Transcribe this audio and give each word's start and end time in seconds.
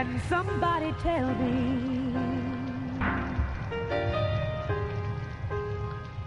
Can 0.00 0.18
somebody 0.30 0.94
tell 1.02 1.28
me 1.34 2.14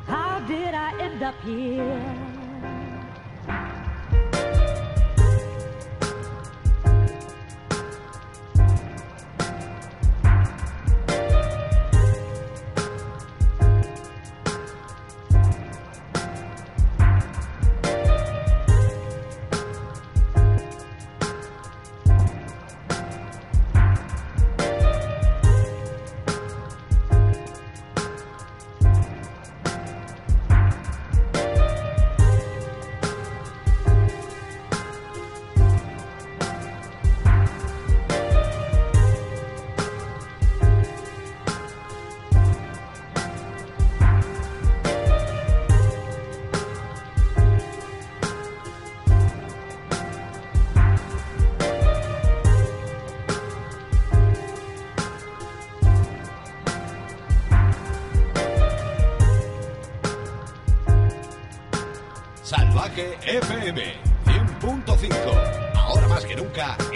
how 0.05 0.39
did 0.47 0.75
I 0.75 0.95
end 1.01 1.23
up 1.23 1.33
here? 1.41 2.32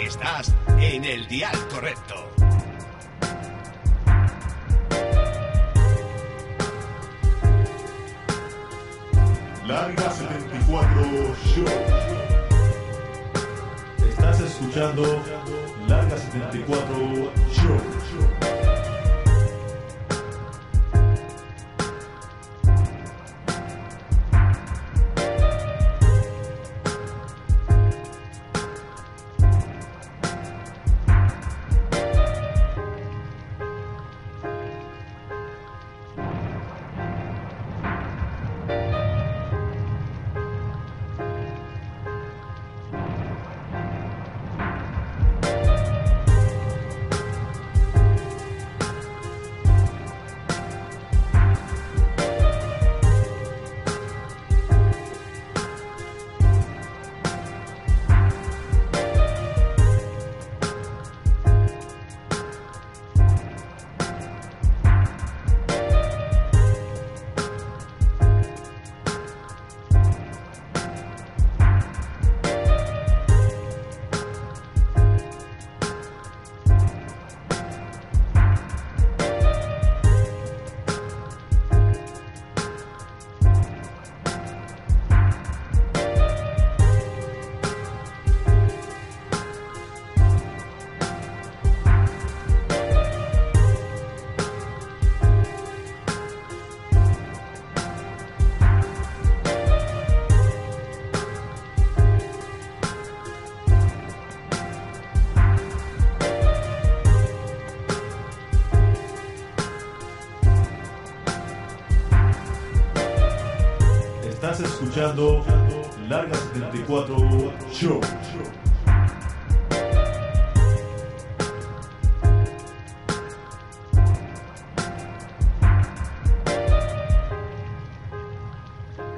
Estás 0.08 0.54
en 0.78 1.04
el 1.04 1.28
dial 1.28 1.54
correcto. 1.68 2.14
Larga 9.66 10.10
74 10.10 11.36
Show. 11.44 11.66
Estás 14.08 14.40
escuchando 14.40 15.22
Larga 15.86 16.16
74 16.16 16.96
Show. 17.52 18.47
Escuchando 114.98 115.44
Larga 116.08 116.34
74 116.34 117.52
Show. 117.72 118.00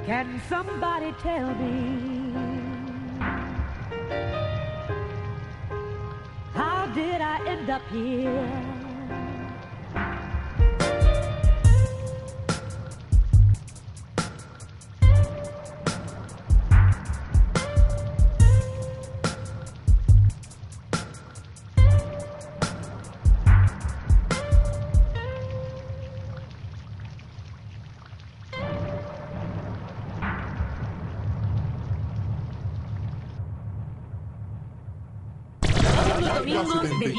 Can 0.05 0.41
somebody 0.47 1.13
tell 1.23 1.55
me 1.55 2.33
how 6.53 6.85
did 6.93 7.21
I 7.21 7.39
end 7.47 7.69
up 7.69 7.81
here? 7.89 8.80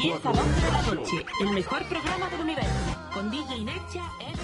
10 0.03 0.25
a 0.25 0.31
11 0.31 0.61
de 0.65 0.71
la 0.71 0.81
noche, 0.81 1.25
el 1.39 1.49
mejor 1.51 1.81
programa 1.85 2.29
del 2.29 2.41
universo, 2.41 2.69
con 3.13 3.31
DJ 3.31 3.55
Inertia, 3.55 4.03
Ed- 4.19 4.37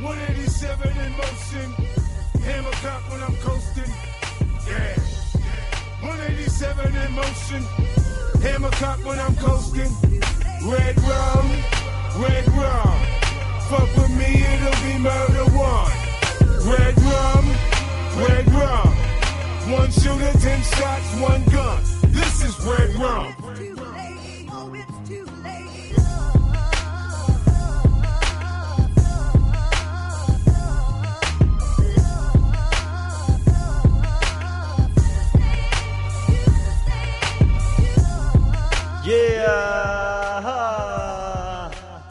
187 0.00 0.88
in 1.04 1.12
motion. 1.16 1.72
Hammer 2.42 2.70
cock 2.80 3.02
when 3.10 3.22
I'm 3.22 3.36
coasting. 3.36 3.92
Yeah. 4.66 4.96
187 6.00 6.96
in 6.96 7.12
motion. 7.12 7.62
Hammer 8.42 8.70
cock 8.70 9.04
when 9.04 9.18
I'm 9.20 9.36
coasting. 9.36 9.92
Red 10.64 10.96
rum, 11.02 11.50
red 12.22 12.48
rum. 12.48 13.09
Fuck 13.70 13.94
with 13.94 14.10
me, 14.18 14.42
it'll 14.42 14.82
be 14.82 14.98
murder 14.98 15.44
one. 15.56 15.92
Red 16.66 17.00
rum, 17.02 17.46
red 18.18 18.50
rum. 18.50 18.88
One 19.70 19.92
shooter, 19.92 20.32
ten 20.40 20.60
shots, 20.60 21.20
one 21.20 21.44
gun. 21.44 21.80
This 22.08 22.42
is 22.42 22.58
red 22.66 22.92
rum. 22.96 23.39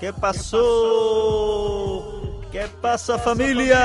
¿Qué 0.09 0.13
pasó? 0.13 2.01
¿Qué 2.51 2.65
pasa 2.81 3.19
familia? 3.19 3.77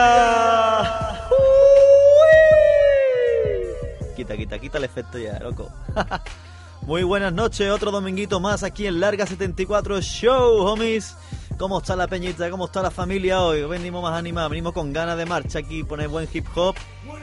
Quita, 4.17 4.35
quita, 4.35 4.59
quita 4.59 4.79
el 4.79 4.85
efecto 4.85 5.19
ya, 5.19 5.39
loco. 5.41 5.71
Muy 6.87 7.03
buenas 7.03 7.35
noches, 7.35 7.71
otro 7.71 7.91
dominguito 7.91 8.41
más 8.41 8.63
aquí 8.63 8.87
en 8.87 9.01
Larga 9.01 9.27
74 9.27 10.01
Show, 10.01 10.67
homies. 10.67 11.15
¿Cómo 11.59 11.77
está 11.81 11.95
la 11.95 12.09
peñita? 12.09 12.49
¿Cómo 12.49 12.65
está 12.65 12.81
la 12.81 12.91
familia 12.91 13.43
hoy? 13.43 13.63
Venimos 13.67 14.03
más 14.03 14.19
animados, 14.19 14.49
venimos 14.49 14.73
con 14.73 14.95
ganas 14.95 15.19
de 15.19 15.27
marcha 15.27 15.59
aquí, 15.59 15.85
poner 15.85 16.09
buen 16.09 16.27
hip 16.33 16.47
hop. 16.55 16.75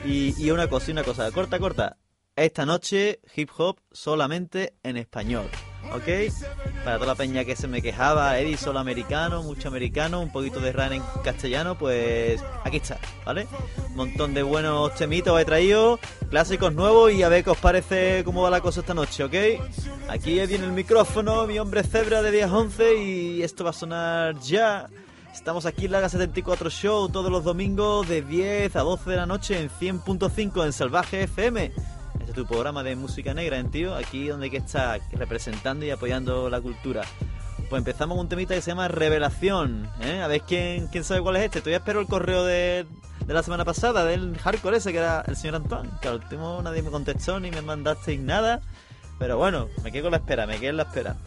Y, 0.06 0.39
y 0.39 0.51
una 0.51 0.68
cosa, 0.68 0.89
y 0.89 0.92
una 0.92 1.03
cosa, 1.03 1.31
corta, 1.31 1.57
corta. 1.57 1.98
Esta 2.36 2.68
noche 2.68 3.19
hip 3.36 3.50
hop 3.57 3.80
solamente 3.92 4.75
en 4.83 4.98
español. 4.98 5.50
¿Ok? 5.93 6.33
Para 6.83 6.97
toda 6.97 7.07
la 7.07 7.15
peña 7.15 7.45
que 7.45 7.55
se 7.55 7.67
me 7.67 7.81
quejaba, 7.81 8.39
Eddie 8.39 8.57
solo 8.57 8.79
americano, 8.79 9.43
mucho 9.43 9.67
americano, 9.67 10.21
un 10.21 10.31
poquito 10.31 10.59
de 10.59 10.71
run 10.71 10.93
en 10.93 11.03
castellano, 11.23 11.77
pues 11.77 12.41
aquí 12.63 12.77
está, 12.77 12.99
¿vale? 13.25 13.47
Un 13.89 13.95
montón 13.95 14.33
de 14.33 14.43
buenos 14.43 14.95
temitos 14.95 15.39
he 15.39 15.45
traído, 15.45 15.99
clásicos 16.29 16.73
nuevos 16.73 17.11
y 17.11 17.23
a 17.23 17.29
ver 17.29 17.43
qué 17.43 17.51
os 17.51 17.57
parece 17.57 18.23
cómo 18.23 18.41
va 18.41 18.49
la 18.49 18.61
cosa 18.61 18.79
esta 18.79 18.93
noche, 18.93 19.23
¿ok? 19.23 19.35
Aquí 20.09 20.33
viene 20.45 20.65
el 20.65 20.71
micrófono, 20.71 21.45
mi 21.45 21.59
hombre 21.59 21.83
cebra 21.83 22.21
de 22.21 22.31
10 22.31 22.45
a 22.45 22.57
11 22.57 22.95
y 23.03 23.43
esto 23.43 23.63
va 23.63 23.69
a 23.69 23.73
sonar 23.73 24.39
ya. 24.39 24.88
Estamos 25.33 25.65
aquí 25.65 25.85
en 25.85 25.93
Laga 25.93 26.09
74 26.09 26.69
Show 26.69 27.09
todos 27.09 27.31
los 27.31 27.43
domingos 27.43 28.07
de 28.07 28.21
10 28.21 28.75
a 28.75 28.81
12 28.81 29.09
de 29.09 29.15
la 29.15 29.25
noche 29.25 29.59
en 29.59 29.69
100.5 29.69 30.65
en 30.65 30.73
Salvaje 30.73 31.23
FM. 31.23 31.71
Tu 32.33 32.45
programa 32.45 32.81
de 32.81 32.95
música 32.95 33.33
negra, 33.33 33.60
¿eh, 33.60 33.63
tío. 33.66 33.95
Aquí 33.95 34.28
donde 34.28 34.50
que 34.50 34.57
estar 34.57 35.01
representando 35.12 35.86
y 35.86 35.92
apoyando 35.92 36.50
la 36.50 36.62
cultura. 36.62 37.01
Pues 37.69 37.80
empezamos 37.80 38.16
con 38.16 38.25
un 38.25 38.30
temita 38.30 38.54
que 38.54 38.62
se 38.62 38.72
llama 38.72 38.88
Revelación. 38.88 39.89
¿eh? 40.01 40.22
A 40.22 40.28
ver 40.28 40.42
quién, 40.42 40.88
quién 40.88 41.04
sabe 41.04 41.22
cuál 41.22 41.36
es 41.38 41.44
este. 41.44 41.60
Todavía 41.60 41.78
espero 41.78 42.00
el 42.00 42.07
correo 42.07 42.45
de, 42.45 42.86
de 43.25 43.33
la 43.33 43.44
semana 43.44 43.66
pasada, 43.66 44.06
del 44.06 44.38
hardcore 44.38 44.78
ese 44.78 44.92
que 44.92 45.00
era 45.00 45.24
el 45.28 45.36
señor 45.36 45.56
Antoine. 45.56 45.89
Que 46.01 46.07
al 46.07 46.16
último 46.16 46.62
nadie 46.62 46.81
me 46.81 46.89
contestó 46.89 47.39
ni 47.39 47.51
me 47.51 47.62
mandasteis 47.62 48.19
nada. 48.19 48.62
Pero 49.19 49.38
bueno, 49.38 49.68
me 49.84 49.92
quedo 49.92 50.04
con 50.04 50.12
la 50.12 50.18
espera, 50.18 50.48
me 50.48 50.57
quedo 50.57 50.69
en 50.72 50.77
la 50.77 50.84
espera. 50.84 51.18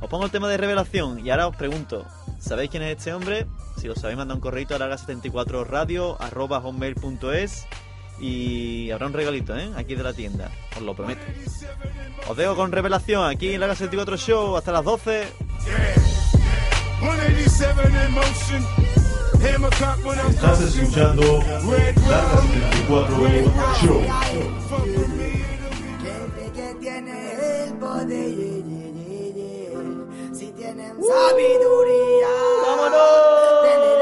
Os 0.00 0.08
pongo 0.08 0.24
el 0.24 0.30
tema 0.30 0.48
de 0.48 0.56
revelación 0.56 1.24
y 1.24 1.30
ahora 1.30 1.46
os 1.46 1.56
pregunto, 1.56 2.06
¿sabéis 2.38 2.70
quién 2.70 2.82
es 2.82 2.96
este 2.96 3.12
hombre? 3.12 3.46
Si 3.76 3.86
lo 3.86 3.94
sabéis, 3.94 4.18
manda 4.18 4.34
un 4.34 4.40
correo 4.40 4.66
a 4.70 4.78
larga74radio 4.78 6.16
arroba 6.18 6.60
hotmail.es 6.60 7.66
y 8.20 8.90
habrá 8.90 9.06
un 9.06 9.12
regalito, 9.12 9.56
¿eh? 9.56 9.70
Aquí 9.76 9.94
de 9.94 10.02
la 10.02 10.12
tienda, 10.12 10.50
os 10.76 10.82
lo 10.82 10.94
prometo. 10.94 11.22
Os 12.28 12.36
dejo 12.36 12.54
con 12.54 12.70
revelación 12.70 13.24
aquí 13.24 13.54
en 13.54 13.60
Larga 13.60 13.74
74 13.74 14.16
Show 14.16 14.56
hasta 14.56 14.72
las 14.72 14.84
12. 14.84 15.26
187 17.00 18.06
in 18.06 18.12
motion. 18.12 18.62
Hammer 19.40 19.70
cock 19.70 20.04
when 20.04 20.18
I'm 20.18 20.30
Estás 20.30 20.60
escuchando 20.60 21.22
Larga 22.08 22.40
74 22.42 23.16
Show. 23.80 24.02
Gente 26.02 26.52
que 26.54 26.74
tiene 26.80 27.64
el 27.64 27.72
poder, 27.74 28.64
si 30.34 30.52
tienen 30.52 30.92
sabiduría, 31.02 32.28
denle 33.64 33.99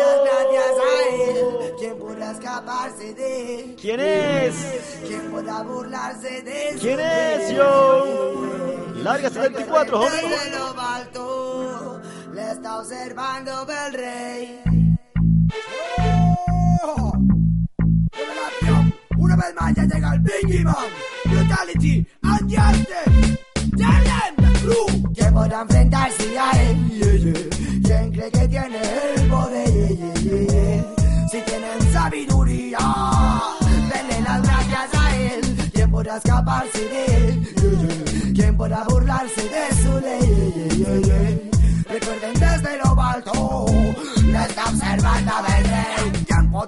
podrá 2.28 2.32
escaparse 2.32 3.14
de 3.14 3.54
él? 3.54 3.76
¿Quién 3.80 4.00
es? 4.00 5.00
¿Quién 5.06 5.30
podrá 5.30 5.62
burlarse 5.62 6.42
de 6.42 6.68
él? 6.70 6.78
¿Quién 6.78 7.00
es 7.00 7.54
yo? 7.54 8.92
Larga 8.96 9.30
74, 9.30 10.00
homie. 10.00 10.10
Desde 10.10 10.58
lo 10.58 10.80
alto 10.80 12.00
le 12.34 12.50
está 12.50 12.78
observando 12.78 13.66
el 13.86 13.94
rey. 13.94 14.62
¡Oh! 16.84 17.12
Una 19.16 19.36
vez 19.36 19.54
más 19.58 19.74
ya 19.74 19.84
llega 19.84 20.14
el 20.14 20.20
Biggie 20.20 20.64
Man, 20.64 20.74
Brutality 21.24 22.06
and 22.22 22.50
Justice. 22.50 23.38
The 23.76 24.52
crew. 24.60 25.12
¿Quién 25.14 25.34
podrá 25.34 25.62
enfrentarse 25.62 25.97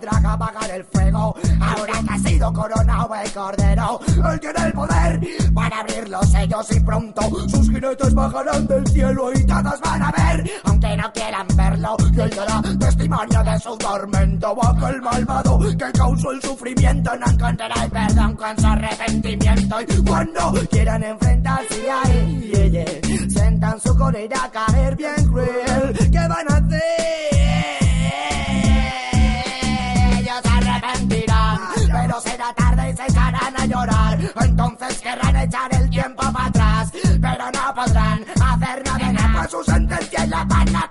rey. 0.00 0.11
¿Quién 0.11 0.20
podrá 0.20 0.32
apagar 0.32 0.70
el 0.70 0.85
fuego? 0.85 1.35
Ahora 1.61 1.93
que 1.93 2.14
ha 2.14 2.19
sido 2.19 2.52
coronado 2.52 3.14
el 3.14 3.32
cordero. 3.32 4.00
Él 4.32 4.41
tiene 4.41 4.67
el 4.67 4.73
poder 4.73 5.20
para 5.55 5.81
abrir 5.81 6.08
los 6.08 6.31
sellos 6.31 6.73
y 6.73 6.81
pronto 6.81 7.23
sus 7.49 7.70
jinetes 7.70 8.14
bajarán 8.14 8.67
del 8.67 8.87
cielo 8.87 9.32
y 9.32 9.44
todos 9.44 9.81
van 9.81 10.02
a 10.02 10.12
ver, 10.12 10.50
aunque 10.64 10.97
no 10.97 11.12
quieran 11.12 11.47
verlo. 11.56 11.97
Y 12.12 12.20
él 12.20 12.31
dará 12.31 12.62
testimonio 12.79 13.44
de 13.44 13.58
su 13.61 13.76
tormento. 13.76 14.55
Bajo 14.55 14.88
el 14.88 15.02
malvado 15.02 15.58
que 15.58 15.93
causó 15.93 16.32
el 16.32 16.43
sufrimiento 16.43 17.11
no 17.17 17.26
encontrará 17.26 17.85
el 17.85 17.91
perdón 17.91 18.37
con 18.37 18.58
su 18.58 18.67
arrepentimiento. 18.67 19.76
Y 19.81 20.02
cuando 20.05 20.52
quieran 20.70 21.02
enfrentarse 21.02 21.91
a 21.91 22.02
él, 22.11 23.31
sentan 23.31 23.81
su 23.81 23.97
cólera 23.97 24.44
a 24.44 24.50
caer 24.50 24.97
bien 24.97 25.29
cruel. 25.29 26.11
¿Qué 26.11 26.19
van 26.19 26.52
a 26.52 26.56
hacer? 26.56 27.30
Llorar. 33.70 34.19
Entonces 34.40 35.00
querrán 35.00 35.37
echar 35.37 35.75
el 35.75 35.90
tiempo 35.90 36.22
para 36.32 36.46
atrás, 36.46 36.93
pero 37.21 37.45
no 37.52 37.75
podrán 37.75 38.25
hacer 38.40 38.85
nada. 38.85 39.12
nada, 39.12 39.33
Pues 39.38 39.50
su 39.50 39.64
sentencia 39.64 40.25
es 40.25 40.28
la 40.28 40.47
pana 40.47 40.90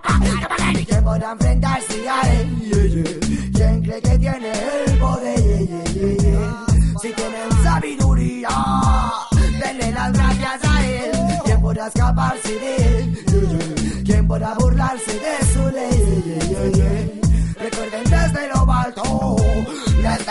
¿Quién 0.87 1.03
podrá 1.03 1.31
enfrentarse 1.31 2.09
a 2.09 2.21
él? 2.33 3.51
¿Quién 3.53 3.81
cree 3.83 4.01
que 4.01 4.17
tiene 4.17 4.51
el 4.85 4.97
poder? 4.97 5.69
Si 7.01 7.13
tienen 7.13 7.63
sabiduría, 7.63 8.49
denle 9.59 9.91
las 9.91 10.11
gracias 10.13 10.59
a 10.63 10.85
él. 10.85 11.11
¿Quién 11.45 11.61
podrá 11.61 11.87
escaparse 11.87 12.53
de 12.59 12.75
él? 12.99 14.03
¿Quién 14.05 14.27
podrá 14.27 14.53
burlarse 14.55 15.13
de 15.13 15.45
su 15.45 15.48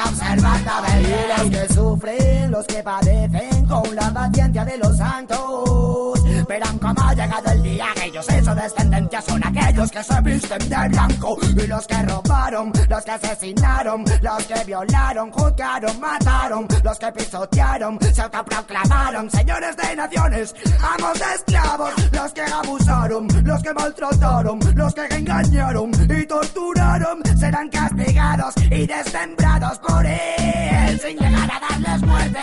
observando 0.04 0.70
ver 0.86 1.38
los 1.38 1.50
que 1.50 1.74
sufren, 1.74 2.50
los 2.50 2.66
que 2.66 2.82
padecen 2.82 3.66
con 3.66 3.94
la 3.94 4.12
paciencia 4.12 4.64
de 4.64 4.78
los 4.78 4.96
santos. 4.96 6.17
Verán 6.48 6.78
cómo 6.78 7.02
ha 7.02 7.12
llegado 7.12 7.52
el 7.52 7.62
día 7.62 7.86
que 7.94 8.04
ellos 8.06 8.28
en 8.30 8.44
su 8.44 8.54
descendencia 8.54 9.20
son 9.20 9.46
aquellos 9.46 9.90
que 9.90 10.02
se 10.02 10.20
visten 10.22 10.58
de 10.58 10.88
blanco 10.88 11.38
y 11.42 11.66
los 11.66 11.86
que 11.86 12.02
robaron, 12.02 12.72
los 12.88 13.04
que 13.04 13.10
asesinaron, 13.10 14.04
los 14.22 14.44
que 14.46 14.64
violaron, 14.64 15.30
juzgaron, 15.30 16.00
mataron, 16.00 16.66
los 16.82 16.98
que 16.98 17.12
pisotearon, 17.12 17.98
se 18.00 18.22
autoproclamaron 18.22 19.30
señores 19.30 19.76
de 19.76 19.96
naciones, 19.96 20.54
amos 20.82 21.18
de 21.18 21.34
esclavos, 21.34 21.92
los 22.12 22.32
que 22.32 22.42
abusaron, 22.42 23.28
los 23.44 23.62
que 23.62 23.74
maltrataron, 23.74 24.60
los 24.74 24.94
que 24.94 25.04
engañaron 25.14 25.90
y 26.08 26.26
torturaron, 26.26 27.22
serán 27.38 27.68
castigados 27.68 28.54
y 28.70 28.86
desmembrados 28.86 29.78
por 29.80 30.06
él 30.06 31.00
sin 31.00 31.18
llegar 31.18 31.50
a 31.50 31.60
darles 31.60 32.02
muerte. 32.02 32.40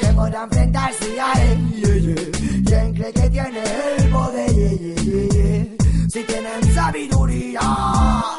Que 0.00 0.06
podrán 0.08 0.44
enfrentarse 0.44 1.20
a 1.20 1.32
él. 1.42 2.45
¿Quién 3.06 3.12
cree 3.12 3.22
que 3.22 3.30
tiene 3.30 3.62
el 3.98 4.08
poder? 4.10 4.48
Si 6.10 6.24
tienen 6.24 6.74
sabiduría, 6.74 7.60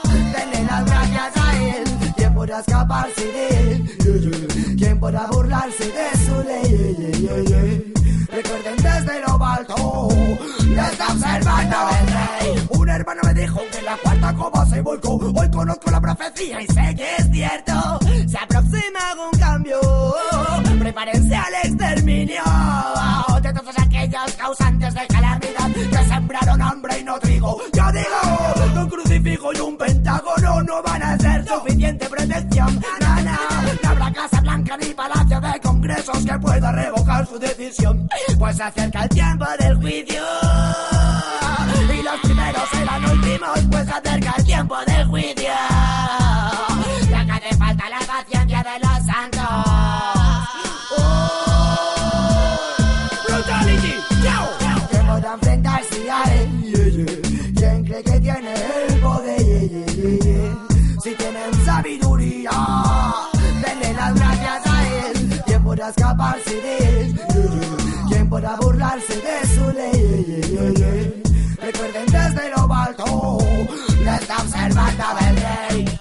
denle 0.04 0.64
las 0.66 0.86
gracias 0.86 1.38
a 1.38 1.64
él. 1.64 1.84
¿Quién 2.18 2.34
podrá 2.34 2.60
escaparse 2.60 3.26
de 3.32 3.72
él? 3.72 4.76
¿Quién 4.78 5.00
podrá 5.00 5.28
burlarse 5.28 5.86
de 5.86 6.26
su 6.26 6.44
ley? 6.44 7.94
Recuerden 8.30 8.76
desde 8.76 9.22
lo 9.22 9.46
alto, 9.46 10.10
le 10.68 10.82
está 10.82 11.14
observando 11.14 11.78
el 12.02 12.08
rey. 12.08 12.68
Un 12.72 12.90
hermano 12.90 13.22
me 13.24 13.34
dijo 13.36 13.62
que 13.72 13.82
la 13.84 13.96
cuarta 13.98 14.34
copa 14.34 14.66
se 14.66 14.82
volcó. 14.82 15.16
Hoy 15.16 15.50
conozco 15.50 15.92
la 15.92 16.02
profecía 16.02 16.62
y 16.62 16.68
sé 16.68 16.96
que 16.96 17.16
es 17.18 17.32
cierto. 17.32 18.00
Se 18.28 18.38
aproxima 18.38 19.00
un 19.32 19.40
cambio. 19.40 19.80
Prepárense 20.80 21.36
al 21.36 21.54
exterminio 21.64 22.44
aquellos 24.28 24.36
causantes 24.36 24.94
de 24.94 25.08
calamidad 25.08 25.72
que 25.74 26.06
sembraron 26.08 26.62
hambre 26.62 27.00
y 27.00 27.04
no 27.04 27.20
trigo. 27.20 27.58
Yo 27.74 27.92
digo, 27.92 28.82
un 28.82 28.90
crucifijo 28.90 29.54
y 29.54 29.60
un 29.60 29.78
pentágono 29.78 30.64
no 30.64 30.84
van 30.84 31.04
a 31.04 31.18
ser 31.18 31.48
suficiente 31.48 32.10
protección. 32.10 32.82
No, 33.02 33.22
no 33.84 33.90
habrá 33.90 34.14
casa 34.14 34.42
blanca 34.42 34.78
ni 34.78 34.94
palacio 34.94 35.42
de 35.42 35.60
congresos 35.62 36.26
que 36.26 36.40
pueda 36.40 36.72
revocar 36.72 37.26
su 37.28 37.40
decisión. 37.40 38.10
Pues 38.38 38.58
se 38.58 38.64
acerca 38.64 39.04
el 39.04 39.10
tiempo 39.10 39.46
del 39.60 39.78
juicio. 39.78 40.24
Y 41.94 42.04
los 42.04 42.20
primeros 42.22 42.70
serán 42.72 43.06
últimos, 43.06 43.60
pues 43.72 43.86
se 43.86 43.92
acerca 43.92 44.34
el 44.38 44.46
tiempo 44.46 44.76
del 44.86 45.06
juicio. 45.08 45.52
De 69.16 69.48
su 69.56 69.72
ley? 69.72 71.24
Recuerden 71.60 72.06
desde 72.06 72.50
lo 72.50 72.74
alto, 72.74 73.38
la 74.04 74.18
está 74.18 74.38
observando 74.42 75.04
del 75.20 75.36
rey. 75.38 76.00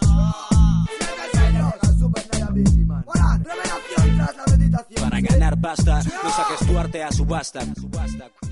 Revelación 3.46 4.16
tras 4.16 4.36
la 4.36 4.56
meditación. 4.56 5.10
Para 5.10 5.20
ganar 5.20 5.60
pasta, 5.60 6.02
no 6.22 6.30
saques 6.30 6.66
tu 6.66 6.78
arte 6.78 7.02
a 7.04 7.12
subasta. 7.12 7.60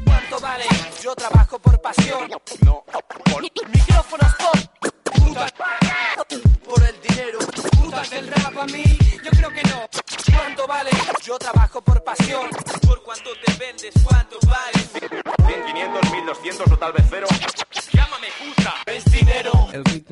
¿Cuánto 0.05 0.41
vale? 0.41 0.65
Yo 1.03 1.15
trabajo 1.15 1.59
por 1.59 1.81
pasión. 1.81 2.31
No. 2.65 2.85
Por 2.85 3.43
micrófonos 3.43 4.35
por. 4.35 5.23
Puta. 5.25 5.47
Por 6.65 6.83
el 6.83 6.95
dinero. 7.03 7.39
Putas 7.83 8.13
el 8.13 8.29
rap 8.29 8.59
a 8.59 8.67
mí. 8.67 8.85
Yo 9.25 9.31
creo 9.31 9.51
que 9.51 9.63
no. 9.65 10.14
¿Cuánto 10.37 10.67
vale? 10.67 10.91
Yo 11.23 11.39
trabajo 11.39 11.81
por 11.83 12.03
pasión. 12.03 12.49
Por 12.87 13.03
cuánto 13.03 13.31
te 13.45 13.53
vendes, 13.55 13.95
cuánto 14.05 14.39
vale. 14.47 14.79
100, 15.47 15.67
500, 15.67 16.11
1200 16.11 16.73
o 16.73 16.77
tal 16.77 16.93
vez 16.93 17.05
cero. 17.11 17.27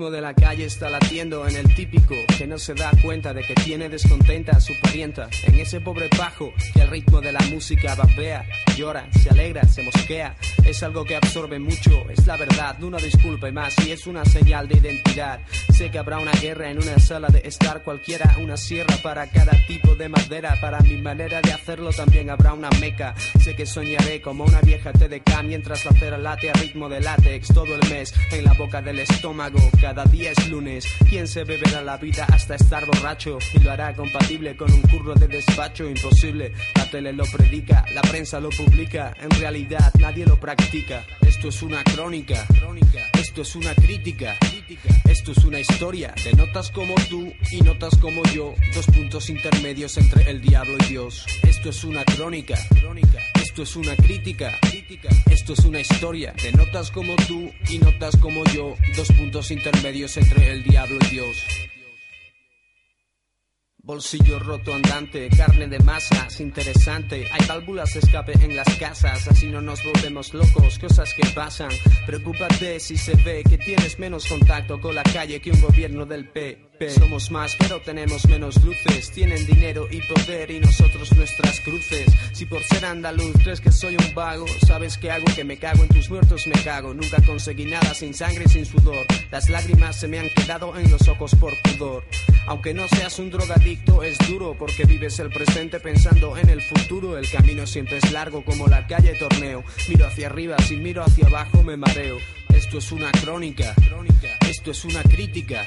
El 0.02 0.06
ritmo 0.06 0.16
de 0.16 0.21
la 0.21 0.35
calle 0.35 0.64
está 0.64 0.90
latiendo 0.90 1.47
en 1.47 1.54
el 1.54 1.76
típico 1.76 2.16
que 2.37 2.44
no 2.44 2.59
se 2.59 2.75
da 2.75 2.90
cuenta 3.04 3.32
de 3.32 3.44
que 3.44 3.54
tiene 3.54 3.88
descontenta 3.88 4.50
a 4.56 4.61
su 4.61 4.73
parienta. 4.80 5.28
En 5.44 5.61
ese 5.61 5.80
pobre 5.80 6.11
bajo 6.18 6.52
que 6.75 6.82
al 6.82 6.90
ritmo 6.90 7.21
de 7.21 7.30
la 7.30 7.38
música 7.42 7.94
vapea, 7.94 8.44
llora, 8.76 9.06
se 9.12 9.30
alegra, 9.30 9.62
se 9.62 9.85
mosquea. 9.85 10.35
Es 10.64 10.82
algo 10.82 11.04
que 11.04 11.14
absorbe 11.14 11.61
mucho, 11.61 12.04
es 12.11 12.26
la 12.26 12.37
verdad, 12.37 12.82
una 12.82 12.99
disculpa 12.99 13.49
y 13.49 13.52
más, 13.52 13.78
y 13.87 13.92
es 13.92 14.09
una 14.09 14.25
señal 14.25 14.66
de 14.66 14.78
identidad. 14.78 15.40
Sé 15.73 15.92
que 15.92 15.99
habrá 15.99 16.18
una 16.18 16.32
guerra 16.32 16.68
en 16.68 16.78
una 16.78 16.99
sala 16.99 17.28
de 17.28 17.42
estar 17.44 17.85
cualquiera, 17.85 18.37
una 18.40 18.56
sierra 18.56 18.97
para 19.04 19.30
cada 19.30 19.52
tipo 19.68 19.94
de 19.94 20.09
madera. 20.09 20.59
Para 20.61 20.80
mi 20.80 20.97
manera 20.97 21.40
de 21.42 21.52
hacerlo 21.52 21.90
también 21.90 22.28
habrá 22.28 22.54
una 22.54 22.71
meca. 22.80 23.14
Sé 23.40 23.54
que 23.54 23.66
soñaré 23.66 24.21
como 24.21 24.42
una 24.42 24.62
vieja 24.62 24.92
TDK 24.92 25.44
mientras 25.44 25.85
la 25.85 25.92
cera 25.92 26.18
late 26.18 26.50
a 26.50 26.54
ritmo 26.54 26.88
de 26.88 27.00
látex 27.00 27.54
todo 27.54 27.73
el 27.73 27.88
mes 27.88 28.12
en 28.32 28.44
la 28.44 28.54
boca 28.54 28.82
del 28.82 28.99
estómago. 28.99 29.61
Día 29.92 30.30
es 30.30 30.49
lunes. 30.49 30.87
¿Quién 31.08 31.28
se 31.28 31.44
beberá 31.44 31.82
la 31.82 31.99
vida 31.99 32.26
hasta 32.32 32.54
estar 32.54 32.87
borracho? 32.87 33.38
Y 33.54 33.58
lo 33.58 33.70
hará 33.70 33.94
compatible 33.94 34.56
con 34.56 34.72
un 34.72 34.80
curro 34.82 35.14
de 35.14 35.28
despacho 35.28 35.88
imposible. 35.88 36.52
La 36.75 36.90
tele 36.90 37.12
lo 37.12 37.25
predica, 37.25 37.84
la 37.94 38.00
prensa 38.00 38.40
lo 38.40 38.49
publica. 38.49 39.12
En 39.20 39.30
realidad 39.30 39.92
nadie 40.00 40.25
lo 40.25 40.40
practica. 40.40 41.04
Esto 41.20 41.49
es 41.49 41.62
una 41.62 41.84
crónica. 41.84 42.46
Esto 43.12 43.42
es 43.42 43.54
una 43.54 43.75
crítica. 43.75 44.37
Esto 45.04 45.32
es 45.32 45.44
una 45.44 45.61
historia 45.61 46.14
de 46.25 46.32
notas 46.32 46.70
como 46.70 46.94
tú 47.11 47.32
y 47.50 47.61
notas 47.61 47.96
como 47.99 48.22
yo. 48.25 48.54
Dos 48.75 48.87
puntos 48.87 49.28
intermedios 49.28 49.99
entre 49.99 50.30
el 50.30 50.40
diablo 50.40 50.75
y 50.80 50.84
Dios. 50.87 51.26
Esto 51.42 51.68
es 51.68 51.84
una 51.84 52.04
crónica. 52.04 52.54
Esto 53.52 53.64
es 53.64 53.76
una 53.76 53.94
crítica. 53.97 54.59
Esto 55.30 55.52
es 55.52 55.59
una 55.66 55.78
historia 55.78 56.32
de 56.42 56.52
notas 56.52 56.90
como 56.90 57.14
tú 57.28 57.52
y 57.68 57.76
notas 57.76 58.16
como 58.16 58.42
yo. 58.44 58.75
Dos 58.97 59.12
puntos 59.12 59.50
intermedios 59.50 60.16
entre 60.16 60.52
el 60.52 60.64
diablo 60.64 60.97
y 61.02 61.06
Dios. 61.09 61.37
Bolsillo 63.76 64.38
roto 64.38 64.73
andante, 64.73 65.28
carne 65.37 65.66
de 65.66 65.80
masas, 65.80 66.40
interesante. 66.40 67.28
Hay 67.30 67.47
válvulas 67.47 67.92
de 67.92 68.00
escape 68.00 68.32
en 68.42 68.56
las 68.56 68.75
casas, 68.78 69.28
así 69.28 69.49
no 69.49 69.61
nos 69.61 69.85
volvemos 69.85 70.32
locos, 70.32 70.78
cosas 70.78 71.12
que 71.12 71.28
pasan. 71.35 71.68
Preocúpate 72.06 72.80
si 72.80 72.97
se 72.97 73.14
ve 73.16 73.42
que 73.42 73.59
tienes 73.59 73.99
menos 73.99 74.28
contacto 74.28 74.80
con 74.80 74.94
la 74.94 75.02
calle 75.02 75.42
que 75.42 75.50
un 75.50 75.61
gobierno 75.61 76.06
del 76.06 76.26
Somos 76.90 77.30
más, 77.30 77.54
pero 77.56 77.80
tenemos 77.80 78.26
menos 78.26 78.62
luces. 78.64 79.10
Tienen 79.12 79.46
dinero 79.46 79.86
y 79.90 80.00
poder 80.00 80.50
y 80.50 80.60
nosotros 80.60 81.12
nuestras 81.14 81.60
cruces. 81.60 82.06
Si 82.32 82.46
por 82.46 82.62
ser 82.64 82.84
andaluz 82.84 83.32
crees 83.42 83.60
que 83.60 83.70
soy 83.70 83.96
un 83.96 84.14
vago, 84.14 84.46
sabes 84.66 84.98
que 84.98 85.10
hago 85.10 85.24
que 85.34 85.44
me 85.44 85.56
cago 85.58 85.82
en 85.82 85.88
tus 85.88 86.10
muertos, 86.10 86.46
me 86.46 86.60
cago. 86.62 86.94
Nunca 86.94 87.22
conseguí 87.24 87.64
nada 87.66 87.94
sin 87.94 88.14
sangre 88.14 88.44
y 88.46 88.48
sin 88.48 88.66
sudor. 88.66 89.06
Las 89.30 89.48
lágrimas 89.48 89.96
se 89.96 90.08
me 90.08 90.18
han 90.18 90.28
quedado 90.30 90.76
en 90.78 90.90
los 90.90 91.06
ojos 91.08 91.34
por 91.36 91.52
pudor. 91.62 92.04
Aunque 92.46 92.74
no 92.74 92.88
seas 92.88 93.18
un 93.18 93.30
drogadicto, 93.30 94.02
es 94.02 94.18
duro 94.28 94.56
porque 94.58 94.84
vives 94.84 95.18
el 95.20 95.30
presente 95.30 95.78
pensando 95.78 96.36
en 96.36 96.48
el 96.48 96.62
futuro. 96.62 97.16
El 97.16 97.30
camino 97.30 97.66
siempre 97.66 97.98
es 97.98 98.12
largo 98.12 98.44
como 98.44 98.66
la 98.66 98.86
calle 98.86 99.14
torneo. 99.14 99.62
Miro 99.88 100.06
hacia 100.06 100.26
arriba, 100.26 100.56
si 100.66 100.76
miro 100.76 101.04
hacia 101.04 101.26
abajo 101.26 101.62
me 101.62 101.76
mareo. 101.76 102.18
Esto 102.54 102.78
es 102.78 102.92
una 102.92 103.10
crónica, 103.12 103.74
esto 104.52 104.71
es 104.71 104.85
una 104.85 105.02
crítica, 105.02 105.64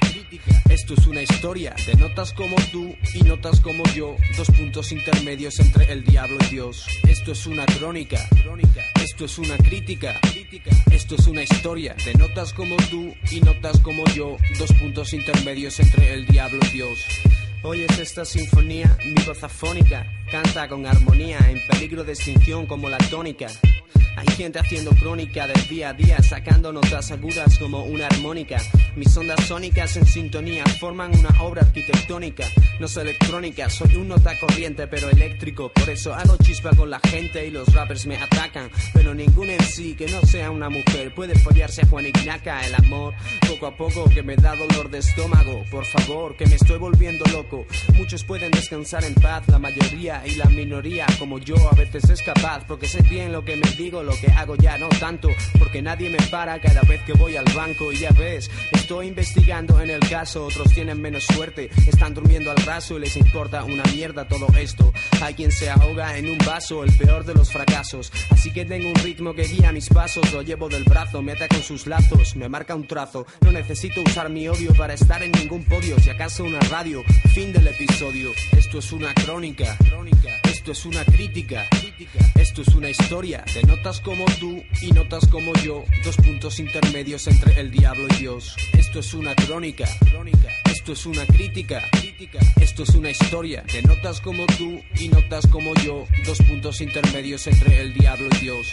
esto 0.70 0.94
es 0.94 1.08
una 1.08 1.24
historia 1.24 1.76
de 1.88 1.96
notas 1.96 2.34
como 2.34 2.56
tú 2.72 2.96
y 3.16 3.24
notas 3.24 3.60
como 3.60 3.84
yo, 3.96 4.16
dos 4.38 4.48
puntos 4.52 4.92
intermedios 4.92 5.60
entre 5.60 5.92
el 5.92 6.04
diablo 6.04 6.38
y 6.42 6.54
Dios. 6.54 6.86
Esto 7.08 7.32
es 7.32 7.48
una 7.48 7.66
crónica, 7.66 8.20
esto 9.02 9.26
es 9.26 9.40
una 9.40 9.58
crítica, 9.58 10.22
esto 10.92 11.16
es 11.16 11.26
una 11.26 11.42
historia 11.42 11.96
de 12.06 12.14
notas 12.14 12.54
como 12.54 12.78
tú 12.92 13.16
y 13.32 13.42
notas 13.42 13.80
como 13.80 14.06
yo, 14.14 14.38
dos 14.60 14.72
puntos 14.74 15.14
intermedios 15.14 15.80
entre 15.80 16.14
el 16.14 16.28
diablo 16.28 16.60
y 16.68 16.70
Dios. 16.70 17.00
Oyes 17.64 17.98
esta 17.98 18.24
sinfonía, 18.24 18.96
mi 19.04 19.26
voz 19.26 19.44
afónica, 19.44 20.06
canta 20.30 20.68
con 20.68 20.86
armonía, 20.86 21.40
en 21.50 21.60
peligro 21.68 22.04
de 22.04 22.12
extinción 22.12 22.68
como 22.68 22.88
la 22.88 23.00
tónica. 23.00 23.48
Hay 24.18 24.28
gente 24.36 24.60
haciendo 24.60 24.92
crónica 24.92 25.46
del 25.48 25.68
día 25.68 25.90
a 25.90 25.94
día, 25.94 26.18
sacando 26.22 26.72
notas 26.72 27.12
agudas 27.12 27.58
como 27.60 27.84
una 27.84 28.08
armónica. 28.08 28.58
Mis 28.96 29.16
ondas 29.18 29.44
sónicas 29.46 29.98
en 29.98 30.06
sintonía 30.06 30.64
forman 30.80 31.18
una 31.18 31.42
obra 31.42 31.64
arquitectónica. 31.64 32.46
No 32.80 32.88
soy 32.88 33.04
electrónica, 33.04 33.70
soy 33.70 33.96
un 33.96 34.08
nota 34.08 34.38
corriente 34.40 34.88
pero 34.88 35.10
eléctrico. 35.10 35.70
Por 35.70 35.90
eso 35.90 36.14
hago 36.14 36.38
chispa 36.38 36.72
con 36.76 36.90
la 36.90 37.00
gente 37.00 37.46
y 37.46 37.52
los 37.52 37.74
rappers 37.74 38.06
me 38.06 38.16
atacan. 38.16 38.70
Pero 38.94 39.14
ningún 39.14 39.50
en 39.50 39.64
sí 39.64 39.96
que 39.96 40.08
no 40.08 40.22
sea 40.22 40.50
una 40.50 40.70
mujer 40.70 41.14
puede 41.14 41.38
follarse 41.40 41.82
a 41.82 41.88
Juan 41.88 42.06
Ignaca. 42.06 42.66
El 42.66 42.76
amor, 42.76 43.14
poco 43.48 43.68
a 43.68 43.76
poco, 43.76 44.10
que 44.10 44.24
me 44.24 44.36
da 44.38 44.56
dolor 44.56 44.90
de 44.90 45.00
estómago. 45.00 45.64
Por 45.70 45.86
favor, 45.86 46.38
que 46.38 46.46
me 46.46 46.56
estoy 46.56 46.78
volviendo 46.78 47.26
loco. 47.32 47.66
Muchos 47.96 48.24
pueden 48.24 48.52
descansar 48.52 49.04
en 49.04 49.16
paz, 49.16 49.44
la 49.48 49.60
mayoría 49.60 50.24
y 50.26 50.36
la 50.36 50.46
minoría, 50.46 51.06
como 51.20 51.38
yo, 51.40 51.56
a 51.70 51.76
veces 51.76 52.10
es 52.10 52.22
capaz. 52.22 52.66
Porque 52.66 52.88
sé 52.88 53.02
bien 53.04 53.32
lo 53.32 53.44
que 53.44 53.58
me 53.58 53.70
digo, 53.72 54.04
lo 54.06 54.14
que 54.20 54.28
hago 54.28 54.56
ya 54.56 54.78
no 54.78 54.88
tanto. 54.90 55.30
Porque 55.60 55.82
nadie 55.82 56.10
me 56.10 56.20
para 56.30 56.60
cada 56.60 56.82
vez 56.82 57.02
que 57.04 57.14
voy 57.14 57.36
al 57.36 57.46
banco. 57.54 57.92
Y 57.92 57.98
ya 57.98 58.12
ves, 58.12 58.50
estoy 58.72 59.08
investigando 59.08 59.82
en 59.82 59.90
el 59.90 60.00
caso. 60.08 60.46
Otros 60.46 60.74
tienen 60.74 61.02
menos 61.02 61.24
suerte, 61.24 61.70
están 61.88 62.14
durmiendo 62.14 62.52
al 62.52 62.58
raso 62.58 62.98
y 62.98 63.02
les 63.02 63.18
importa 63.18 63.64
una 63.64 63.84
mierda 63.94 64.28
todo 64.28 64.48
esto. 64.58 64.94
Hay 65.22 65.34
quien 65.34 65.52
se 65.52 65.70
ahoga 65.70 66.18
en 66.18 66.30
un 66.30 66.38
vaso, 66.40 66.84
el 66.84 66.96
peor 66.96 67.26
de 67.26 67.34
los 67.34 67.52
fracasos. 67.52 68.12
Así 68.30 68.52
que 68.52 68.66
tengo 68.66 68.90
un 68.90 68.96
ritmo 68.96 69.34
que 69.34 69.44
guía 69.44 69.72
mis 69.72 69.90
pasos, 69.90 70.32
lo 70.34 70.42
llevo 70.42 70.70
del 70.70 70.84
brazo, 70.84 71.22
me 71.22 71.34
ata 71.34 71.48
con 71.48 71.62
sus 71.62 71.88
lazos, 71.88 72.36
me 72.36 72.50
marca 72.50 72.76
un 72.76 72.88
trazo. 72.88 73.26
No 73.42 73.52
necesito 73.52 74.02
usar 74.02 74.30
mi 74.30 74.48
odio 74.48 74.74
para 74.74 74.94
estar 74.94 75.24
en 75.24 75.32
ningún 75.32 75.64
podio, 75.64 76.00
si 76.00 76.10
acaso 76.10 76.44
una 76.44 76.60
radio. 76.60 77.04
Fin 77.34 77.52
del 77.52 77.68
episodio. 77.68 78.32
Esto 78.58 78.80
es 78.80 78.92
una 78.92 79.14
crónica. 79.14 79.78
Esto 80.44 80.72
es 80.72 80.86
una 80.86 81.04
crítica. 81.06 81.66
Esto 82.36 82.62
es 82.62 82.68
una 82.76 82.90
historia 82.90 83.44
de 83.54 83.64
notas 83.64 84.02
como 84.02 84.26
tú 84.40 84.62
y 84.82 84.92
notas 84.92 85.28
como 85.28 85.54
yo. 85.64 85.84
Dos 86.04 86.18
puntos 86.18 86.60
intermedios 86.60 87.28
entre 87.28 87.60
el 87.60 87.72
diablo 87.72 88.06
y 88.12 88.16
Dios. 88.16 88.56
Esto 88.74 89.00
es 89.00 89.14
una 89.14 89.34
crónica. 89.36 89.86
Esto 90.66 90.92
es 90.92 91.06
una 91.06 91.26
crítica. 91.26 91.82
Esto 92.60 92.84
es 92.84 92.90
una 92.90 93.10
historia 93.12 93.64
de 93.72 93.82
notas 93.84 94.20
como 94.20 94.46
tú 94.58 94.82
y 95.00 95.08
notas 95.08 95.48
como 95.48 95.74
yo. 95.76 96.06
Dos 96.26 96.38
puntos 96.40 96.82
intermedios 96.82 97.48
entre 97.48 97.82
el 97.82 97.94
diablo 97.94 98.28
y 98.36 98.38
Dios. 98.40 98.68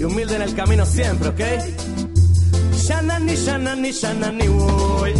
Y 0.00 0.04
humilde 0.04 0.36
en 0.36 0.42
el 0.42 0.54
camino 0.54 0.86
siempre, 0.86 1.28
¿ok? 1.28 1.40
Shanani, 2.74 3.34
shanani, 3.36 3.92
shanani, 3.92 4.48
voy. 4.48 5.14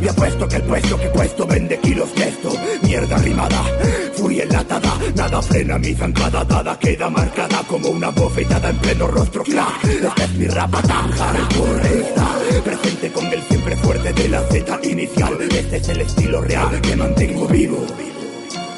Y 0.00 0.08
apuesto 0.08 0.48
que 0.48 0.56
el 0.56 0.62
puesto 0.62 0.98
que 0.98 1.08
puesto 1.08 1.46
vende 1.46 1.78
kilos 1.78 2.14
de 2.14 2.28
esto. 2.28 2.50
Mierda 2.82 3.18
rimada, 3.18 3.62
furia 4.14 4.44
enlatada. 4.44 4.98
Nada 5.14 5.42
frena 5.42 5.78
mi 5.78 5.94
zancada, 5.94 6.44
dada 6.44 6.78
queda 6.78 7.10
marcada 7.10 7.62
como 7.68 7.88
una 7.88 8.10
bofetada 8.10 8.70
en 8.70 8.78
pleno 8.78 9.06
rostro. 9.08 9.42
Clack, 9.44 9.84
esta 9.84 10.24
es 10.24 10.32
mi 10.34 10.46
rapata, 10.46 11.08
hardcore 11.16 12.00
está 12.00 12.36
presente 12.64 13.12
con 13.12 13.26
el 13.26 13.42
siempre 13.42 13.76
fuerte 13.76 14.12
de 14.12 14.28
la 14.28 14.42
Z 14.42 14.80
inicial. 14.84 15.38
Este 15.50 15.76
es 15.76 15.88
el 15.88 16.00
estilo 16.00 16.40
real 16.40 16.80
que 16.80 16.96
mantengo 16.96 17.46
vivo 17.46 17.86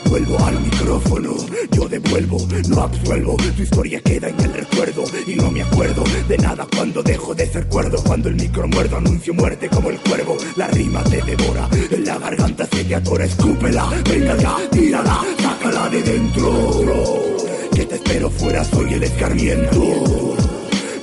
vuelvo 0.09 0.39
al 0.45 0.61
micrófono, 0.61 1.35
yo 1.73 1.89
devuelvo, 1.89 2.39
no 2.69 2.83
absuelvo, 2.83 3.37
tu 3.37 3.63
historia 3.63 4.01
queda 4.01 4.29
en 4.29 4.41
el 4.41 4.53
recuerdo. 4.53 5.05
Y 5.27 5.35
no 5.37 5.51
me 5.51 5.63
acuerdo 5.63 6.05
de 6.29 6.39
nada 6.39 6.67
cuando 6.75 7.03
dejo 7.03 7.35
de 7.35 7.47
ser 7.47 7.67
cuerdo, 7.67 8.03
cuando 8.05 8.29
el 8.29 8.37
micro 8.37 8.67
muerdo 8.69 8.97
anuncio 8.97 9.35
muerte 9.35 9.69
como 9.69 9.91
el 9.91 9.99
cuervo, 9.99 10.37
la 10.57 10.67
rima 10.69 11.03
te 11.05 11.23
devora, 11.23 11.69
en 11.91 12.05
la 12.05 12.19
garganta 12.19 12.67
se 12.67 12.85
te 12.85 12.95
atora, 12.95 13.25
escúpela, 13.25 13.89
venga 14.09 14.37
ya, 14.37 14.57
tírala, 14.71 15.25
sácala 15.41 15.89
de 15.91 16.03
dentro, 16.03 16.53
que 17.75 17.87
te 17.87 17.95
espero 17.97 18.31
fuera, 18.31 18.65
soy 18.65 18.95
el 18.95 19.03
escarmiento 19.03 20.48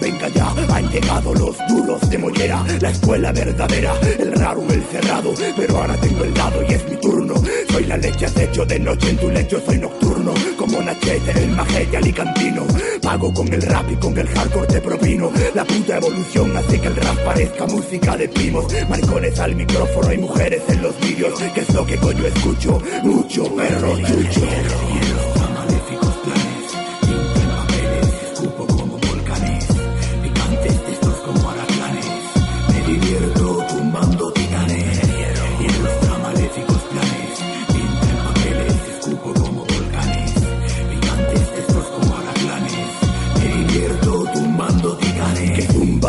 venga 0.06 0.28
ya, 0.30 0.54
han 0.76 0.88
llegado 0.92 1.34
los 1.34 1.58
duros 1.68 2.10
de 2.10 2.18
mollera, 2.20 2.64
la 2.80 2.90
escuela 2.92 3.32
verdadera, 3.32 3.94
el 4.20 4.32
raro, 4.34 4.62
el 4.70 4.84
cerrado, 4.84 5.34
pero 5.58 5.78
ahora 5.78 5.96
tengo 6.00 6.24
el 6.24 6.34
dado 6.34 6.62
y 6.68 6.74
es 6.74 6.90
mi 6.90 6.96
turno. 6.98 7.34
Soy 7.72 7.86
la 7.86 7.98
leche 7.98 8.26
acecho 8.28 8.66
de 8.66 8.80
noche 8.80 9.10
en 9.10 9.18
tu 9.18 9.30
lecho, 9.32 9.60
soy 9.66 9.80
nocturno, 9.80 10.32
como 10.58 10.80
Nachete, 10.82 11.32
el 11.44 11.50
majete 11.52 11.98
alicantino. 11.98 12.68
Pago 13.02 13.34
con 13.34 13.52
el 13.52 13.62
rap 13.64 13.92
y 13.92 13.96
con 13.96 14.16
el 14.16 14.28
hardcore 14.28 14.68
te 14.68 14.82
propino. 14.82 15.32
La 15.56 15.66
puta 15.66 15.98
evolución 15.98 16.56
hace 16.56 16.80
que 16.80 16.88
el 16.88 16.96
rap 16.98 17.18
parezca 17.26 17.66
música 17.66 18.16
de 18.16 18.30
primos. 18.30 18.66
Maricones 18.88 19.40
al 19.40 19.56
micrófono 19.56 20.14
y 20.14 20.18
mujeres 20.20 20.62
en 20.68 20.82
los 20.84 21.00
vídeos, 21.00 21.40
que 21.54 21.62
es 21.62 21.74
lo 21.74 21.84
que 21.84 21.98
coño 21.98 22.26
escucho. 22.28 22.80
Mucho 23.04 23.56
perro 23.56 23.98
chucho. 23.98 25.25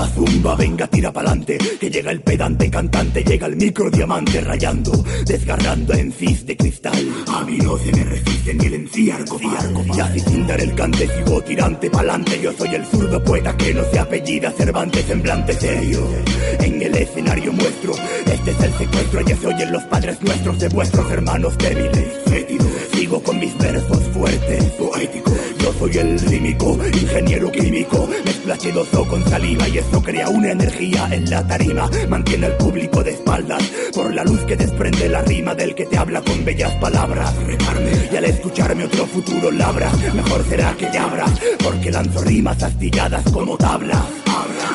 zumba, 0.06 0.54
venga, 0.54 0.86
tira 0.86 1.12
pa'lante, 1.12 1.58
que 1.80 1.90
llega 1.90 2.10
el 2.10 2.20
pedante 2.20 2.70
cantante, 2.70 3.22
llega 3.22 3.46
el 3.46 3.56
micro 3.56 3.90
diamante 3.90 4.40
rayando, 4.40 5.04
desgarrando 5.26 5.94
en 5.94 6.12
cis 6.12 6.46
de 6.46 6.56
cristal. 6.56 6.96
A 7.28 7.44
mí 7.44 7.58
no 7.58 7.76
se 7.78 7.92
me 7.92 8.04
resiste 8.04 8.54
ni 8.54 8.66
el 8.66 8.74
encía 8.74 9.18
Ya 9.94 10.12
sin 10.12 10.48
el 10.48 10.74
cante, 10.74 11.08
sigo 11.08 11.42
tirante 11.42 11.90
pa'lante, 11.90 12.40
yo 12.40 12.52
soy 12.52 12.74
el 12.74 12.84
zurdo 12.86 13.22
poeta 13.22 13.56
que 13.56 13.74
no 13.74 13.82
se 13.90 13.98
apellida 13.98 14.50
Cervantes, 14.52 15.04
semblante 15.04 15.52
serio. 15.54 16.00
En 16.60 16.82
el 16.82 16.94
escenario 16.96 17.52
muestro, 17.52 17.92
este 18.26 18.50
es 18.50 18.60
el 18.60 18.72
secuestro, 18.74 19.20
ya 19.22 19.36
se 19.36 19.46
oyen 19.46 19.72
los 19.72 19.82
padres 19.84 20.20
nuestros 20.22 20.58
de 20.58 20.68
vuestros 20.68 21.10
hermanos 21.10 21.56
débiles 21.58 22.25
con 23.08 23.38
mis 23.38 23.56
versos 23.56 24.02
fuertes, 24.12 24.64
poéticos. 24.72 25.32
Yo 25.58 25.72
soy 25.78 25.96
el 25.96 26.18
rímico, 26.18 26.76
ingeniero 26.92 27.52
químico, 27.52 28.08
mezclachedoso 28.24 29.06
con 29.06 29.24
saliva 29.28 29.68
y 29.68 29.78
eso 29.78 30.02
crea 30.02 30.28
una 30.28 30.50
energía 30.50 31.08
en 31.12 31.30
la 31.30 31.46
tarima. 31.46 31.88
Mantiene 32.08 32.46
al 32.46 32.56
público 32.56 33.04
de 33.04 33.12
espaldas 33.12 33.62
por 33.94 34.12
la 34.12 34.24
luz 34.24 34.40
que 34.44 34.56
desprende 34.56 35.08
la 35.08 35.22
rima 35.22 35.54
del 35.54 35.74
que 35.76 35.86
te 35.86 35.96
habla 35.96 36.20
con 36.20 36.44
bellas 36.44 36.72
palabras. 36.74 37.32
Remarme 37.46 37.92
y 38.12 38.16
al 38.16 38.24
escucharme 38.24 38.84
otro 38.84 39.06
futuro 39.06 39.52
labra, 39.52 39.90
mejor 40.12 40.44
será 40.48 40.74
que 40.76 40.86
abra, 40.86 41.26
porque 41.62 41.92
lanzo 41.92 42.22
rimas 42.22 42.60
astilladas 42.62 43.22
como 43.30 43.56
tabla. 43.56 44.04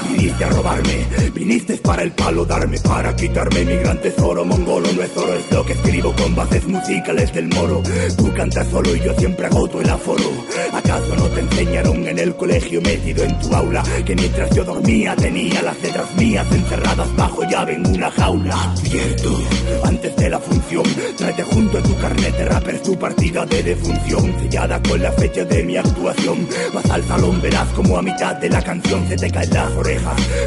Viniste 0.09 0.43
a 0.43 0.49
robarme, 0.49 1.07
viniste 1.33 1.77
para 1.77 2.03
el 2.03 2.11
palo 2.11 2.45
darme, 2.45 2.77
para 2.79 3.15
quitarme 3.15 3.65
mi 3.65 3.75
gran 3.77 4.01
tesoro 4.01 4.45
mongolo. 4.45 4.91
No 4.91 5.01
es 5.01 5.17
oro, 5.17 5.33
es 5.33 5.51
lo 5.51 5.65
que 5.65 5.73
escribo 5.73 6.13
con 6.13 6.35
bases 6.35 6.67
musicales 6.67 7.33
del 7.33 7.47
moro. 7.49 7.81
Tú 8.17 8.33
cantas 8.33 8.67
solo 8.67 8.95
y 8.95 8.99
yo 9.01 9.13
siempre 9.15 9.45
agoto 9.45 9.81
el 9.81 9.89
aforo. 9.89 10.29
¿Acaso 10.73 11.15
no 11.15 11.25
te 11.29 11.41
enseñaron 11.41 12.07
en 12.07 12.19
el 12.19 12.35
colegio 12.35 12.81
metido 12.81 13.23
en 13.23 13.39
tu 13.39 13.55
aula 13.55 13.83
que 14.05 14.15
mientras 14.15 14.49
yo 14.55 14.63
dormía 14.63 15.15
tenía 15.15 15.61
las 15.61 15.81
letras 15.81 16.15
mías 16.15 16.47
encerradas 16.51 17.15
bajo 17.15 17.43
llave 17.43 17.73
en 17.73 17.87
una 17.87 18.11
jaula? 18.11 18.75
Cierto, 18.75 19.39
antes 19.83 20.15
de 20.15 20.29
la 20.29 20.39
función, 20.39 20.83
tráete 21.17 21.43
junto 21.43 21.77
a 21.77 21.83
tu 21.83 21.97
carnet 21.97 22.37
de 22.37 22.45
rapper 22.45 22.81
tu 22.81 22.97
partida 22.97 23.45
de 23.45 23.63
defunción 23.63 24.35
sellada 24.39 24.81
con 24.81 25.01
la 25.01 25.11
fecha 25.13 25.45
de 25.45 25.63
mi 25.63 25.77
actuación. 25.77 26.47
Vas 26.73 26.89
al 26.89 27.03
salón, 27.05 27.41
verás 27.41 27.67
como 27.69 27.97
a 27.97 28.01
mitad 28.01 28.35
de 28.35 28.49
la 28.49 28.61
canción 28.61 29.07
se 29.07 29.15
te 29.15 29.31
caen 29.31 29.49
las 29.51 29.75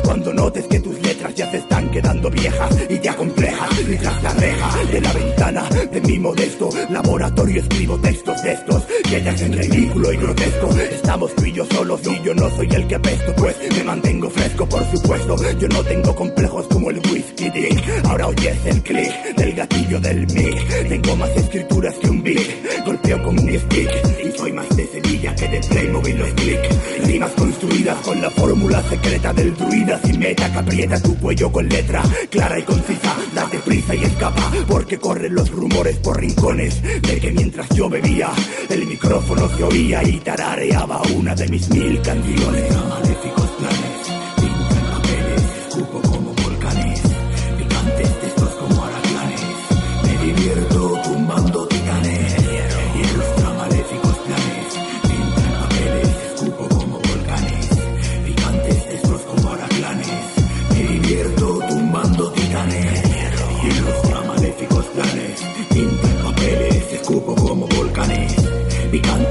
Cuando 0.04 0.32
notes 0.32 0.64
que 0.68 0.78
tus 0.78 1.00
letras 1.02 1.34
ya 1.34 1.50
se 1.50 1.56
están 1.56 1.90
quedando 1.90 2.30
viejas 2.30 2.70
y 2.88 2.98
te 2.98 3.08
acomplejas 3.08 3.68
y 3.80 3.96
tras 3.96 4.22
la 4.22 4.32
reja 4.34 4.84
de 4.92 5.00
la 5.00 5.12
ventana 5.12 5.68
de 5.90 6.00
mi 6.02 6.18
modesto 6.20 6.68
laboratorio 6.90 7.60
escribo 7.60 7.98
textos 7.98 8.40
de 8.44 8.52
estos 8.52 8.84
que 9.02 9.20
te 9.20 9.28
hacen 9.28 9.52
ridículo 9.52 10.12
y 10.12 10.16
grotesco. 10.18 10.70
Estamos 10.78 11.34
tú 11.34 11.44
y 11.46 11.52
yo 11.52 11.66
solos 11.66 12.00
y 12.04 12.22
yo 12.22 12.32
no 12.34 12.48
soy 12.50 12.68
el 12.74 12.86
que 12.86 12.94
apesto, 12.94 13.34
pues 13.36 13.56
me 13.76 13.82
mantengo 13.82 14.30
fresco, 14.30 14.68
por 14.68 14.84
supuesto. 14.90 15.36
Yo 15.58 15.68
no 15.68 15.82
tengo 15.82 16.14
complejos 16.14 16.66
como 16.68 16.90
el 16.90 16.98
whisky 16.98 17.50
dick. 17.50 18.04
Ahora 18.04 18.28
oyes 18.28 18.58
el 18.66 18.82
click 18.82 19.34
del 19.36 19.52
gatillo 19.54 20.00
del 20.00 20.26
mic. 20.28 20.88
Tengo 20.88 21.16
más 21.16 21.30
escrituras 21.30 21.94
que 21.96 22.08
un 22.08 22.22
big. 22.22 22.84
Golpeo 22.86 23.22
con 23.24 23.44
mi 23.44 23.58
stick 23.58 23.90
y 24.24 24.38
soy 24.38 24.52
más 24.52 24.68
de 24.76 24.86
Sevilla 24.86 25.34
que 25.34 25.48
de 25.48 25.60
Playmobil 25.60 26.18
los 26.18 26.30
click. 26.34 26.60
Rimas 27.04 27.32
construidas 27.32 27.98
con 27.98 28.20
la 28.20 28.30
fórmula 28.30 28.82
secreta 28.82 29.23
del 29.32 29.56
druida 29.56 29.98
sin 30.04 30.18
meta 30.18 30.52
que 30.52 30.58
aprieta 30.58 31.00
tu 31.00 31.16
cuello 31.16 31.50
con 31.50 31.68
letra 31.68 32.02
clara 32.30 32.58
y 32.58 32.62
concisa. 32.62 33.16
Date 33.34 33.58
prisa 33.58 33.94
y 33.94 34.04
escapa 34.04 34.50
porque 34.68 34.98
corren 34.98 35.34
los 35.34 35.50
rumores 35.50 35.96
por 35.98 36.20
rincones 36.20 36.82
de 36.82 37.20
que 37.20 37.32
mientras 37.32 37.68
yo 37.70 37.88
bebía 37.88 38.30
el 38.68 38.86
micrófono 38.86 39.48
se 39.48 39.62
oía 39.62 40.02
y 40.02 40.18
tarareaba 40.18 41.00
una 41.14 41.34
de 41.34 41.48
mis 41.48 41.68
mil 41.70 42.00
canciones. 42.02 42.64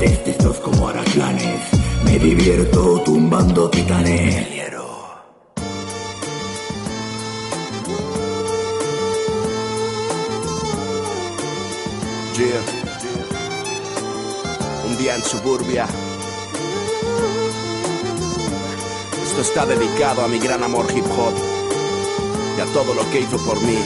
Picantes 0.03 0.23
textos 0.23 0.59
como 0.59 0.89
araclanes. 0.89 1.59
Me 2.05 2.19
divierto 2.19 3.01
tumbando 3.03 3.69
titanes. 3.69 4.47
Yeah. 12.37 12.63
Un 14.87 14.97
día 14.97 15.15
en 15.15 15.23
suburbia. 15.23 15.85
Esto 19.23 19.41
está 19.41 19.65
dedicado 19.65 20.23
a 20.23 20.27
mi 20.27 20.39
gran 20.39 20.63
amor 20.63 20.85
hip 20.95 21.05
hop 21.05 21.33
y 22.57 22.61
a 22.61 22.65
todo 22.73 22.93
lo 22.93 23.09
que 23.11 23.21
hizo 23.21 23.37
por 23.45 23.61
mí. 23.61 23.77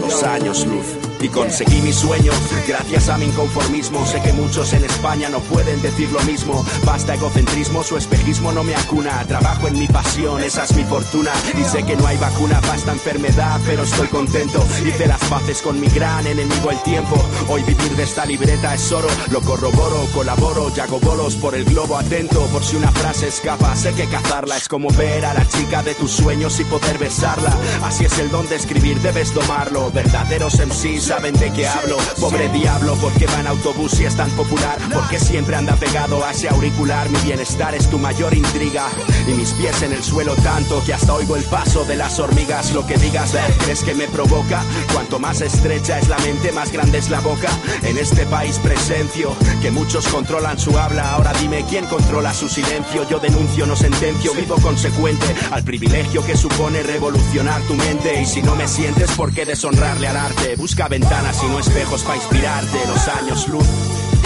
Los 0.00 0.22
años 0.22 0.66
luz. 0.66 1.07
Y 1.20 1.28
conseguí 1.28 1.82
mi 1.82 1.92
sueño 1.92 2.32
gracias 2.66 3.08
a 3.08 3.18
mi 3.18 3.26
inconformismo. 3.26 4.06
Sé 4.06 4.20
que 4.22 4.32
muchos 4.32 4.72
en 4.72 4.84
España 4.84 5.28
no 5.28 5.40
pueden 5.40 5.82
decir 5.82 6.10
lo 6.12 6.20
mismo. 6.20 6.64
Basta 6.84 7.14
egocentrismo, 7.14 7.82
su 7.82 7.96
espejismo 7.96 8.52
no 8.52 8.62
me 8.62 8.76
acuna. 8.76 9.24
Trabajo 9.26 9.66
en 9.66 9.78
mi 9.78 9.88
pasión, 9.88 10.42
esa 10.42 10.64
es 10.64 10.74
mi 10.76 10.84
fortuna. 10.84 11.32
Y 11.58 11.64
sé 11.64 11.82
que 11.82 11.96
no 11.96 12.06
hay 12.06 12.16
vacuna 12.18 12.60
para 12.60 12.76
esta 12.76 12.92
enfermedad, 12.92 13.60
pero 13.66 13.82
estoy 13.82 14.06
contento. 14.08 14.64
Hice 14.86 15.06
las 15.06 15.22
paces 15.24 15.60
con 15.60 15.80
mi 15.80 15.88
gran 15.88 16.26
enemigo 16.26 16.70
el 16.70 16.80
tiempo. 16.82 17.16
Hoy 17.48 17.62
vivir 17.64 17.96
de 17.96 18.04
esta 18.04 18.24
libreta 18.24 18.74
es 18.74 18.92
oro. 18.92 19.08
Lo 19.32 19.40
corroboro, 19.40 20.06
colaboro 20.14 20.70
y 20.74 20.80
hago 20.80 21.00
bolos 21.00 21.34
por 21.34 21.54
el 21.56 21.64
globo 21.64 21.96
atento. 21.96 22.46
Por 22.46 22.62
si 22.62 22.76
una 22.76 22.92
frase 22.92 23.28
escapa, 23.28 23.74
sé 23.74 23.92
que 23.94 24.06
cazarla 24.06 24.56
es 24.56 24.68
como 24.68 24.88
ver 24.90 25.24
a 25.24 25.34
la 25.34 25.46
chica 25.48 25.82
de 25.82 25.94
tus 25.94 26.12
sueños 26.12 26.60
y 26.60 26.64
poder 26.64 26.98
besarla. 26.98 27.56
Así 27.82 28.04
es 28.04 28.18
el 28.18 28.30
don 28.30 28.48
de 28.48 28.56
escribir, 28.56 29.00
debes 29.00 29.32
tomarlo. 29.32 29.90
Verdaderos 29.90 30.54
MCs 30.54 31.07
saben 31.08 31.32
de 31.38 31.50
qué 31.54 31.66
hablo. 31.66 31.96
Pobre 32.20 32.50
diablo, 32.50 32.94
porque 33.00 33.26
va 33.26 33.40
en 33.40 33.46
autobús 33.46 33.98
y 33.98 34.04
es 34.04 34.14
tan 34.14 34.30
popular. 34.32 34.76
Porque 34.92 35.18
siempre 35.18 35.56
anda 35.56 35.74
pegado 35.76 36.22
a 36.22 36.32
ese 36.32 36.50
auricular. 36.50 37.08
Mi 37.08 37.18
bienestar 37.20 37.74
es 37.74 37.88
tu 37.88 37.98
mayor 37.98 38.34
intriga. 38.34 38.86
Y 39.26 39.32
mis 39.32 39.52
pies 39.52 39.80
en 39.82 39.94
el 39.94 40.04
suelo 40.04 40.34
tanto 40.36 40.82
que 40.84 40.92
hasta 40.92 41.14
oigo 41.14 41.36
el 41.36 41.44
paso 41.44 41.86
de 41.86 41.96
las 41.96 42.18
hormigas. 42.18 42.74
Lo 42.74 42.86
que 42.86 42.98
digas, 42.98 43.34
¿crees 43.64 43.82
que 43.82 43.94
me 43.94 44.06
provoca? 44.08 44.62
Cuanto 44.92 45.18
más 45.18 45.40
estrecha 45.40 45.98
es 45.98 46.08
la 46.08 46.18
mente, 46.18 46.52
más 46.52 46.70
grande 46.72 46.98
es 46.98 47.08
la 47.08 47.20
boca. 47.20 47.48
En 47.84 47.96
este 47.96 48.26
país 48.26 48.58
presencio 48.58 49.34
que 49.62 49.70
muchos 49.70 50.06
controlan 50.08 50.58
su 50.58 50.78
habla. 50.78 51.14
Ahora 51.14 51.32
dime 51.40 51.64
quién 51.70 51.86
controla 51.86 52.34
su 52.34 52.50
silencio. 52.50 53.08
Yo 53.08 53.18
denuncio, 53.18 53.64
no 53.64 53.76
sentencio, 53.76 54.34
vivo 54.34 54.56
consecuente 54.56 55.34
al 55.52 55.64
privilegio 55.64 56.22
que 56.26 56.36
supone 56.36 56.82
revolucionar 56.82 57.62
tu 57.62 57.74
mente. 57.74 58.20
Y 58.20 58.26
si 58.26 58.42
no 58.42 58.54
me 58.56 58.68
sientes, 58.68 59.10
¿por 59.12 59.32
qué 59.32 59.46
deshonrarle 59.46 60.08
al 60.08 60.18
arte? 60.18 60.56
Busca 60.56 60.86
ventanas 60.98 61.42
y 61.42 61.46
no 61.46 61.58
espejos 61.58 62.02
para 62.02 62.16
inspirarte. 62.16 62.86
Los 62.86 63.08
años 63.08 63.48
luz. 63.48 63.66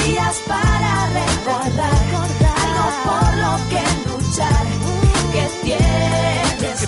Días 0.06 0.37
para 0.46 1.06
recordar 1.08 1.92
algo 2.62 2.88
por 3.04 3.30
lo 3.37 3.52
que 3.68 3.82
luchar. 4.08 4.66
Que 5.32 5.46
tienes 5.62 6.82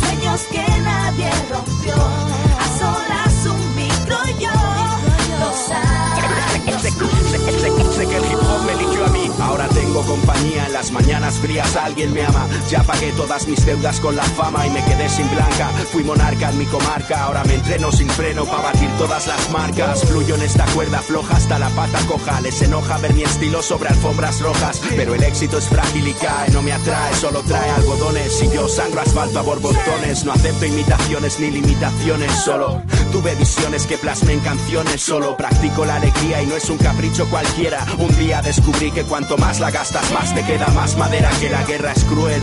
sueños 0.00 0.40
que 0.50 0.64
nadie 0.80 1.30
rompió. 1.50 2.43
Compañía 10.04 10.66
en 10.66 10.72
las 10.72 10.90
mañanas 10.92 11.34
frías. 11.34 11.76
Alguien 11.76 12.12
me 12.12 12.24
ama. 12.24 12.46
Ya 12.70 12.82
pagué 12.82 13.12
todas 13.12 13.46
mis 13.48 13.64
deudas 13.64 14.00
con 14.00 14.16
la 14.16 14.22
fama 14.22 14.66
y 14.66 14.70
me 14.70 14.84
quedé 14.84 15.08
sin 15.08 15.28
blanca. 15.30 15.68
Fui 15.92 16.04
monarca 16.04 16.50
en 16.50 16.58
mi 16.58 16.66
comarca. 16.66 17.24
Ahora 17.24 17.44
me 17.44 17.54
entreno 17.54 17.92
sin 17.92 18.08
freno 18.10 18.44
para 18.44 18.62
batir 18.62 18.90
todas 18.98 19.26
las 19.26 19.50
marcas. 19.50 20.04
Fluyo 20.04 20.34
en 20.36 20.42
esta 20.42 20.64
cuerda 20.66 21.00
floja 21.00 21.36
hasta 21.36 21.58
la 21.58 21.68
pata 21.70 21.98
coja. 22.06 22.40
Les 22.40 22.60
enoja 22.62 22.98
ver 22.98 23.14
mi 23.14 23.22
estilo 23.22 23.62
sobre 23.62 23.88
alfombras 23.88 24.40
rojas. 24.40 24.80
Pero 24.96 25.14
el 25.14 25.22
éxito 25.22 25.58
es 25.58 25.68
frágil 25.68 26.08
y 26.08 26.12
cae. 26.14 26.50
No 26.50 26.62
me 26.62 26.72
atrae, 26.72 27.14
solo 27.14 27.40
trae 27.40 27.70
algodones. 27.70 28.42
Y 28.42 28.50
yo 28.54 28.68
sangro 28.68 29.00
asfalto 29.00 29.38
a 29.38 29.42
borbotones. 29.42 30.24
No 30.24 30.32
acepto 30.32 30.66
imitaciones 30.66 31.40
ni 31.40 31.50
limitaciones. 31.50 32.32
Solo 32.32 32.82
tuve 33.14 33.36
visiones 33.36 33.86
que 33.86 33.96
plasmé 33.96 34.32
en 34.32 34.40
canciones. 34.40 35.00
Solo 35.00 35.36
practico 35.36 35.84
la 35.84 35.96
alegría 35.96 36.42
y 36.42 36.46
no 36.46 36.56
es 36.56 36.68
un 36.68 36.78
capricho 36.78 37.30
cualquiera. 37.30 37.86
Un 37.96 38.14
día 38.18 38.42
descubrí 38.42 38.90
que 38.90 39.04
cuanto 39.04 39.36
más 39.36 39.60
la 39.60 39.70
gastas, 39.70 40.10
más 40.12 40.34
te 40.34 40.44
queda 40.44 40.66
más 40.68 40.96
madera 40.96 41.30
que 41.40 41.48
la 41.48 41.62
guerra 41.62 41.92
es 41.92 42.04
cruel. 42.04 42.42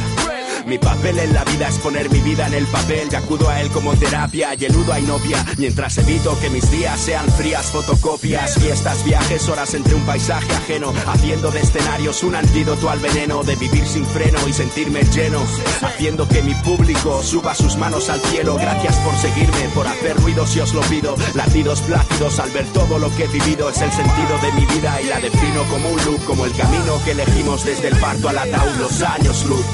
Mi 0.71 0.79
papel 0.79 1.19
en 1.19 1.33
la 1.33 1.43
vida 1.43 1.67
es 1.67 1.77
poner 1.79 2.09
mi 2.09 2.21
vida 2.21 2.47
en 2.47 2.53
el 2.53 2.65
papel. 2.65 3.09
Y 3.11 3.15
acudo 3.15 3.49
a 3.49 3.59
él 3.59 3.69
como 3.71 3.93
terapia 3.95 4.55
y 4.57 4.63
eludo 4.63 4.93
a 4.93 5.01
Inopia. 5.01 5.45
Mientras 5.57 5.97
evito 5.97 6.39
que 6.39 6.49
mis 6.49 6.71
días 6.71 6.97
sean 6.97 7.27
frías 7.33 7.65
fotocopias, 7.65 8.57
fiestas, 8.57 9.03
viajes, 9.03 9.49
horas 9.49 9.73
entre 9.73 9.95
un 9.95 10.05
paisaje 10.05 10.49
ajeno, 10.53 10.93
haciendo 11.07 11.51
de 11.51 11.59
escenarios 11.59 12.23
un 12.23 12.35
antídoto 12.35 12.89
al 12.89 12.99
veneno 12.99 13.43
de 13.43 13.57
vivir 13.57 13.85
sin 13.85 14.05
freno 14.05 14.37
y 14.47 14.53
sentirme 14.53 15.03
lleno, 15.13 15.41
haciendo 15.81 16.25
que 16.29 16.41
mi 16.41 16.53
público 16.55 17.21
suba 17.21 17.53
sus 17.53 17.75
manos 17.75 18.09
al 18.09 18.21
cielo. 18.21 18.55
Gracias 18.55 18.95
por 18.99 19.13
seguirme, 19.17 19.67
por 19.75 19.85
hacer 19.85 20.15
ruido 20.21 20.47
si 20.47 20.61
os 20.61 20.73
lo 20.73 20.79
pido, 20.83 21.17
latidos 21.33 21.81
plácidos 21.81 22.39
al 22.39 22.49
ver 22.51 22.65
todo 22.67 22.97
lo 22.97 23.13
que 23.17 23.25
he 23.25 23.27
vivido. 23.27 23.69
Es 23.69 23.81
el 23.81 23.91
sentido 23.91 24.37
de 24.41 24.53
mi 24.53 24.65
vida 24.73 25.01
y 25.01 25.07
la 25.07 25.19
defino 25.19 25.63
como 25.69 25.89
un 25.89 26.05
loop, 26.05 26.23
como 26.23 26.45
el 26.45 26.55
camino 26.55 27.03
que 27.03 27.11
elegimos 27.11 27.65
desde 27.65 27.89
el 27.89 27.97
parto 27.97 28.29
al 28.29 28.37
ataúd, 28.37 28.77
los 28.77 29.01
años 29.01 29.45
luz 29.47 29.65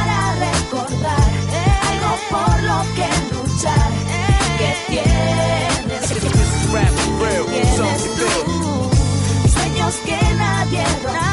para 0.00 0.34
recordar 0.34 1.30
algo 1.90 2.12
por 2.30 2.62
lo 2.62 2.78
que 2.96 3.08
luchar. 3.34 3.90
Que 4.58 4.70
tienes 4.88 6.08
tienes 6.20 6.50
tú 8.16 8.30
sueños 9.48 9.94
que 10.04 10.34
nadie 10.34 10.84
rompe. 11.04 11.29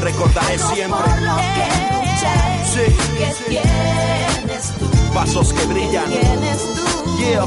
Recordaré 0.00 0.58
siempre. 0.58 0.98
Por 0.98 1.22
lo 1.22 1.36
que 1.36 1.66
luché, 1.92 2.36
Sí. 2.72 2.84
que 3.18 3.28
tienes 3.48 4.64
tú, 4.78 4.86
Pasos 5.14 5.52
que 5.52 5.64
brillan. 5.66 6.06
tienes 6.10 6.60
tú. 6.74 7.16
Yeah. 7.18 7.44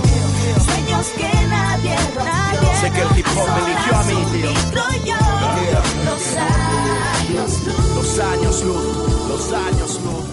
Sueños 0.64 1.08
que 1.18 1.48
nadie 1.48 1.96
rompió. 2.16 2.74
Sé 2.82 2.92
que 2.92 3.02
el 3.02 3.20
hip 3.20 3.28
hop 3.36 3.48
me 3.56 3.72
eligió 3.72 3.98
a 3.98 4.04
mí, 4.04 4.26
tío. 4.32 4.52
Yo, 5.06 5.16
los 6.06 6.24
años 6.38 7.52
luz. 7.66 7.96
Los 7.96 8.20
años 8.20 8.64
luz, 8.64 8.86
los 9.28 9.54
años 9.54 10.00
luz. 10.04 10.26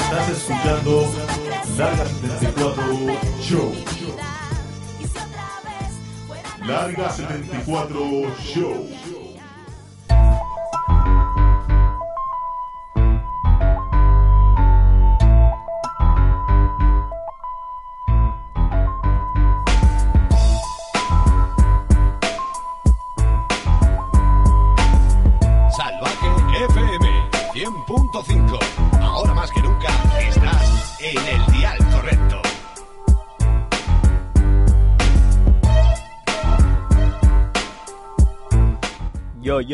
Estás 0.00 0.28
escuchando 0.30 0.92
Larga 1.76 2.04
74 2.40 2.82
Show. 3.40 3.74
Larga 6.66 7.10
74 7.10 8.00
Show. 8.42 8.88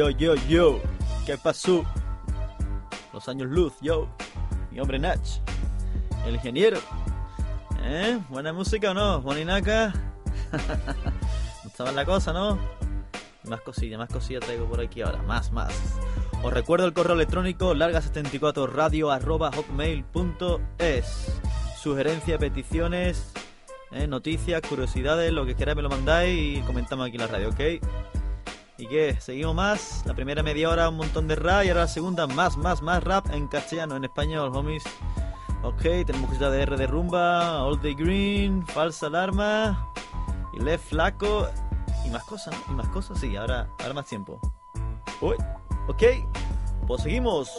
Yo, 0.09 0.17
yo, 0.17 0.35
yo. 0.49 0.81
¿Qué 1.27 1.37
pasó? 1.37 1.85
Los 3.13 3.29
años 3.29 3.49
luz, 3.49 3.75
yo. 3.83 4.09
Mi 4.71 4.81
hombre 4.81 4.99
Nach. 4.99 5.21
El 6.27 6.37
ingeniero. 6.37 6.79
¿Eh? 7.83 8.19
¿Buena 8.31 8.55
música 8.55 8.93
o 8.93 8.95
no? 8.95 9.21
Juaninaka. 9.21 9.93
Estaba 11.67 11.93
la 11.93 12.07
cosa, 12.07 12.33
¿no? 12.33 12.59
Más 13.45 13.61
cosillas, 13.61 13.99
más 13.99 14.09
cosillas 14.09 14.43
traigo 14.45 14.65
por 14.65 14.81
aquí 14.81 15.03
ahora. 15.03 15.21
Más, 15.25 15.53
más. 15.53 15.75
Os 16.43 16.55
recuerdo 16.55 16.87
el 16.87 16.95
correo 16.95 17.15
electrónico 17.15 17.75
larga74radio 17.75 19.13
arroba 19.13 19.51
hotmail.es. 19.53 21.41
Sugerencias, 21.83 22.39
peticiones, 22.39 23.33
eh, 23.93 24.07
noticias, 24.07 24.63
curiosidades, 24.63 25.33
lo 25.33 25.45
que 25.45 25.55
queráis 25.55 25.77
me 25.77 25.83
lo 25.83 25.91
mandáis 25.91 26.59
y 26.59 26.63
comentamos 26.63 27.07
aquí 27.07 27.17
en 27.17 27.21
la 27.21 27.27
radio, 27.27 27.51
¿ok? 27.51 28.18
¿Y 28.79 28.87
qué? 28.87 29.17
Seguimos 29.21 29.57
más. 29.57 30.05
La 30.07 30.15
primera 30.15 30.45
media 30.45 30.71
hora 30.71 30.89
un 30.89 30.99
montón 30.99 31.27
de 31.27 31.35
rap 31.35 31.65
y 31.65 31.69
ahora 31.69 31.81
la 31.83 31.89
segunda 31.89 32.29
más, 32.29 32.57
más, 32.57 32.81
más 32.81 33.03
rap 33.03 33.29
en 33.33 33.49
castellano, 33.49 33.97
en 33.97 34.05
español, 34.05 34.53
homies. 34.55 34.85
Ok, 35.65 35.83
tenemos 36.07 36.29
cositas 36.29 36.53
de 36.53 36.63
R 36.63 36.77
de 36.77 36.87
rumba, 36.87 37.65
All 37.65 37.83
Day 37.83 37.95
Green, 37.95 38.65
Falsa 38.65 39.09
Alarma, 39.09 39.93
y 40.53 40.63
Left 40.63 40.91
Flaco 40.91 41.49
y 42.07 42.11
más 42.11 42.23
cosas, 42.23 42.55
¿no? 42.55 42.73
Y 42.73 42.77
más 42.77 42.89
cosas, 42.89 43.19
sí, 43.19 43.35
ahora, 43.35 43.69
ahora 43.81 43.95
más 43.95 44.07
tiempo. 44.07 44.41
Uy, 45.21 45.35
ok, 45.89 46.03
pues 46.87 47.03
seguimos. 47.03 47.51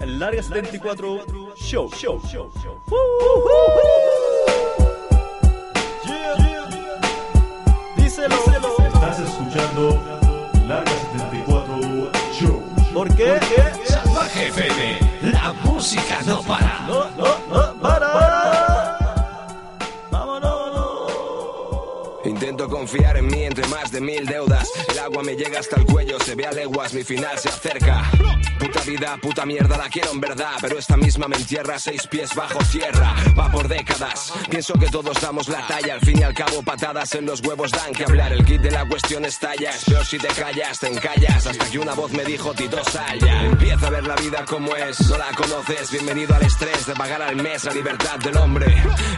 El 0.00 0.18
Larga 0.18 0.42
74 0.42 1.54
Show, 1.56 1.90
show, 1.94 2.20
show, 2.26 2.52
show. 2.60 2.82
Díselo. 7.96 8.36
Estás 8.36 9.20
escuchando 9.20 9.90
Larga 9.92 9.94
74 9.94 10.10
Show. 10.10 10.21
¿Por 12.92 13.14
qué? 13.16 13.38
Salvaje 13.86 14.48
FM, 14.48 15.32
la 15.32 15.54
música 15.64 16.20
no 16.26 16.42
para. 16.42 16.80
No, 16.86 17.10
no, 17.16 17.38
no, 17.48 17.74
para. 17.80 18.31
Intento 22.42 22.68
confiar 22.68 23.16
en 23.18 23.28
mí 23.28 23.44
entre 23.44 23.64
más 23.68 23.92
de 23.92 24.00
mil 24.00 24.26
deudas. 24.26 24.68
El 24.88 24.98
agua 24.98 25.22
me 25.22 25.36
llega 25.36 25.60
hasta 25.60 25.76
el 25.76 25.86
cuello, 25.86 26.18
se 26.18 26.34
ve 26.34 26.44
a 26.44 26.50
leguas, 26.50 26.92
mi 26.92 27.04
final 27.04 27.38
se 27.38 27.48
acerca. 27.48 28.02
Puta 28.58 28.80
vida, 28.80 29.16
puta 29.20 29.46
mierda, 29.46 29.76
la 29.76 29.88
quiero 29.88 30.10
en 30.10 30.20
verdad. 30.20 30.54
Pero 30.60 30.76
esta 30.76 30.96
misma 30.96 31.28
me 31.28 31.36
entierra 31.36 31.78
seis 31.78 32.04
pies 32.08 32.34
bajo 32.34 32.58
tierra. 32.70 33.14
Va 33.38 33.48
por 33.50 33.68
décadas. 33.68 34.32
Pienso 34.50 34.74
que 34.74 34.86
todos 34.86 35.20
damos 35.20 35.48
la 35.48 35.64
talla. 35.68 35.94
Al 35.94 36.00
fin 36.00 36.18
y 36.18 36.22
al 36.24 36.34
cabo, 36.34 36.62
patadas 36.64 37.14
en 37.14 37.26
los 37.26 37.40
huevos 37.42 37.70
dan 37.70 37.92
que 37.92 38.04
hablar. 38.04 38.32
El 38.32 38.44
kit 38.44 38.60
de 38.60 38.72
la 38.72 38.88
cuestión 38.88 39.24
estalla. 39.24 39.70
Es 39.70 39.84
peor 39.84 40.04
si 40.04 40.18
te 40.18 40.28
callas, 40.28 40.80
te 40.80 40.88
encallas. 40.88 41.46
Hasta 41.46 41.70
que 41.70 41.78
una 41.78 41.94
voz 41.94 42.10
me 42.12 42.24
dijo, 42.24 42.52
Tito, 42.54 42.82
sal 42.84 43.20
ya. 43.20 43.44
Empieza 43.44 43.86
a 43.86 43.90
ver 43.90 44.04
la 44.04 44.16
vida 44.16 44.44
como 44.46 44.74
es. 44.74 45.00
No 45.08 45.16
la 45.16 45.30
conoces. 45.36 45.92
Bienvenido 45.92 46.34
al 46.34 46.42
estrés 46.42 46.86
de 46.86 46.94
pagar 46.94 47.22
al 47.22 47.36
mes 47.36 47.64
la 47.64 47.72
libertad 47.72 48.18
del 48.18 48.36
hombre. 48.36 48.66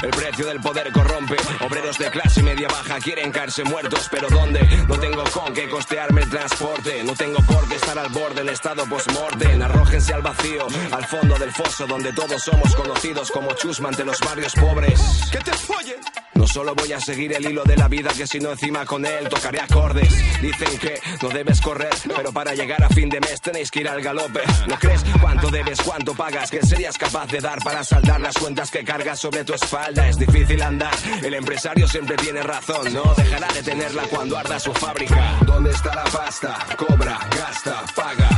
El 0.02 0.10
precio 0.10 0.46
del 0.46 0.60
poder 0.60 0.92
corrompe. 0.92 1.36
Obreros 1.60 1.96
de 1.98 2.10
clase 2.10 2.42
media 2.42 2.68
baja 2.68 2.98
quieren 2.98 3.23
caerse 3.30 3.64
muertos, 3.64 4.08
pero 4.10 4.28
¿dónde? 4.28 4.60
No 4.88 4.98
tengo 4.98 5.24
con 5.32 5.52
qué 5.54 5.68
costearme 5.68 6.22
el 6.22 6.30
transporte. 6.30 7.04
No 7.04 7.14
tengo 7.14 7.38
por 7.46 7.68
qué 7.68 7.76
estar 7.76 7.98
al 7.98 8.08
borde 8.08 8.42
en 8.42 8.48
estado 8.48 8.84
post-mortem. 8.86 9.62
Arrójense 9.62 10.14
al 10.14 10.22
vacío, 10.22 10.66
al 10.90 11.04
fondo 11.06 11.38
del 11.38 11.52
foso, 11.52 11.86
donde 11.86 12.12
todos 12.12 12.42
somos 12.42 12.74
conocidos 12.74 13.30
como 13.30 13.52
chusma 13.54 13.88
ante 13.88 14.04
los 14.04 14.18
barrios 14.20 14.54
pobres. 14.54 15.00
¡Que 15.30 15.38
te 15.38 15.52
follen! 15.52 16.33
No 16.34 16.46
solo 16.46 16.74
voy 16.74 16.92
a 16.92 17.00
seguir 17.00 17.32
el 17.32 17.46
hilo 17.46 17.64
de 17.64 17.76
la 17.76 17.88
vida, 17.88 18.10
que 18.16 18.26
si 18.26 18.38
no 18.40 18.50
encima 18.50 18.84
con 18.84 19.04
él 19.06 19.28
tocaré 19.28 19.60
acordes. 19.60 20.08
Dicen 20.40 20.78
que 20.78 21.00
no 21.22 21.28
debes 21.28 21.60
correr, 21.60 21.94
pero 22.16 22.32
para 22.32 22.54
llegar 22.54 22.82
a 22.82 22.88
fin 22.88 23.08
de 23.08 23.20
mes 23.20 23.40
tenéis 23.40 23.70
que 23.70 23.80
ir 23.80 23.88
al 23.88 24.02
galope. 24.02 24.40
¿No 24.66 24.78
crees 24.78 25.04
cuánto 25.20 25.50
debes, 25.50 25.80
cuánto 25.80 26.14
pagas? 26.14 26.50
¿Qué 26.50 26.60
serías 26.62 26.98
capaz 26.98 27.26
de 27.28 27.40
dar 27.40 27.58
para 27.60 27.84
saldar 27.84 28.20
las 28.20 28.34
cuentas 28.34 28.70
que 28.70 28.84
cargas 28.84 29.20
sobre 29.20 29.44
tu 29.44 29.54
espalda? 29.54 30.08
Es 30.08 30.16
difícil 30.16 30.60
andar, 30.62 30.94
el 31.22 31.34
empresario 31.34 31.86
siempre 31.88 32.16
tiene 32.16 32.42
razón, 32.42 32.92
no 32.92 33.14
dejará 33.16 33.48
de 33.52 33.62
tenerla 33.62 34.02
cuando 34.04 34.36
arda 34.36 34.58
su 34.58 34.72
fábrica. 34.74 35.38
¿Dónde 35.46 35.70
está 35.70 35.94
la 35.94 36.04
pasta? 36.04 36.58
Cobra, 36.76 37.18
gasta, 37.36 37.84
paga. 37.94 38.28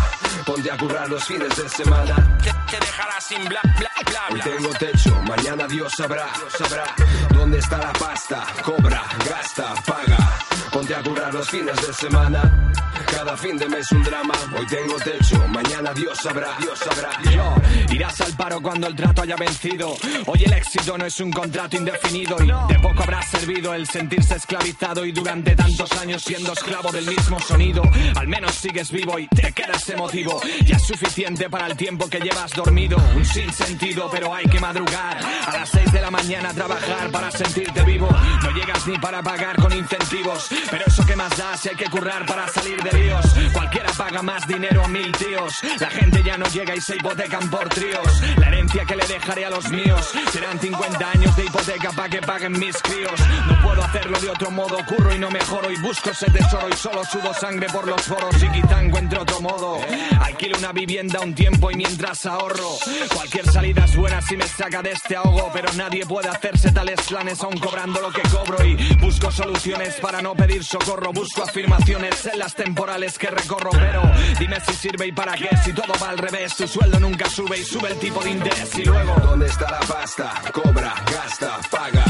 Ponte 0.45 0.71
a 0.71 0.77
currar 0.77 1.09
los 1.09 1.25
fines 1.25 1.57
de 1.57 1.69
semana. 1.69 2.15
Te, 2.43 2.53
te 2.71 2.85
dejará 2.85 3.21
sin 3.21 3.45
bla, 3.49 3.61
bla, 3.79 3.91
bla, 4.07 4.21
bla. 4.31 4.35
Hoy 4.35 4.41
tengo 4.41 4.71
techo, 4.75 5.15
mañana 5.23 5.67
Dios 5.67 5.93
sabrá, 5.97 6.27
Dios 6.37 6.53
sabrá. 6.53 6.95
¿Dónde 7.35 7.59
está 7.59 7.79
la 7.79 7.93
pasta? 7.93 8.47
Cobra, 8.63 9.03
gasta, 9.29 9.75
paga. 9.87 10.46
Ponte 10.77 10.95
a 10.95 11.03
currar 11.03 11.33
los 11.33 11.49
fines 11.49 11.87
de 11.87 11.95
semana. 11.95 12.71
Cada 13.11 13.35
fin 13.37 13.57
de 13.57 13.67
mes 13.67 13.91
un 13.93 14.03
drama. 14.03 14.35
Hoy 14.59 14.67
tengo 14.67 14.97
techo, 14.97 15.49
mañana 15.49 15.95
Dios 15.95 16.19
sabrá, 16.19 16.49
Dios 16.61 16.79
sabrá. 16.79 17.11
Yo, 17.33 17.95
irás 17.95 18.21
al 18.21 18.33
paro 18.35 18.61
cuando 18.61 18.87
el 18.87 18.95
trato 18.95 19.23
haya 19.23 19.37
vencido. 19.37 19.97
Hoy 20.27 20.45
el 20.45 20.53
éxito 20.53 20.99
no 20.99 21.07
es 21.07 21.19
un 21.21 21.33
contrato 21.33 21.77
indefinido 21.77 22.37
y 22.43 22.73
de 22.73 22.79
poco 22.81 23.05
habrá 23.05 23.23
servido 23.23 23.73
el 23.73 23.87
sentirse 23.87 24.37
esclavizado 24.37 25.07
y 25.07 25.13
durante 25.13 25.57
tantos 25.57 25.91
años 25.93 26.23
siendo 26.23 26.53
esclavo 26.53 26.93
del 26.93 27.07
mismo 27.07 27.41
sonido. 27.41 27.83
Al 28.15 28.29
menos 28.29 28.55
sigues 28.55 28.91
vivo 28.91 29.19
y 29.19 29.29
te 29.29 29.53
quedas 29.53 29.89
emotivo. 29.89 30.43
Ya 30.67 30.77
es 30.77 30.87
suficiente 30.87 31.49
para 31.49 31.69
el 31.69 31.77
tiempo 31.77 32.07
que 32.11 32.21
llevas 32.21 32.51
dormido. 32.53 32.99
Un 33.15 33.25
sinsentido, 33.25 34.11
pero 34.11 34.35
hay 34.35 34.45
que 34.45 34.61
madrugar. 34.61 35.19
A 35.47 35.53
las 35.53 35.71
6 35.71 35.93
de 35.93 36.01
la 36.03 36.11
mañana 36.11 36.53
trabajar 36.53 37.11
para 37.11 37.31
sentirte 37.31 37.83
vivo. 37.83 38.09
No 38.43 38.51
llegas 38.51 38.87
ni 38.87 38.99
para 38.99 39.23
pagar 39.23 39.57
con 39.57 39.73
incentivos. 39.73 40.51
Pero 40.71 40.85
eso 40.87 41.05
que 41.07 41.17
más 41.17 41.37
da 41.37 41.57
si 41.57 41.69
hay 41.69 41.77
que 41.77 41.87
currar 41.87 42.27
para 42.27 42.49
salir 42.49 42.83
de 42.83 42.99
líos. 42.99 43.27
Cualquiera 43.53 43.93
más 44.23 44.47
dinero 44.47 44.85
a 44.85 44.89
mil 44.89 45.13
tíos. 45.13 45.53
La 45.81 45.91
gente 45.91 46.23
ya 46.25 46.37
no 46.37 46.47
llega 46.47 46.75
y 46.75 46.81
se 46.81 46.97
hipotecan 46.97 47.51
por 47.51 47.69
tríos. 47.69 48.23
La 48.39 48.49
herencia 48.49 48.85
que 48.85 48.97
le 48.97 49.07
dejaré 49.07 49.45
a 49.45 49.51
los 49.51 49.71
míos 49.71 50.11
serán 50.33 50.59
50 50.59 51.11
años 51.11 51.37
de 51.37 51.45
hipoteca 51.45 51.91
para 51.93 52.09
que 52.09 52.21
paguen 52.21 52.53
mis 52.53 52.77
críos. 52.83 53.21
No 53.49 53.63
puedo 53.63 53.83
hacerlo 53.83 54.19
de 54.21 54.31
otro 54.31 54.51
modo, 54.51 54.79
curro 54.87 55.15
y 55.15 55.19
no 55.19 55.31
mejoro. 55.31 55.71
Y 55.71 55.77
busco 55.81 56.11
ese 56.11 56.31
tesoro 56.31 56.69
y 56.69 56.77
solo 56.77 57.05
sudo 57.05 57.35
sangre 57.35 57.67
por 57.69 57.87
los 57.87 58.03
foros. 58.03 58.43
Y 58.43 58.49
quizá 58.49 58.83
encuentre 58.83 59.19
otro 59.19 59.41
modo. 59.41 59.79
Alquilo 60.21 60.59
una 60.59 60.73
vivienda 60.73 61.21
un 61.21 61.35
tiempo 61.35 61.71
y 61.71 61.77
mientras 61.77 62.27
ahorro. 62.27 62.71
Cualquier 63.15 63.47
salida 63.51 63.85
es 63.85 63.97
buena 63.97 64.21
si 64.23 64.37
me 64.37 64.47
saca 64.47 64.83
de 64.83 64.93
este 64.93 65.17
ahogo. 65.17 65.51
Pero 65.53 65.73
nadie 65.75 66.07
puede 66.07 66.29
hacerse 66.29 66.73
tales 66.73 67.01
planes 67.03 67.43
aún 67.43 67.59
cobrando 67.59 68.01
lo 68.01 68.11
que 68.11 68.23
cobro. 68.23 68.65
Y 68.65 68.77
busco 69.01 69.31
soluciones 69.31 69.95
para 69.97 70.23
no 70.23 70.35
pedir 70.35 70.65
socorro. 70.65 71.13
Busco 71.13 71.43
afirmaciones 71.43 72.27
en 72.27 72.39
las 72.39 72.55
temporales 72.55 73.19
que 73.19 73.29
recorro. 73.29 73.71
Pero 73.71 74.06
dime 74.39 74.61
si 74.61 74.75
sirve 74.75 75.07
y 75.07 75.13
para 75.13 75.35
qué. 75.35 75.49
Si 75.65 75.73
todo 75.73 75.93
va 76.03 76.11
al 76.11 76.19
revés, 76.19 76.57
tu 76.57 76.67
sueldo 76.67 76.99
nunca 77.01 77.29
sube 77.29 77.59
y 77.59 77.65
sube 77.65 77.91
el 77.91 77.99
tipo 77.99 78.23
de 78.23 78.31
interés. 78.31 78.79
Y 78.79 78.85
luego. 78.85 79.15
¿Dónde 79.23 79.47
está 79.47 79.71
la 79.71 79.81
pasta? 79.81 80.33
Cobra, 80.53 80.95
gasta, 81.13 81.59
paga. 81.71 82.05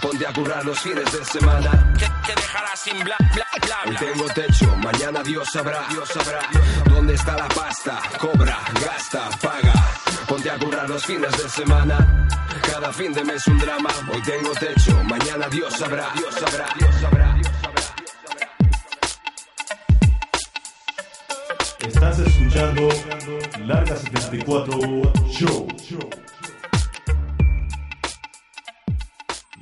Ponte 0.00 0.26
a 0.26 0.32
currar 0.32 0.64
los 0.64 0.78
fines 0.80 1.12
de 1.12 1.24
semana. 1.24 1.70
Te, 1.98 2.06
te 2.26 2.40
dejará 2.40 2.76
sin 2.76 2.98
bla, 3.04 3.16
bla, 3.34 3.46
bla, 3.60 3.76
Hoy 3.86 3.96
tengo 3.96 4.26
techo, 4.28 4.76
mañana 4.76 5.22
Dios 5.22 5.48
sabrá, 5.52 5.86
Dios 5.90 6.08
sabrá. 6.08 6.40
¿Dónde 6.88 7.14
está 7.14 7.36
la 7.36 7.48
pasta? 7.48 8.00
Cobra, 8.18 8.58
gasta, 8.84 9.28
paga. 9.42 9.72
Ponte 10.26 10.50
a 10.50 10.58
currar 10.58 10.88
los 10.88 11.04
fines 11.04 11.32
de 11.42 11.48
semana. 11.48 12.26
Cada 12.62 12.92
fin 12.92 13.12
de 13.12 13.24
mes 13.24 13.46
un 13.46 13.58
drama. 13.58 13.90
Hoy 14.12 14.22
tengo 14.22 14.52
techo, 14.52 15.02
mañana 15.04 15.48
Dios 15.48 15.72
sabrá, 15.74 16.10
Dios 16.14 16.34
sabrá, 16.34 16.66
Dios 16.78 16.94
sabrá. 17.00 17.27
Estás 21.88 22.18
escuchando 22.18 22.86
Larga 23.64 23.96
74 23.96 24.78
Show. 25.30 25.66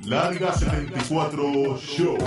Larga 0.03 0.51
74 0.51 1.77
Show. 1.77 2.17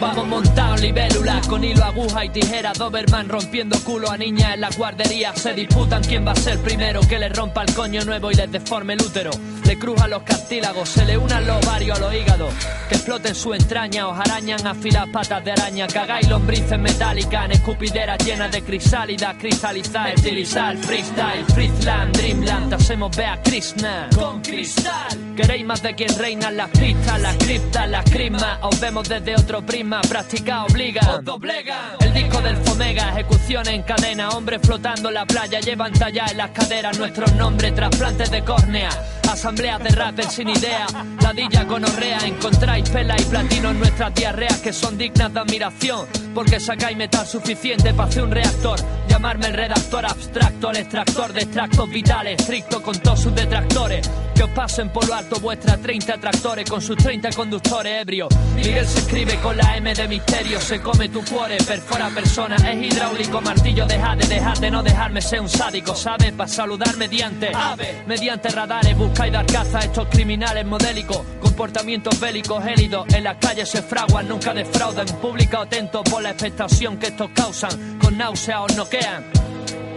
Vamos 0.00 0.26
montados 0.28 0.80
libélula 0.80 1.42
con 1.46 1.62
hilo, 1.62 1.84
aguja 1.84 2.24
y 2.24 2.30
tijera. 2.30 2.72
Doberman 2.72 3.28
rompiendo 3.28 3.78
culo 3.80 4.10
a 4.10 4.16
niñas 4.16 4.54
en 4.54 4.62
la 4.62 4.70
guardería. 4.70 5.34
Se 5.36 5.52
disputan 5.52 6.02
quién 6.02 6.26
va 6.26 6.32
a 6.32 6.36
ser 6.36 6.58
primero 6.60 7.00
que 7.02 7.18
le 7.18 7.28
rompa 7.28 7.62
el 7.62 7.74
coño 7.74 8.02
nuevo 8.06 8.30
y 8.30 8.34
les 8.34 8.50
deforme 8.50 8.94
el 8.94 9.02
útero. 9.02 9.30
Le 9.66 9.78
crujan 9.78 10.08
los 10.08 10.22
cartílagos, 10.22 10.88
se 10.88 11.04
le 11.04 11.18
unan 11.18 11.46
los 11.46 11.64
ovarios 11.64 11.98
a 11.98 12.00
los 12.00 12.14
hígados. 12.14 12.54
Que 12.88 12.94
exploten 12.94 13.34
su 13.34 13.52
entraña, 13.52 14.08
os 14.08 14.18
arañan 14.18 14.66
afilas 14.66 15.06
patas 15.12 15.44
de 15.44 15.52
araña. 15.52 15.86
Cagáis 15.86 16.28
lombrices 16.28 16.78
metálicas 16.78 17.44
en 17.44 17.52
escupideras 17.52 18.24
llenas 18.24 18.50
de 18.52 18.62
crisálidas. 18.62 19.36
Cristalizar, 19.36 20.08
estilizar, 20.08 20.76
freestyle, 20.78 21.44
freeland, 21.52 22.16
dreamland. 22.16 22.72
Hacemos 22.72 23.14
ver 23.14 23.26
a 23.26 23.42
Krishna 23.42 24.08
con 24.16 24.40
cristal. 24.40 25.34
Queréis 25.36 25.64
más 25.64 25.82
de 25.82 25.94
quien 25.94 26.18
reinan 26.18 26.56
las 26.56 26.70
pistas, 26.70 27.20
las 27.20 27.36
criptas, 27.36 27.88
las 27.88 28.10
crismas. 28.10 28.58
Os 28.62 28.80
vemos 28.80 29.08
desde 29.08 29.34
otro 29.34 29.64
práctica 29.98 30.64
obliga. 30.64 31.00
Os 31.16 31.24
doblega. 31.24 31.96
El 31.98 32.14
disco 32.14 32.40
del 32.40 32.56
Fomega, 32.58 33.10
ejecución 33.10 33.66
en 33.66 33.82
cadena. 33.82 34.28
Hombres 34.30 34.60
flotando 34.62 35.08
en 35.08 35.14
la 35.14 35.26
playa, 35.26 35.58
llevan 35.58 35.92
talla 35.92 36.26
en 36.30 36.36
las 36.36 36.50
caderas 36.50 36.96
nuestros 36.96 37.32
nombres, 37.34 37.74
trasplantes 37.74 38.30
de 38.30 38.44
córnea. 38.44 38.90
Asambleas 39.28 39.82
de 39.82 39.90
rappers 39.90 40.32
sin 40.32 40.48
idea, 40.48 40.86
ladilla 41.20 41.66
con 41.66 41.84
orrea. 41.84 42.18
Encontráis 42.24 42.88
pela 42.88 43.16
y 43.20 43.24
platino 43.24 43.70
en 43.70 43.78
nuestras 43.80 44.14
diarreas 44.14 44.58
que 44.58 44.72
son 44.72 44.96
dignas 44.96 45.32
de 45.34 45.40
admiración. 45.40 46.06
Porque 46.34 46.60
sacáis 46.60 46.96
metal 46.96 47.26
suficiente 47.26 47.92
para 47.92 48.08
hacer 48.08 48.22
un 48.22 48.30
reactor. 48.30 48.78
Llamarme 49.20 49.48
el 49.48 49.52
redactor 49.52 50.06
abstracto, 50.06 50.70
el 50.70 50.78
extractor 50.78 51.30
de 51.34 51.42
extractos 51.42 51.90
vitales, 51.90 52.40
estricto 52.40 52.82
con 52.82 52.98
todos 53.00 53.20
sus 53.20 53.34
detractores. 53.34 54.10
Que 54.34 54.44
os 54.44 54.50
pasen 54.52 54.88
por 54.88 55.06
lo 55.06 55.12
alto 55.12 55.38
vuestras 55.40 55.78
30 55.82 56.16
tractores 56.16 56.70
con 56.70 56.80
sus 56.80 56.96
30 56.96 57.28
conductores 57.32 58.00
ebrios. 58.00 58.30
Miguel 58.56 58.86
se 58.86 59.00
escribe 59.00 59.36
con 59.40 59.58
la 59.58 59.76
M 59.76 59.92
de 59.92 60.08
misterio, 60.08 60.58
se 60.58 60.80
come 60.80 61.10
tu 61.10 61.22
cuore, 61.22 61.58
perfora 61.58 62.08
persona, 62.08 62.56
es 62.56 62.82
hidráulico, 62.82 63.42
martillo, 63.42 63.84
deja 63.84 64.16
de 64.16 64.26
dejar 64.26 64.58
de 64.58 64.70
no 64.70 64.82
dejarme 64.82 65.20
ser 65.20 65.42
un 65.42 65.50
sádico, 65.50 65.94
¿sabes? 65.94 66.32
Para 66.32 66.48
saludar 66.48 66.96
mediante 66.96 67.50
ave, 67.54 68.02
mediante 68.06 68.48
radares, 68.48 68.96
buscáis 68.96 69.34
dar 69.34 69.44
caza 69.44 69.80
a 69.80 69.82
estos 69.82 70.08
criminales 70.08 70.64
modélicos, 70.64 71.20
comportamientos 71.42 72.18
bélicos 72.18 72.64
gélidos, 72.64 73.06
en 73.12 73.24
las 73.24 73.36
calles 73.36 73.68
se 73.68 73.82
fraguan, 73.82 74.26
nunca 74.28 74.54
defraudan, 74.54 75.06
público 75.20 75.58
atento 75.58 76.02
por 76.04 76.22
la 76.22 76.30
expectación 76.30 76.96
que 76.96 77.08
estos 77.08 77.28
causan, 77.34 77.98
con 77.98 78.16
náusea 78.16 78.62
os 78.62 78.74
noquean. 78.74 79.09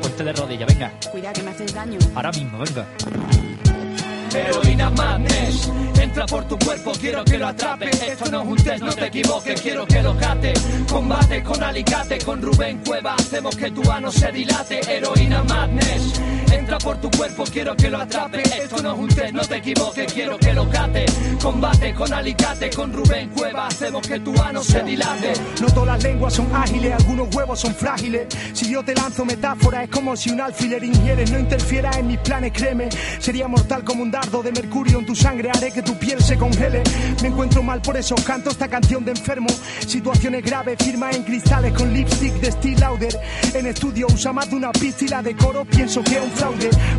Ponte 0.02 0.24
de 0.24 0.34
rodilla, 0.34 0.66
venga, 0.66 0.92
Cuidado 1.12 1.34
que 1.34 1.44
me 1.44 1.52
haces 1.52 1.74
daño. 1.74 2.00
ahora 2.16 2.32
mismo, 2.32 2.58
venga. 2.60 2.86
Heroína 4.36 4.90
madness, 4.90 5.72
entra 6.02 6.26
por 6.26 6.44
tu 6.48 6.58
cuerpo, 6.58 6.92
quiero 7.00 7.24
que 7.24 7.38
lo 7.38 7.48
atrape. 7.48 7.90
Esto 7.92 8.32
no 8.32 8.42
es 8.42 8.48
un 8.48 8.56
test, 8.58 8.84
no 8.84 8.92
te 8.92 9.06
equivoques, 9.06 9.62
quiero 9.62 9.86
que 9.86 10.02
lo 10.02 10.18
cate. 10.18 10.54
Combate 10.90 11.44
con 11.44 11.62
alicate, 11.64 12.18
con 12.18 12.42
Rubén 12.42 12.80
Cueva, 12.84 13.14
hacemos 13.14 13.56
que 13.56 13.70
tu 13.70 13.92
ano 13.92 14.12
se 14.12 14.32
dilate. 14.32 14.82
Heroína 14.92 15.44
madness, 15.44 16.20
entra 16.56 16.78
por 16.78 16.98
tu 16.98 17.10
cuerpo, 17.12 17.44
quiero 17.46 17.76
que 17.76 17.90
lo 17.90 18.00
atrape. 18.00 18.42
Esto 18.42 18.82
no 18.82 18.94
es 18.94 19.00
un 19.00 19.08
test, 19.10 19.34
no 19.34 19.42
te 19.42 19.58
equivoques, 19.58 20.14
quiero 20.14 20.38
que 20.38 20.54
lo 20.54 20.70
cate. 20.70 21.06
Combate 21.42 21.94
con 21.94 22.14
alicate, 22.14 22.70
con 22.70 22.94
Rubén 22.94 23.30
Cueva, 23.30 23.68
hacemos 23.68 24.08
que 24.08 24.20
tu 24.20 24.40
ano 24.42 24.64
se 24.64 24.84
dilate. 24.84 25.34
No 25.62 25.68
todas 25.68 25.88
las 25.88 26.04
lenguas 26.04 26.34
son 26.34 26.56
ágiles, 26.56 26.94
algunos 26.94 27.36
huevos 27.36 27.60
son 27.60 27.74
frágiles. 27.76 28.28
Si 28.54 28.70
yo 28.70 28.84
te 28.84 28.94
lanzo 28.96 29.26
metáfora, 29.26 29.84
es 29.84 29.90
como 29.90 30.16
si 30.16 30.30
un 30.30 30.42
alfiler 30.42 30.84
ingieres. 30.84 31.32
No 31.32 31.40
interfiera 31.40 31.92
en 31.98 32.08
mis 32.08 32.20
planes, 32.20 32.52
créeme. 32.54 32.90
Sería 33.20 33.48
mortal 33.48 33.84
como 33.84 34.04
un 34.04 34.12
dardo 34.12 34.42
de 34.44 34.52
mercurio 34.52 35.00
en 35.00 35.06
tu 35.06 35.16
sangre. 35.16 35.50
Haré 35.50 35.72
que 35.72 35.82
tu 35.82 35.98
piel 35.98 36.22
se 36.22 36.38
congele. 36.38 36.84
Me 37.22 37.30
encuentro 37.30 37.64
mal, 37.64 37.82
por 37.82 37.98
eso 37.98 38.16
canto 38.26 38.50
esta 38.50 38.68
canción 38.68 39.04
de 39.06 39.12
enfermo. 39.12 39.50
Situaciones 39.86 40.44
graves, 40.44 40.78
firma 40.84 41.12
en 41.12 41.24
cristales 41.24 41.74
con 41.74 41.94
lipstick 41.94 42.34
de 42.36 42.52
Steel 42.52 42.80
Lauder. 42.80 43.20
En 43.54 43.68
estudio 43.68 44.08
usa 44.08 44.34
más 44.34 44.50
de 44.50 44.56
una 44.56 44.72
pístila 44.72 45.22
de 45.22 45.36
coro. 45.36 45.66
Pienso 45.66 46.04
que 46.04 46.20
un 46.20 46.32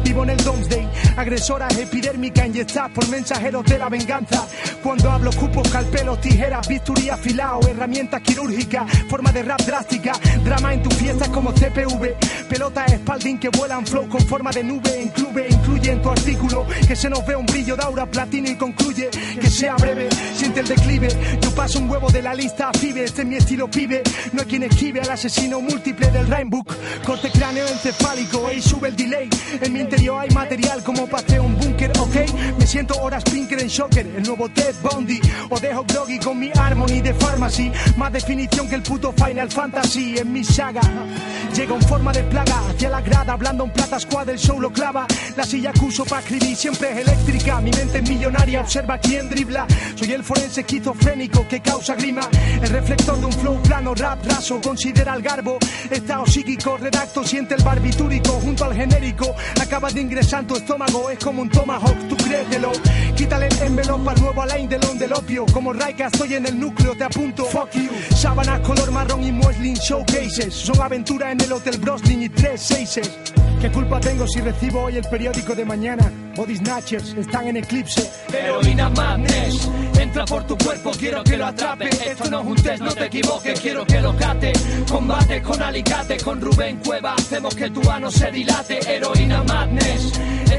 Vivo 0.02 0.22
en 0.22 0.30
el 0.30 0.38
Domesday. 0.38 0.88
Agresoras 1.16 1.76
epidérmica 1.76 2.46
inyectadas 2.46 2.90
por 2.92 3.06
mensajeros 3.08 3.64
de 3.66 3.78
la 3.78 3.90
venganza. 3.90 4.46
Cuando 4.82 5.10
hablo, 5.10 5.30
cupos, 5.32 5.68
calpelos, 5.70 6.20
tijeras, 6.20 6.66
bisturí 6.66 7.10
afilado, 7.10 7.60
herramientas 7.68 8.22
quirúrgicas, 8.22 8.90
forma 9.08 9.32
de 9.32 9.42
rap 9.42 9.60
drástica, 9.62 10.12
drama 10.44 10.72
en 10.72 10.82
tus 10.82 10.94
fiestas 10.94 11.28
como 11.28 11.52
CPV, 11.52 12.14
pelotas 12.48 12.92
espalding 12.92 13.38
que 13.38 13.48
vuelan 13.50 13.86
flow 13.86 14.08
con 14.08 14.20
forma 14.20 14.50
de 14.50 14.64
nube, 14.64 15.00
en 15.00 15.08
clubes, 15.08 15.52
incluye 15.52 15.92
en 15.92 16.02
tu 16.02 16.10
artículo 16.10 16.66
que 16.86 16.96
se 16.96 17.10
nos 17.10 17.26
ve 17.26 17.36
un 17.36 17.46
brillo 17.46 17.76
de 17.76 17.82
aura 17.82 18.06
platino 18.06 18.50
y 18.50 18.56
concluye 18.56 19.10
que 19.40 19.50
sea 19.50 19.76
breve, 19.76 20.08
siente 20.34 20.60
el 20.60 20.68
declive, 20.68 21.08
yo 21.40 21.50
paso 21.54 21.78
un 21.78 21.90
huevo 21.90 22.10
de 22.10 22.22
la 22.22 22.34
lista 22.34 22.70
a 22.70 22.72
FIBE, 22.72 23.04
este 23.04 23.22
es 23.22 23.28
mi 23.28 23.36
estilo 23.36 23.70
pibe, 23.70 24.02
no 24.32 24.42
hay 24.42 24.46
quien 24.46 24.62
esquive 24.64 25.00
al 25.00 25.10
asesino 25.10 25.60
múltiple 25.60 26.10
del 26.10 26.26
Rainbook, 26.26 26.74
corte 27.04 27.30
cráneo 27.30 27.66
encefálico, 27.68 28.50
y 28.52 28.60
sube 28.60 28.88
el 28.88 28.96
delay, 28.96 29.28
en 29.60 29.72
mi 29.72 29.80
interior 29.80 30.20
hay 30.20 30.30
material 30.30 30.82
como 30.82 31.08
hacer 31.14 31.40
un 31.40 31.56
búnker, 31.56 31.92
ok, 31.98 32.16
me 32.58 32.66
siento 32.66 32.94
horas 33.00 33.22
pinker 33.24 33.60
en 33.60 33.68
shocker, 33.68 34.06
el 34.06 34.22
nuevo 34.22 34.48
Ted 34.48 34.74
Bundy, 34.82 35.20
o 35.50 35.58
dejo 35.60 35.84
groggy 35.84 36.18
con 36.18 36.38
mi 36.38 36.50
harmony 36.54 37.00
de 37.02 37.14
pharmacy, 37.14 37.70
más 37.96 38.12
definición 38.12 38.68
que 38.68 38.76
el 38.76 38.82
puto 38.82 39.12
Final 39.12 39.50
Fantasy 39.50 40.18
en 40.18 40.32
mi 40.32 40.44
saga. 40.44 40.82
Llega 41.54 41.72
en 41.76 41.82
forma 41.82 42.12
de 42.12 42.24
plaga 42.24 42.68
hacia 42.68 42.88
la 42.88 43.00
grada, 43.00 43.32
hablando 43.32 43.62
en 43.62 43.70
plata 43.70 44.00
squad, 44.00 44.28
el 44.28 44.38
show 44.38 44.60
lo 44.60 44.72
clava. 44.72 45.06
La 45.36 45.44
silla 45.44 45.72
que 45.72 45.84
uso 45.84 46.04
para 46.04 46.20
escribir 46.20 46.56
siempre 46.56 46.90
es 46.90 46.98
eléctrica. 47.06 47.60
Mi 47.60 47.70
mente 47.70 47.98
es 47.98 48.10
millonaria, 48.10 48.60
observa 48.60 48.98
quién 48.98 49.28
dribla. 49.28 49.64
Soy 49.94 50.12
el 50.12 50.24
forense 50.24 50.62
esquizofrénico 50.62 51.46
que 51.46 51.60
causa 51.60 51.94
grima. 51.94 52.28
El 52.60 52.70
reflector 52.70 53.20
de 53.20 53.26
un 53.26 53.32
flow 53.32 53.62
plano, 53.62 53.94
rap 53.94 54.26
raso, 54.26 54.60
considera 54.60 55.14
el 55.14 55.22
garbo. 55.22 55.58
Estado 55.88 56.26
psíquico, 56.26 56.76
redacto, 56.76 57.22
siente 57.22 57.54
el 57.54 57.62
barbitúrico 57.62 58.32
junto 58.32 58.64
al 58.64 58.74
genérico. 58.74 59.23
Acaba 59.60 59.90
de 59.90 60.00
ingresar 60.00 60.40
en 60.40 60.46
tu 60.46 60.56
estómago, 60.56 61.10
es 61.10 61.18
como 61.18 61.42
un 61.42 61.50
tomahawk, 61.50 62.08
tú 62.08 62.16
créetelo. 62.16 62.72
Quítale 63.16 63.48
el 63.48 63.62
envelope 63.62 64.10
al 64.10 64.20
nuevo 64.20 64.42
Alain 64.42 64.68
Delon 64.68 64.98
del 64.98 65.12
opio. 65.12 65.46
Como 65.46 65.72
Raika 65.72 66.06
estoy 66.06 66.34
en 66.34 66.46
el 66.46 66.58
núcleo, 66.58 66.96
te 66.96 67.04
apunto. 67.04 67.44
Fuck 67.44 67.72
you. 67.72 67.90
Sábanas 68.16 68.60
color 68.60 68.90
marrón 68.90 69.22
y 69.24 69.32
muslin 69.32 69.74
showcases. 69.74 70.54
Son 70.54 70.80
aventuras 70.80 71.32
en 71.32 71.40
el 71.40 71.52
Hotel 71.52 71.78
Broslin 71.78 72.22
y 72.22 72.28
tres 72.28 72.60
seises. 72.60 73.10
¿Qué 73.60 73.70
culpa 73.70 73.98
tengo 73.98 74.26
si 74.26 74.40
recibo 74.40 74.82
hoy 74.82 74.96
el 74.98 75.04
periódico 75.04 75.54
de 75.54 75.64
mañana? 75.64 76.12
Body 76.36 76.56
Snatchers 76.56 77.14
están 77.14 77.48
en 77.48 77.56
eclipse. 77.56 78.10
Heroína 78.32 78.90
madness, 78.90 79.68
entra 80.04 80.24
por 80.26 80.46
tu 80.46 80.56
cuerpo, 80.56 80.90
quiero 80.92 81.24
que 81.24 81.36
lo 81.36 81.46
atrape. 81.46 81.88
Esto 81.88 82.30
no 82.30 82.40
es 82.40 82.46
un 82.46 82.56
test, 82.56 82.82
no 82.82 82.94
te 82.94 83.06
equivoques, 83.06 83.60
quiero 83.60 83.84
que 83.86 84.00
lo 84.00 84.14
cate. 84.16 84.52
Combate 84.88 85.42
con 85.42 85.62
alicate, 85.62 86.16
con 86.18 86.40
Rubén 86.40 86.76
Cueva, 86.78 87.14
hacemos 87.14 87.54
que 87.54 87.70
tu 87.70 87.90
ano 87.90 88.10
se 88.10 88.30
dilate. 88.30 88.78
Heroína 88.86 89.42
madness, 89.44 90.12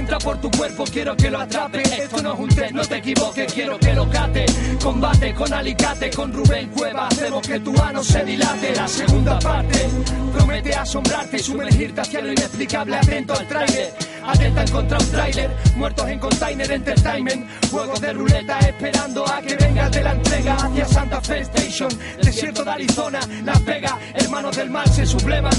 entra 0.05 0.19
por 0.19 0.37
tu 0.39 0.51
cuerpo, 0.51 0.83
quiero 0.83 1.17
que 1.17 1.31
lo 1.31 1.39
atrape. 1.39 1.81
Esto 1.81 2.21
no 2.21 2.33
es 2.33 2.39
un 2.39 2.49
test, 2.49 2.71
no 2.73 2.85
te 2.85 2.97
equivoques, 2.97 3.51
quiero 3.51 3.79
que 3.79 3.93
lo 3.93 4.07
cate. 4.07 4.45
Combate 4.81 5.33
con 5.33 5.51
alicate, 5.51 6.11
con 6.11 6.31
Rubén 6.31 6.69
Cueva, 6.69 7.07
hacemos 7.07 7.47
que 7.47 7.59
tu 7.59 7.75
ano 7.81 8.03
se 8.03 8.23
dilate. 8.23 8.75
La 8.75 8.87
segunda 8.87 9.39
parte 9.39 9.89
promete 10.31 10.75
asombrarte 10.75 11.37
y 11.37 11.39
sumergirte 11.39 12.01
hacia 12.01 12.21
lo 12.21 12.31
inexplicable. 12.31 12.97
Atento 12.97 13.33
al 13.33 13.47
trailer, 13.47 13.93
atenta 14.23 14.61
en 14.61 14.71
contra 14.71 14.97
un 14.99 15.07
trailer. 15.07 15.51
Muertos 15.75 16.07
en 16.07 16.19
container 16.19 16.71
entertainment, 16.71 17.47
juegos 17.71 17.99
de 17.99 18.13
ruleta 18.13 18.59
esperando 18.59 19.27
a 19.27 19.41
que 19.41 19.55
vengas 19.55 19.91
de 19.91 20.03
la 20.03 20.11
entrega 20.11 20.53
hacia 20.53 20.85
Santa 20.85 21.19
Fe 21.21 21.39
Station, 21.39 21.89
desierto 22.21 22.63
de 22.63 22.71
Arizona, 22.71 23.19
Las 23.43 23.65
Vegas, 23.65 23.95
hermanos 24.13 24.55
del 24.55 24.69
mal 24.69 24.87
se 24.87 25.03
sublevan. 25.03 25.53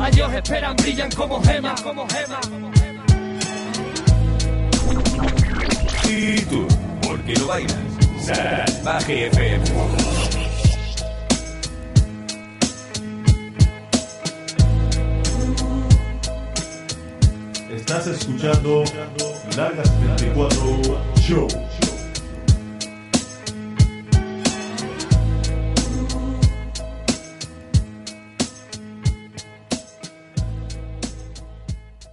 A 0.00 0.08
ellos 0.08 0.32
esperan, 0.32 0.74
brillan 0.76 1.10
como 1.10 1.42
gemas, 1.42 1.82
como 1.82 2.08
gemas. 2.08 2.79
¿Y 6.12 6.40
tú? 6.46 6.66
¿Por 7.02 7.20
qué 7.20 7.34
no 7.34 7.46
bailas? 7.46 7.76
Salvaje. 8.20 9.30
Estás 17.70 18.08
escuchando 18.08 18.82
Larga 19.56 19.84
74 19.84 21.00
Show. 21.20 21.48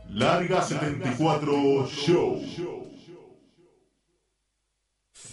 Larga 0.10 0.62
74 0.62 1.88
Show. 1.88 2.87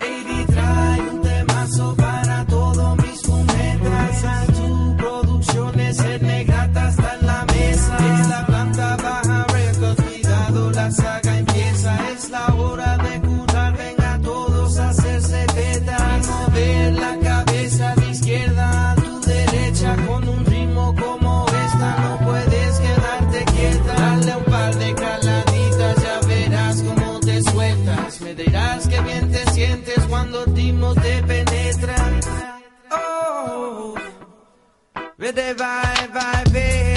hey. 0.00 0.15
de 35.36 35.52
va, 35.52 35.82
va, 36.14 36.42
ven. 36.50 36.96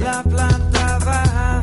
La 0.00 0.22
planta 0.22 0.98
baja, 1.04 1.60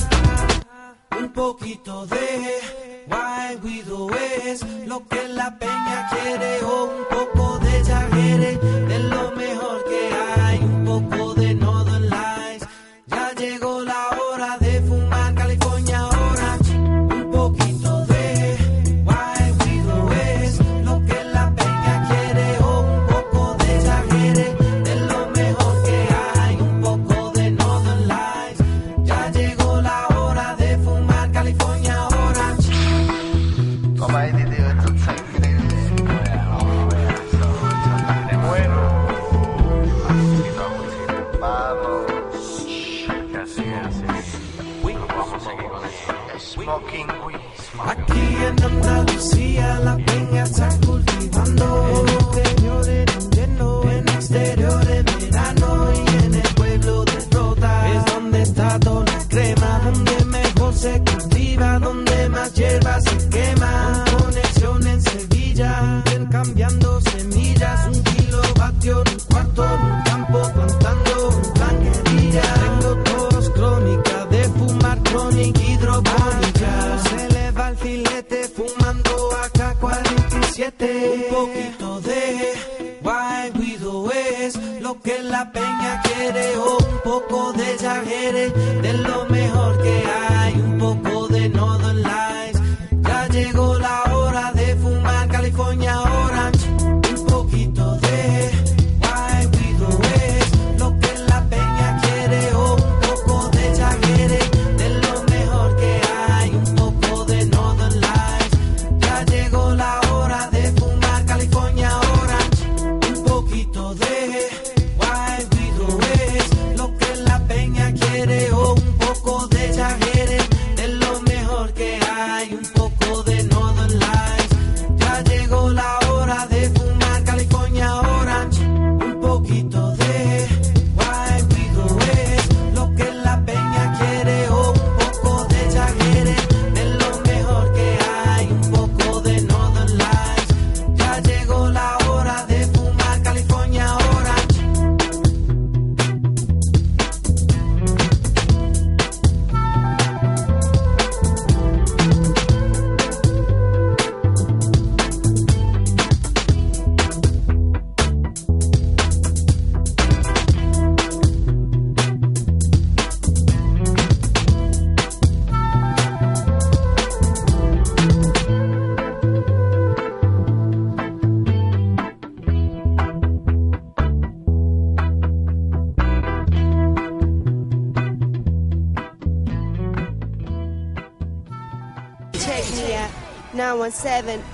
un 1.18 1.30
poquito 1.32 2.06
de 2.08 2.60
White 3.08 3.60
Widow 3.64 4.10
es 4.46 4.66
lo 4.86 5.08
que 5.08 5.28
la 5.30 5.58
peña 5.58 6.10
quiere 6.12 6.64
o 6.64 6.86
un 6.86 7.04
poco 7.10 7.60
de 7.60 7.84
jagere, 7.86 8.58
de 8.58 9.00
lo 9.00 9.32
mejor 9.32 9.84
que 9.86 10.02
hay, 10.42 10.60
un 10.60 10.84
poco 10.84 11.34
de 11.36 11.54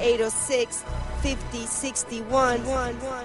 806 0.09 0.83
5061. 1.21 3.18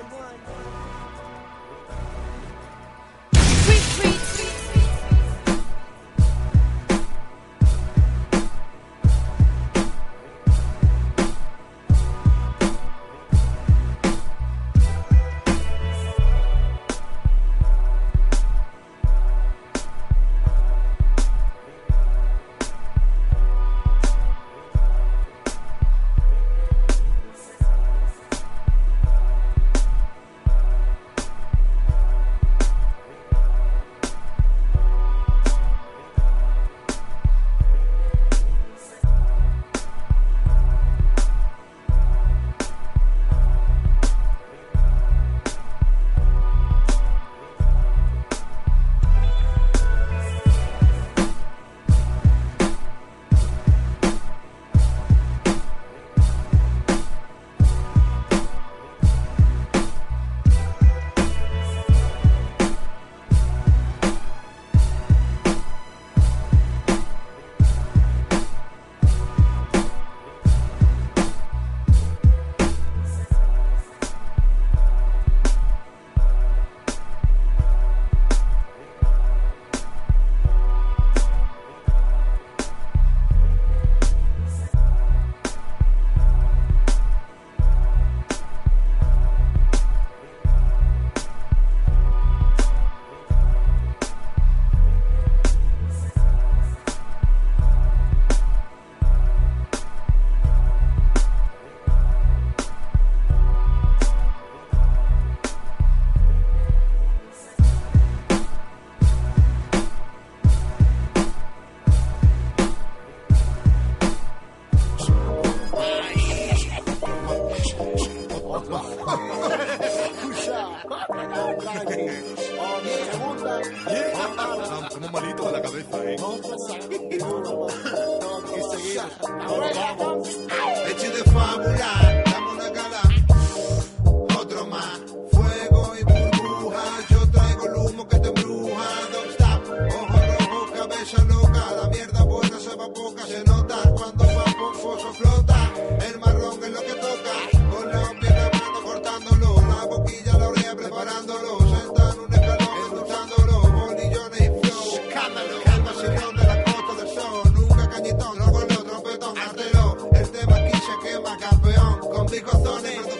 Con 162.00 162.26
bigozones 162.26 163.13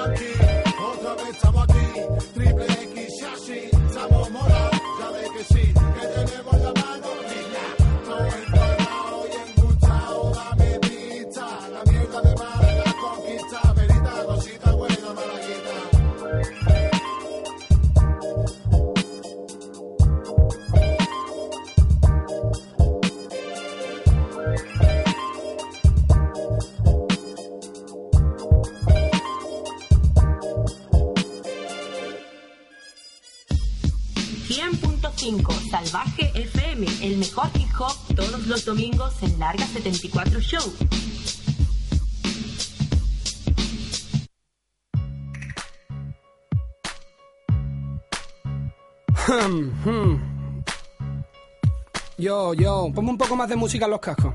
paga. 0.00 1.69
En 39.22 39.38
Larga 39.38 39.66
74 39.66 40.40
Show. 40.40 40.62
Hmm, 49.26 49.70
hmm. 49.84 50.30
Yo, 52.18 52.54
yo, 52.54 52.90
ponme 52.94 53.10
un 53.10 53.18
poco 53.18 53.36
más 53.36 53.48
de 53.48 53.56
música 53.56 53.84
en 53.84 53.90
los 53.92 54.00
cascos. 54.00 54.34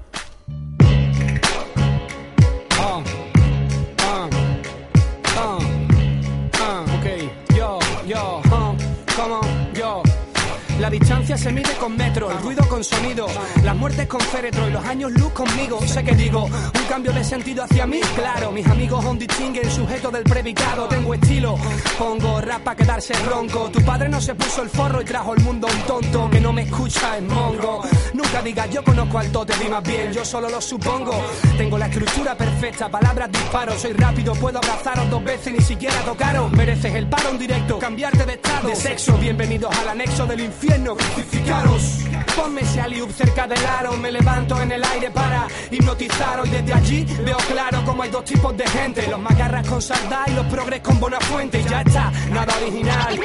Se 11.37 11.51
mide 11.51 11.73
con 11.79 11.97
metro, 11.97 12.31
el 12.31 12.37
ruido 12.39 12.67
con 12.69 12.83
sonido, 12.83 13.27
las 13.63 13.75
muertes 13.75 14.07
con 14.07 14.21
féretro 14.21 14.69
y 14.69 14.71
los 14.71 14.85
años 14.85 15.11
luz 15.11 15.31
conmigo. 15.33 15.79
Sé 15.85 16.03
que 16.03 16.15
digo, 16.15 16.45
un 16.45 16.85
cambio 16.87 17.11
de 17.11 17.23
sentido 17.23 17.63
hacia 17.63 17.85
mí, 17.85 17.99
claro. 18.15 18.51
Mis 18.51 18.65
amigos 18.67 19.03
aún 19.03 19.19
distinguen 19.19 19.69
sujeto 19.69 20.11
del 20.11 20.23
predicado. 20.23 20.87
Tengo 20.87 21.13
estilo, 21.13 21.57
pongo 21.97 22.39
rap 22.41 22.61
para 22.63 22.77
quedarse 22.77 23.13
ronco. 23.25 23.69
Tu 23.71 23.83
padre 23.83 24.07
no 24.07 24.21
se 24.21 24.35
puso 24.35 24.61
el 24.61 24.69
forro 24.69 25.01
y 25.01 25.05
trajo 25.05 25.33
al 25.33 25.39
mundo 25.41 25.67
un 25.67 25.81
tonto 25.81 26.29
que 26.29 26.39
no 26.39 26.53
me 26.53 26.63
escucha 26.63 27.17
en 27.17 27.27
mongo. 27.27 27.81
Nunca 28.13 28.41
digas 28.41 28.69
yo 28.69 28.83
conozco 28.83 29.17
al 29.19 29.31
tote, 29.31 29.53
di 29.61 29.69
más 29.69 29.83
bien, 29.83 30.13
yo 30.13 30.23
solo 30.23 30.49
lo 30.49 30.61
supongo. 30.61 31.13
Tengo 31.57 31.77
la 31.77 31.87
estructura 31.87 32.35
perfecta, 32.37 32.89
palabras 32.89 33.31
disparo, 33.31 33.77
soy 33.77 33.93
rápido, 33.93 34.33
puedo 34.35 34.59
abrazaros 34.59 35.09
dos 35.09 35.23
veces 35.23 35.53
ni 35.53 35.61
siquiera 35.61 35.99
tocaros. 36.01 36.51
Mereces 36.51 36.93
el 36.95 37.07
paro 37.07 37.31
directo, 37.33 37.79
cambiarte 37.79 38.25
de 38.25 38.33
estado, 38.33 38.69
de 38.69 38.75
sexo. 38.75 39.17
Bienvenidos 39.17 39.75
al 39.77 39.89
anexo 39.89 40.25
del 40.25 40.39
infierno, 40.41 40.95
crucificaros. 41.25 41.99
Ponme 42.35 42.61
ese 42.61 42.81
aliub 42.81 43.11
cerca 43.11 43.47
del 43.47 43.65
aro, 43.65 43.93
me 43.97 44.11
levanto 44.11 44.61
en 44.61 44.71
el 44.71 44.83
aire 44.83 45.09
para 45.11 45.47
hipnotizaros. 45.71 46.49
Desde 46.51 46.73
allí 46.73 47.05
veo 47.23 47.37
claro 47.37 47.83
como 47.85 48.03
hay 48.03 48.09
dos 48.09 48.25
tipos 48.25 48.55
de 48.57 48.67
gente: 48.67 49.07
los 49.07 49.19
macarras 49.19 49.67
con 49.67 49.81
sardá 49.81 50.23
y 50.27 50.31
los 50.31 50.45
progres 50.47 50.81
con 50.81 50.99
buena 50.99 51.19
fuente. 51.21 51.59
Y 51.61 51.63
ya 51.63 51.81
está, 51.81 52.11
nada 52.31 52.53
original. 52.61 53.19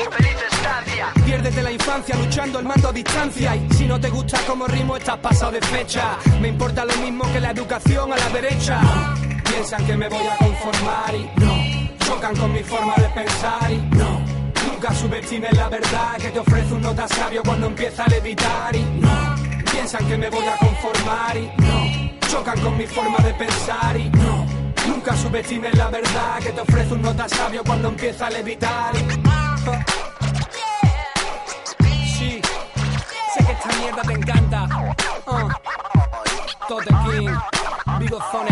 Piérdete 1.25 1.63
la 1.63 1.73
infancia 1.73 2.17
luchando 2.17 2.59
el 2.61 2.65
mando 2.67 2.89
a 2.89 2.93
distancia. 2.93 3.57
Y 3.57 3.75
si 3.75 3.87
no 3.87 4.01
te 4.01 4.11
gusta 4.11 4.39
como 4.47 4.67
rimo, 4.67 4.97
estás 4.97 5.19
pasado 5.19 5.53
de 5.53 5.61
fecha. 5.61 6.17
Me 6.41 6.49
importa 6.49 6.85
lo 6.85 6.97
mismo 6.97 7.25
que 7.33 7.41
la 7.41 7.51
educación 7.51 8.13
a 8.13 8.17
la 8.17 8.29
derecha. 8.31 8.81
Piensan 9.45 9.85
que 9.87 9.97
me 9.97 10.09
voy 10.09 10.27
a 10.27 10.37
conformar 10.37 11.15
y 11.15 11.31
no. 11.41 12.07
Chocan 12.07 12.37
con 12.37 12.53
mi 12.53 12.63
forma 12.63 12.95
de 12.97 13.09
pensar 13.09 13.71
y 13.71 13.77
no. 13.97 14.30
Nunca 14.81 14.95
subestimes 14.95 15.53
la 15.53 15.69
verdad 15.69 16.17
que 16.17 16.31
te 16.31 16.39
ofrece 16.39 16.73
un 16.73 16.81
nota 16.81 17.07
sabio 17.07 17.43
cuando 17.45 17.67
empieza 17.67 18.03
a 18.03 18.09
levitar 18.09 18.75
y 18.75 18.83
no. 18.83 19.35
Piensan 19.71 20.09
que 20.09 20.17
me 20.17 20.31
voy 20.31 20.47
a 20.47 20.57
conformar 20.57 21.37
y 21.37 21.53
no. 21.59 22.29
Chocan 22.31 22.59
con 22.63 22.79
mi 22.79 22.87
forma 22.87 23.19
de 23.19 23.35
pensar 23.35 23.95
y 23.99 24.09
no. 24.09 24.47
Nunca 24.89 25.15
subestimes 25.19 25.75
la 25.77 25.91
verdad 25.91 26.39
que 26.39 26.49
te 26.53 26.61
ofrece 26.63 26.95
un 26.95 27.03
nota 27.03 27.29
sabio 27.29 27.63
cuando 27.63 27.89
empieza 27.89 28.29
a 28.29 28.31
levitar. 28.31 28.97
Sí, 32.17 32.41
sé 33.35 33.45
que 33.45 33.53
esta 33.53 33.69
mierda 33.83 34.01
te 34.01 34.13
encanta. 34.15 34.67
Uh. 35.27 35.49
Tote 36.69 36.95
King, 37.05 37.29
Big 37.99 38.15
Ozone, 38.15 38.50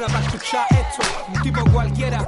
una 0.00 0.08
para 0.08 0.26
escuchar 0.26 0.66
esto. 0.70 1.02
Un 1.28 1.42
tipo 1.42 1.62
cualquiera. 1.70 2.26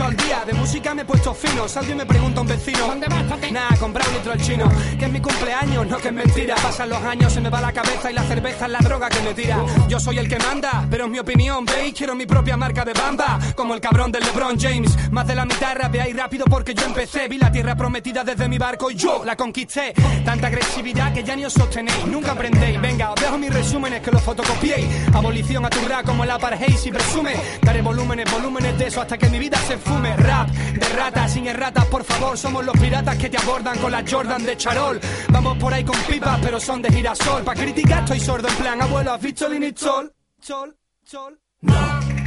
Al 0.00 0.16
día, 0.16 0.44
de 0.46 0.52
música 0.52 0.94
me 0.94 1.02
he 1.02 1.04
puesto 1.04 1.34
fino. 1.34 1.66
Salgo 1.68 1.90
y 1.92 1.94
me 1.96 2.06
pregunta 2.06 2.40
un 2.40 2.46
vecino. 2.46 2.86
¿Dónde 2.86 3.08
vas, 3.08 3.24
Nah, 3.50 3.76
comprar 3.78 4.06
un 4.08 4.14
litro 4.14 4.32
al 4.32 4.40
chino. 4.40 4.70
Que 4.98 5.06
es 5.06 5.10
mi 5.12 5.20
cumpleaños, 5.20 5.86
no 5.86 5.98
que 5.98 6.08
es 6.08 6.14
mentira. 6.14 6.54
Pasan 6.54 6.88
los 6.88 7.02
años, 7.02 7.32
se 7.32 7.40
me 7.40 7.50
va 7.50 7.60
la 7.60 7.72
cabeza 7.72 8.10
y 8.10 8.14
la 8.14 8.22
cerveza 8.22 8.66
es 8.66 8.72
la 8.72 8.78
droga 8.78 9.08
que 9.08 9.20
me 9.22 9.34
tira. 9.34 9.58
Yo 9.88 9.98
soy 9.98 10.18
el 10.18 10.28
que 10.28 10.38
manda, 10.38 10.86
pero 10.88 11.06
es 11.06 11.10
mi 11.10 11.18
opinión, 11.18 11.64
veis. 11.64 11.94
Quiero 11.94 12.14
mi 12.14 12.26
propia 12.26 12.56
marca 12.56 12.84
de 12.84 12.92
bamba, 12.92 13.38
como 13.56 13.74
el 13.74 13.80
cabrón 13.80 14.12
del 14.12 14.22
LeBron 14.24 14.58
James. 14.58 14.96
Más 15.10 15.26
de 15.26 15.34
la 15.34 15.44
mitad 15.44 15.74
rapeáis 15.74 16.16
rápido 16.16 16.44
porque 16.46 16.74
yo 16.74 16.84
empecé. 16.86 17.26
Vi 17.26 17.38
la 17.38 17.50
tierra 17.50 17.74
prometida 17.74 18.22
desde 18.22 18.48
mi 18.48 18.56
barco 18.56 18.90
y 18.90 18.94
yo 18.94 19.24
la 19.24 19.36
conquisté. 19.36 19.94
Tanta 20.24 20.46
agresividad 20.46 21.12
que 21.12 21.24
ya 21.24 21.34
ni 21.34 21.44
os 21.44 21.52
sostenéis, 21.52 22.06
nunca 22.06 22.32
aprendéis. 22.32 22.80
Venga, 22.80 23.10
os 23.12 23.20
dejo 23.20 23.36
mis 23.36 23.52
resúmenes 23.52 24.00
que 24.02 24.12
los 24.12 24.22
fotocopiéis. 24.22 24.86
Abolición 25.12 25.64
a 25.66 25.70
tu 25.70 25.80
rap 25.88 26.04
como 26.06 26.22
el 26.24 26.30
apartheid 26.30 26.76
si 26.76 26.90
presume. 26.92 27.34
Daré 27.62 27.82
volúmenes, 27.82 28.30
volúmenes 28.30 28.78
de 28.78 28.86
eso 28.86 29.00
hasta 29.00 29.18
que 29.18 29.28
mi 29.28 29.38
vida 29.38 29.58
se 29.66 29.76
fume. 29.88 30.16
Rap 30.16 30.48
de 30.50 30.88
ratas, 30.90 31.32
sin 31.32 31.46
erratas, 31.46 31.84
por 31.86 32.04
favor. 32.04 32.36
Somos 32.36 32.64
los 32.64 32.76
piratas 32.78 33.16
que 33.16 33.28
te 33.28 33.38
abordan 33.38 33.78
con 33.78 33.90
la 33.90 34.04
Jordan 34.08 34.44
de 34.44 34.56
Charol. 34.56 35.00
Vamos 35.30 35.58
por 35.58 35.72
ahí 35.72 35.84
con 35.84 35.96
pipas, 36.02 36.38
pero 36.40 36.60
son 36.60 36.82
de 36.82 36.90
girasol. 36.90 37.42
Pa' 37.42 37.54
criticar 37.54 38.02
estoy 38.04 38.20
sordo 38.20 38.48
en 38.48 38.54
plan, 38.54 38.82
abuelo, 38.82 39.12
¿has 39.12 39.20
visto 39.20 39.46
el 39.46 39.76
Sol? 39.76 40.12
Sol, 40.40 40.76
sol. 41.04 41.40
No, 41.60 41.74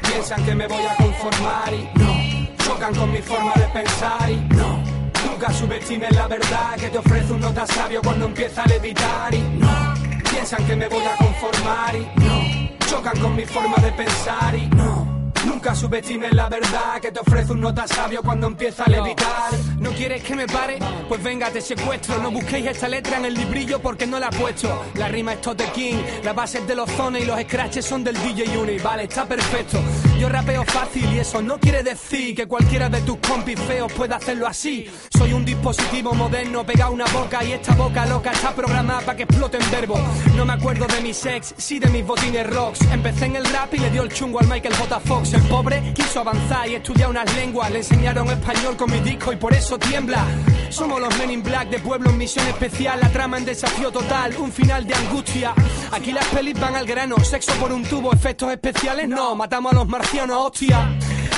piensan 0.01 0.43
que 0.43 0.53
me 0.55 0.67
voy 0.67 0.85
a 0.85 0.95
conformar 0.95 1.73
y 1.73 1.89
no. 1.99 2.55
Chocan 2.57 2.93
con 2.95 3.11
mi 3.11 3.21
forma 3.21 3.53
de 3.55 3.67
pensar 3.67 4.29
y 4.29 4.35
no. 4.55 4.83
Nunca 5.25 5.53
subestimes 5.53 6.11
la 6.11 6.27
verdad 6.27 6.75
que 6.77 6.89
te 6.89 6.97
ofrece 6.97 7.33
un 7.33 7.39
nota 7.39 7.65
sabio 7.65 8.01
cuando 8.03 8.25
empieza 8.25 8.63
a 8.63 8.67
levitar 8.67 9.33
y 9.33 9.39
no. 9.39 9.93
Piensan 10.29 10.65
que 10.65 10.75
me 10.75 10.87
voy 10.89 11.03
a 11.03 11.15
conformar 11.15 11.95
y 11.95 12.19
no. 12.19 12.87
Chocan 12.87 13.19
con 13.19 13.35
mi 13.35 13.45
forma 13.45 13.77
de 13.77 13.91
pensar 13.93 14.55
y 14.55 14.67
no. 14.67 15.00
Nunca 15.45 15.73
subestimes 15.75 16.33
la 16.33 16.49
verdad 16.49 17.01
que 17.01 17.11
te 17.11 17.19
ofrece 17.19 17.53
un 17.53 17.61
nota 17.61 17.87
sabio 17.87 18.21
cuando 18.21 18.47
empieza 18.47 18.83
a 18.83 18.89
levitar. 18.89 19.51
¿No 19.79 19.91
quieres 19.91 20.23
que 20.23 20.35
me 20.35 20.47
pare? 20.47 20.77
Pues 21.07 21.21
venga, 21.23 21.49
te 21.49 21.61
secuestro. 21.61 22.17
No 22.21 22.31
busquéis 22.31 22.67
esta 22.67 22.87
letra 22.87 23.17
en 23.17 23.25
el 23.25 23.33
librillo 23.33 23.79
porque 23.79 24.05
no 24.05 24.19
la 24.19 24.27
he 24.27 24.37
puesto. 24.37 24.85
La 24.95 25.07
rima 25.07 25.33
es 25.33 25.41
Tote 25.41 25.65
King, 25.73 25.95
la 26.23 26.33
base 26.33 26.59
es 26.59 26.67
de 26.67 26.75
los 26.75 26.89
zones 26.91 27.23
y 27.23 27.25
los 27.25 27.39
scratches 27.41 27.85
son 27.85 28.03
del 28.03 28.15
DJ 28.21 28.57
Uni. 28.57 28.77
Vale, 28.77 29.03
está 29.03 29.25
perfecto. 29.25 29.79
Yo 30.21 30.29
rapeo 30.29 30.63
fácil 30.65 31.11
y 31.15 31.17
eso 31.17 31.41
no 31.41 31.57
quiere 31.57 31.81
decir 31.81 32.35
que 32.35 32.45
cualquiera 32.45 32.89
de 32.89 33.01
tus 33.01 33.17
compis 33.27 33.59
feos 33.61 33.91
pueda 33.91 34.17
hacerlo 34.17 34.45
así. 34.45 34.85
Soy 35.17 35.33
un 35.33 35.43
dispositivo 35.43 36.13
moderno 36.13 36.63
pegado 36.63 36.91
a 36.91 36.93
una 36.93 37.05
boca 37.05 37.43
y 37.43 37.53
esta 37.53 37.73
boca 37.73 38.05
loca 38.05 38.29
está 38.29 38.53
programada 38.53 39.01
para 39.01 39.17
que 39.17 39.23
exploten 39.23 39.61
verbos. 39.71 39.99
No 40.35 40.45
me 40.45 40.53
acuerdo 40.53 40.85
de 40.85 41.01
mi 41.01 41.11
sex, 41.11 41.55
sí 41.57 41.79
de 41.79 41.87
mis 41.87 42.05
botines 42.05 42.47
rocks. 42.47 42.81
Empecé 42.91 43.25
en 43.25 43.37
el 43.37 43.45
rap 43.45 43.73
y 43.73 43.79
le 43.79 43.89
dio 43.89 44.03
el 44.03 44.13
chungo 44.13 44.39
al 44.39 44.47
Michael 44.47 44.75
J. 44.75 44.99
Fox. 44.99 45.33
El 45.33 45.41
pobre 45.41 45.91
quiso 45.95 46.19
avanzar 46.19 46.69
y 46.69 46.75
estudiar 46.75 47.09
unas 47.09 47.35
lenguas. 47.35 47.71
Le 47.71 47.79
enseñaron 47.79 48.27
español 48.27 48.77
con 48.77 48.91
mi 48.91 48.99
disco 48.99 49.33
y 49.33 49.37
por 49.37 49.55
eso 49.55 49.79
tiembla. 49.79 50.23
Somos 50.69 51.01
los 51.01 51.17
Men 51.17 51.31
in 51.31 51.41
Black 51.41 51.69
de 51.69 51.79
pueblo 51.79 52.11
en 52.11 52.19
misión 52.19 52.47
especial. 52.47 52.99
La 53.01 53.09
trama 53.09 53.39
en 53.39 53.45
desafío 53.45 53.91
total, 53.91 54.35
un 54.37 54.51
final 54.51 54.85
de 54.85 54.93
angustia. 54.93 55.53
Aquí 55.91 56.11
las 56.11 56.25
pelis 56.27 56.57
van 56.59 56.75
al 56.75 56.85
grano, 56.85 57.17
sexo 57.23 57.51
por 57.53 57.73
un 57.73 57.83
tubo, 57.83 58.13
efectos 58.13 58.51
especiales 58.51 59.09
no. 59.09 59.35
Matamos 59.35 59.73
a 59.73 59.75
los 59.75 59.87
marcianos, 59.87 60.10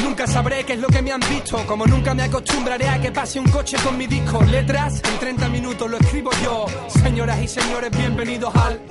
Nunca 0.03 0.25
sabré 0.25 0.63
qué 0.65 0.73
es 0.73 0.79
lo 0.79 0.87
que 0.87 1.01
me 1.01 1.11
han 1.11 1.19
visto, 1.19 1.57
como 1.67 1.85
nunca 1.85 2.13
me 2.13 2.23
acostumbraré 2.23 2.89
a 2.89 2.99
que 2.99 3.11
pase 3.11 3.39
un 3.39 3.47
coche 3.49 3.77
con 3.83 3.97
mi 3.97 4.07
disco. 4.07 4.41
Letras, 4.43 5.01
en 5.03 5.19
30 5.19 5.49
minutos 5.49 5.89
lo 5.89 5.97
escribo 5.97 6.31
yo. 6.43 6.65
Señoras 6.87 7.39
y 7.41 7.47
señores, 7.47 7.91
bienvenidos 7.91 8.53
al... 8.55 8.81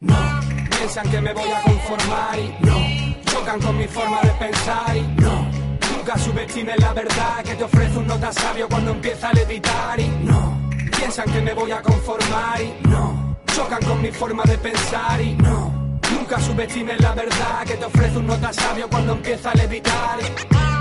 No, 0.00 0.40
piensan 0.68 1.10
que 1.10 1.20
me 1.20 1.32
voy 1.32 1.48
a 1.48 1.62
conformar 1.62 2.38
y 2.38 2.66
no. 2.66 3.22
Chocan 3.24 3.60
con 3.60 3.78
mi 3.78 3.86
forma 3.86 4.20
de 4.20 4.30
pensar 4.30 4.96
y 4.96 5.02
no. 5.22 5.50
Nunca 5.96 6.18
subestimes 6.18 6.78
la 6.78 6.92
verdad 6.92 7.44
que 7.44 7.54
te 7.54 7.64
ofrece 7.64 7.98
un 7.98 8.06
nota 8.08 8.32
sabio 8.32 8.68
cuando 8.68 8.90
empieza 8.90 9.28
a 9.28 9.32
levitar 9.32 10.00
y 10.00 10.08
no. 10.24 10.70
Piensan 10.96 11.32
que 11.32 11.40
me 11.40 11.54
voy 11.54 11.70
a 11.70 11.80
conformar 11.80 12.60
y 12.60 12.88
no. 12.88 13.36
Chocan 13.54 13.82
con 13.84 14.02
mi 14.02 14.10
forma 14.10 14.42
de 14.42 14.58
pensar 14.58 15.20
y 15.20 15.34
no. 15.36 15.81
Nunca 16.14 16.40
subestimes 16.40 17.00
la 17.00 17.12
verdad 17.14 17.64
que 17.66 17.74
te 17.74 17.84
ofrece 17.84 18.18
un 18.18 18.26
nota 18.26 18.52
sabio 18.52 18.88
cuando 18.88 19.12
empieza 19.12 19.50
a 19.50 19.54
levitar. 19.54 20.71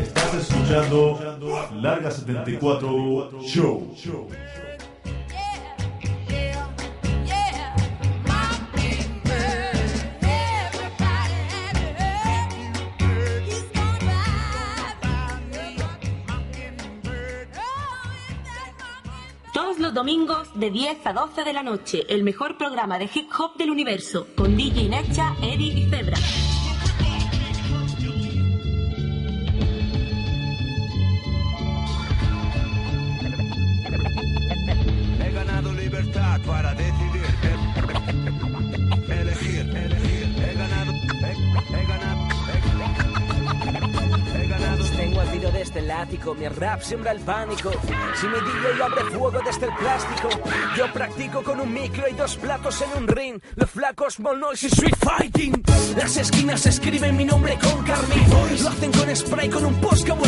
Estás 0.00 0.34
escuchando 0.34 1.18
Larga 1.80 2.10
74 2.10 3.30
Show. 3.42 3.94
Domingos 20.04 20.48
de 20.52 20.70
10 20.70 21.06
a 21.06 21.14
12 21.14 21.44
de 21.44 21.52
la 21.54 21.62
noche, 21.62 22.04
el 22.10 22.24
mejor 22.24 22.58
programa 22.58 22.98
de 22.98 23.08
hip 23.14 23.30
hop 23.38 23.56
del 23.56 23.70
universo, 23.70 24.26
con 24.36 24.54
DJ 24.54 24.90
Necha, 24.90 25.34
Eddie 25.40 25.78
y 25.78 25.88
Zebra. 25.88 26.18
El 45.76 45.90
ático, 45.90 46.34
mi 46.34 46.48
rap 46.48 46.82
siembra 46.82 47.12
el 47.12 47.20
pánico. 47.20 47.70
Si 48.20 48.26
mi 48.26 48.34
DJ 48.34 48.82
abre 48.82 49.04
fuego 49.04 49.40
desde 49.44 49.66
el 49.66 49.74
plástico, 49.74 50.28
yo 50.76 50.92
practico 50.92 51.42
con 51.42 51.60
un 51.60 51.72
micro 51.72 52.08
y 52.08 52.12
dos 52.14 52.36
platos 52.36 52.82
en 52.82 53.02
un 53.02 53.08
ring. 53.08 53.40
Los 53.56 53.70
flacos, 53.70 54.14
small 54.14 54.40
y 54.60 54.66
street 54.66 54.96
fighting. 55.00 55.62
Las 55.96 56.16
esquinas 56.16 56.66
escriben 56.66 57.16
mi 57.16 57.24
nombre 57.24 57.58
con 57.60 57.84
carmín. 57.84 58.62
Lo 58.62 58.68
hacen 58.68 58.92
con 58.92 59.16
spray, 59.16 59.48
con 59.48 59.64
un 59.64 59.74
post 59.80 60.08
como. 60.08 60.22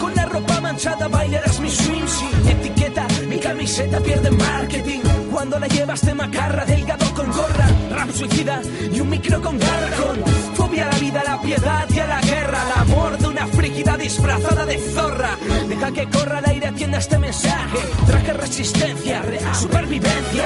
Con 0.00 0.14
la 0.14 0.26
ropa 0.26 0.60
manchada 0.60 1.08
bailarás 1.08 1.60
mi 1.60 1.70
swing 1.70 2.06
etiqueta. 2.48 3.06
Mi 3.28 3.38
camiseta 3.38 4.00
pierde 4.00 4.30
marketing. 4.30 5.17
Cuando 5.38 5.60
la 5.60 5.68
llevas 5.68 6.04
de 6.04 6.14
macarra, 6.14 6.64
delgado 6.64 7.14
con 7.14 7.30
gorra. 7.30 7.68
Rap 7.92 8.10
suicida 8.10 8.60
y 8.92 8.98
un 8.98 9.08
micro 9.08 9.40
con 9.40 9.56
gargón. 9.56 10.16
Fobia 10.54 10.84
a 10.84 10.92
la 10.92 10.98
vida, 10.98 11.22
la 11.24 11.40
piedad 11.40 11.86
y 11.88 11.98
a 12.00 12.06
la 12.08 12.20
guerra. 12.20 12.58
El 12.64 12.82
amor 12.82 13.18
de 13.18 13.28
una 13.28 13.46
frígida 13.46 13.96
disfrazada 13.96 14.66
de 14.66 14.78
zorra. 14.78 15.38
Deja 15.68 15.92
que 15.92 16.10
corra 16.10 16.40
el 16.40 16.46
aire, 16.46 16.66
atienda 16.66 16.98
este 16.98 17.18
mensaje. 17.18 17.78
Traje 18.08 18.32
resistencia, 18.32 19.22
supervivencia. 19.54 20.44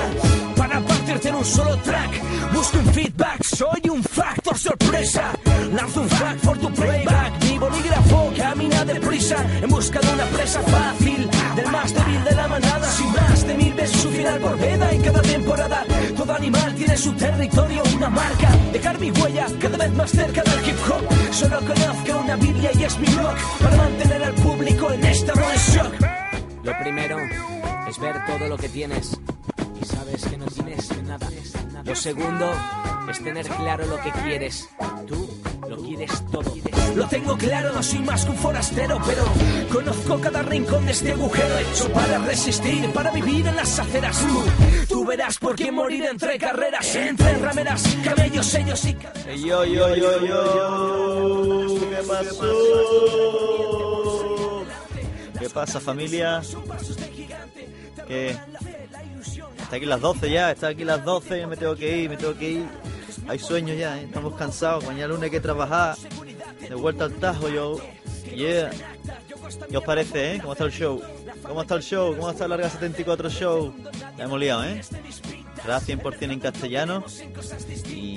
Para 0.58 0.78
partirte 0.80 1.30
en 1.30 1.36
un 1.36 1.44
solo 1.46 1.74
track. 1.78 2.52
Busco 2.52 2.78
un 2.78 2.92
feedback, 2.92 3.42
soy 3.44 3.88
un 3.90 4.04
factor 4.52 4.58
sorpresa. 4.58 5.32
Lanzo 5.72 6.00
un 6.00 6.08
fact 6.08 6.44
for 6.44 6.58
tu 6.58 6.72
playback. 6.72 7.44
Mi 7.44 7.58
bolígrafo 7.58 8.32
camina 8.36 8.84
deprisa 8.84 9.36
en 9.62 9.70
busca 9.70 10.00
de 10.00 10.12
una 10.12 10.24
presa 10.26 10.60
fácil. 10.62 11.30
Del 11.56 11.68
más 11.68 11.94
débil 11.94 12.24
de 12.24 12.34
la 12.34 12.48
manada. 12.48 12.90
Sin 12.90 13.12
más 13.12 13.46
de 13.46 13.54
mil 13.54 13.72
veces 13.74 14.00
su 14.00 14.10
final 14.10 14.38
por 14.40 14.58
veda 14.58 14.90
en 14.92 15.02
cada 15.02 15.22
temporada. 15.22 15.84
Todo 16.16 16.34
animal 16.34 16.74
tiene 16.74 16.96
su 16.96 17.12
territorio, 17.12 17.82
una 17.96 18.10
marca. 18.10 18.50
Dejar 18.72 18.98
mi 18.98 19.10
huella 19.10 19.46
cada 19.60 19.78
vez 19.78 19.92
más 19.92 20.10
cerca 20.10 20.42
del 20.42 20.68
hip 20.68 20.76
hop. 20.88 21.32
Solo 21.32 21.58
conozco 21.60 22.18
una 22.24 22.36
Biblia 22.36 22.70
y 22.74 22.84
es 22.84 22.98
mi 22.98 23.06
blog. 23.06 23.34
Para 23.60 23.76
mantener 23.76 24.24
al 24.24 24.34
público 24.34 24.92
en 24.92 25.04
esta 25.04 25.32
shock. 25.34 25.94
Lo 26.64 26.78
primero 26.78 27.16
es 27.88 27.98
ver 27.98 28.14
todo 28.26 28.48
lo 28.48 28.56
que 28.56 28.68
tienes 28.68 29.18
sabes 30.18 30.24
que 30.30 30.36
no 30.38 30.46
tienes 30.46 31.02
nada. 31.04 31.28
Lo 31.84 31.94
segundo 31.96 32.52
es 33.10 33.22
tener 33.22 33.46
claro 33.48 33.86
lo 33.86 33.96
que 34.00 34.10
quieres. 34.22 34.68
Tú 35.06 35.28
lo 35.68 35.76
quieres 35.78 36.10
todo. 36.30 36.54
Lo 36.94 37.06
tengo 37.08 37.36
claro, 37.38 37.72
no 37.72 37.82
soy 37.82 38.00
más 38.00 38.24
que 38.24 38.30
un 38.30 38.36
forastero, 38.36 39.00
pero 39.06 39.24
conozco 39.72 40.20
cada 40.20 40.42
rincón 40.42 40.84
de 40.84 40.92
este 40.92 41.12
agujero 41.12 41.58
hecho 41.58 41.88
para 41.92 42.18
resistir, 42.18 42.90
para 42.92 43.10
vivir 43.10 43.46
en 43.46 43.56
las 43.56 43.78
aceras. 43.78 44.18
Tú, 44.18 44.42
tú 44.88 45.04
verás 45.06 45.38
por 45.38 45.56
qué 45.56 45.72
morir 45.72 46.04
entre 46.04 46.38
carreras, 46.38 46.94
entre 46.94 47.34
rameras, 47.38 47.82
camellos, 48.04 48.46
sellos 48.46 48.84
y 48.84 48.94
ca- 48.94 49.12
Ey, 49.26 49.42
Yo, 49.44 49.64
yo, 49.64 49.96
yo, 49.96 50.26
yo. 50.26 51.66
¿Qué 51.90 52.02
pasó? 52.06 52.52
¿Qué 55.38 55.48
pasa, 55.50 55.80
familia? 55.80 56.42
¿Qué? 58.06 58.36
Está 59.60 59.76
aquí 59.76 59.86
las 59.86 60.00
12 60.00 60.30
ya, 60.30 60.50
está 60.50 60.68
aquí 60.68 60.84
las 60.84 61.04
12, 61.04 61.40
ya 61.40 61.46
me 61.46 61.56
tengo 61.56 61.76
que 61.76 61.98
ir, 61.98 62.10
me 62.10 62.16
tengo 62.16 62.36
que 62.36 62.50
ir. 62.50 62.66
Hay 63.28 63.38
sueños 63.38 63.78
ya, 63.78 63.98
¿eh? 63.98 64.04
estamos 64.04 64.34
cansados, 64.36 64.84
mañana 64.84 65.08
lunes 65.08 65.24
hay 65.24 65.30
que 65.30 65.40
trabajar. 65.40 65.96
De 66.68 66.74
vuelta 66.74 67.04
al 67.04 67.12
tajo, 67.14 67.48
yo. 67.48 67.78
Yeah. 68.34 68.70
¿Qué 69.68 69.76
os 69.76 69.84
parece, 69.84 70.34
eh? 70.34 70.38
¿Cómo 70.40 70.52
está 70.52 70.64
el 70.64 70.72
show? 70.72 71.02
¿Cómo 71.42 71.62
está 71.62 71.74
el 71.74 71.82
show? 71.82 72.16
¿Cómo 72.16 72.30
está 72.30 72.44
el 72.44 72.50
Larga 72.50 72.70
74 72.70 73.30
Show? 73.30 73.74
La 74.16 74.24
hemos 74.24 74.40
liado, 74.40 74.64
¿eh? 74.64 74.80
Rap 75.64 75.82
100% 75.82 76.32
en 76.32 76.40
castellano. 76.40 77.04
Y 77.88 78.16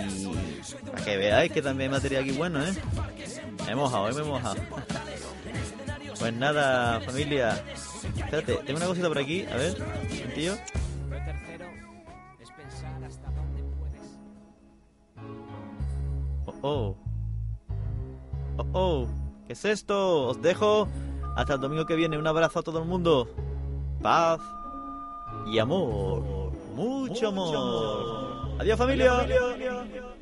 para 0.92 1.04
que 1.04 1.18
veáis 1.18 1.52
que 1.52 1.62
también 1.62 1.92
hay 1.92 1.98
material 1.98 2.24
aquí 2.24 2.32
bueno, 2.32 2.64
¿eh? 2.64 2.74
Me 3.66 3.72
he 3.72 3.76
mojado, 3.76 4.10
¿eh? 4.10 4.14
me 4.14 4.22
he 4.22 4.24
mojado. 4.24 4.56
Pues 6.20 6.34
nada, 6.34 7.02
familia. 7.02 7.64
Espérate, 8.16 8.56
tengo 8.66 8.78
una 8.78 8.88
cosita 8.88 9.08
por 9.08 9.18
aquí, 9.18 9.46
a 9.46 9.56
ver, 9.56 9.76
puedes. 13.80 14.02
Oh, 16.46 16.54
oh. 16.62 16.96
Oh, 18.58 18.66
oh. 18.74 19.08
¿Qué 19.48 19.54
es 19.54 19.66
esto? 19.66 20.28
Os 20.28 20.42
dejo. 20.42 20.88
Hasta 21.36 21.56
el 21.56 21.60
domingo 21.60 21.86
que 21.86 21.96
viene. 21.96 22.18
Un 22.18 22.28
abrazo 22.28 22.60
a 22.60 22.64
todo 22.64 22.80
el 22.80 22.86
mundo. 22.86 23.30
Paz 24.02 24.40
y 25.48 25.60
amor. 25.60 26.52
Mucho 26.76 27.28
amor. 27.28 28.56
Adiós, 28.60 28.78
familia. 28.78 29.22
Luke, 29.24 30.15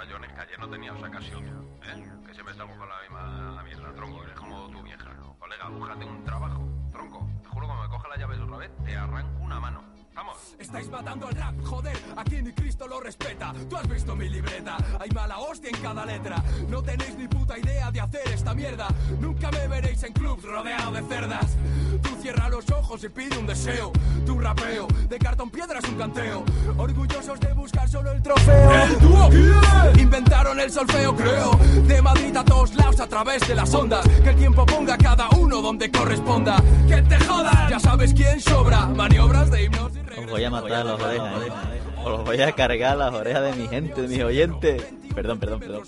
rayones 0.00 0.32
que 0.32 0.40
ayer 0.40 0.58
no 0.58 0.70
tenía 0.70 0.92
ocasión. 0.94 1.44
¿Eh? 1.82 2.10
Que 2.26 2.32
siempre 2.32 2.52
estamos 2.52 2.76
con 2.78 2.88
la 2.88 3.00
misma 3.02 3.62
mierda, 3.62 3.92
tronco. 3.92 4.22
Eres 4.22 4.34
como 4.34 4.68
tu 4.70 4.82
vieja. 4.82 5.10
Colega, 5.38 5.68
búscate 5.68 6.04
un 6.04 6.24
trabajo, 6.24 6.68
tronco. 6.90 7.28
Te 7.42 7.48
juro 7.48 7.66
que 7.66 7.74
me 7.74 7.88
coja 7.88 8.08
la 8.08 8.16
llave 8.16 8.40
otra 8.40 8.56
vez, 8.56 8.70
te 8.84 8.96
arranco 8.96 9.42
una 9.42 9.60
mano. 9.60 9.84
¡Vamos! 10.14 10.56
Estáis 10.58 10.88
matando 10.90 11.28
al 11.28 11.34
rap, 11.34 11.54
joder, 11.64 11.96
aquí 12.16 12.42
ni 12.42 12.52
Cristo 12.52 12.86
lo 12.88 13.00
respeta. 13.00 13.52
Tú 13.68 13.76
has 13.76 13.88
visto 13.88 14.16
mi 14.16 14.28
libreta, 14.28 14.76
hay 14.98 15.10
mala 15.10 15.38
hostia 15.38 15.70
en 15.70 15.82
cada 15.82 16.04
letra. 16.04 16.42
No 16.68 16.82
tenéis 16.82 17.16
ni 17.16 17.28
puta 17.28 17.58
idea 17.58 17.90
de 17.90 18.00
hacer 18.00 18.28
esta 18.28 18.54
mierda. 18.54 18.88
Nunca 19.18 19.50
me 19.50 19.68
veréis 19.68 20.02
en 20.02 20.12
clubs 20.12 20.42
rodeado 20.42 20.92
de 20.92 21.02
cerdas. 21.02 21.56
Cierra 22.20 22.50
los 22.50 22.70
ojos 22.70 23.02
y 23.02 23.08
pide 23.08 23.38
un 23.38 23.46
deseo. 23.46 23.92
Tu 24.26 24.38
rapeo, 24.38 24.86
de 25.08 25.18
cartón 25.18 25.50
piedra 25.50 25.78
es 25.78 25.88
un 25.88 25.94
canteo. 25.96 26.44
Orgullosos 26.76 27.40
de 27.40 27.52
buscar 27.54 27.88
solo 27.88 28.12
el 28.12 28.22
trofeo. 28.22 28.84
El 28.84 28.98
dúo, 29.00 29.30
inventaron 29.98 30.60
el 30.60 30.70
solfeo, 30.70 31.16
creo. 31.16 31.58
De 31.86 32.02
Madrid 32.02 32.36
a 32.36 32.44
todos 32.44 32.74
lados 32.74 33.00
a 33.00 33.06
través 33.06 33.46
de 33.48 33.54
las 33.54 33.72
ondas. 33.74 34.06
Que 34.22 34.30
el 34.30 34.36
tiempo 34.36 34.66
ponga 34.66 34.94
a 34.94 34.98
cada 34.98 35.30
uno 35.30 35.62
donde 35.62 35.90
corresponda. 35.90 36.62
Que 36.86 37.00
te 37.00 37.18
jodan, 37.20 37.70
ya 37.70 37.80
sabes 37.80 38.12
quién 38.12 38.38
sobra. 38.38 38.86
Maniobras 38.86 39.50
de 39.50 39.64
himnos 39.64 39.92
y 39.96 40.20
Os 40.20 40.30
voy 40.30 40.44
a 40.44 40.50
matar 40.50 40.84
las 40.84 41.00
orejas, 41.00 41.42
¿eh? 41.46 41.52
Os 42.04 42.24
voy 42.24 42.40
a 42.42 42.52
cargar 42.52 42.98
las 42.98 43.14
orejas 43.14 43.42
de 43.42 43.62
mi 43.62 43.68
gente, 43.68 44.02
de 44.02 44.08
mis 44.08 44.22
oyentes. 44.22 44.82
Perdón, 45.14 45.38
perdón, 45.38 45.60
perdón. 45.60 45.82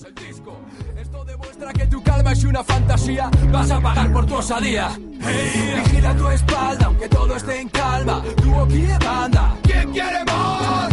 Demuestra 1.63 1.85
que 1.85 1.91
tu 1.91 2.03
calma 2.03 2.33
es 2.33 2.45
una 2.45 2.65
fantasía, 2.65 3.31
vas 3.53 3.71
a 3.71 3.81
pagar 3.81 4.13
por 4.13 4.27
tu 4.27 4.35
osadía. 4.35 4.99
Vigila 4.99 6.15
tu 6.17 6.29
espalda, 6.29 6.87
aunque 6.87 7.09
todo 7.09 7.37
esté 7.37 7.61
en 7.61 7.69
calma. 7.69 8.23
Tu 8.37 8.67
de 8.67 8.99
banda. 8.99 9.57
¿Quién 9.63 9.93
quiere 9.93 10.25
más? 10.25 10.89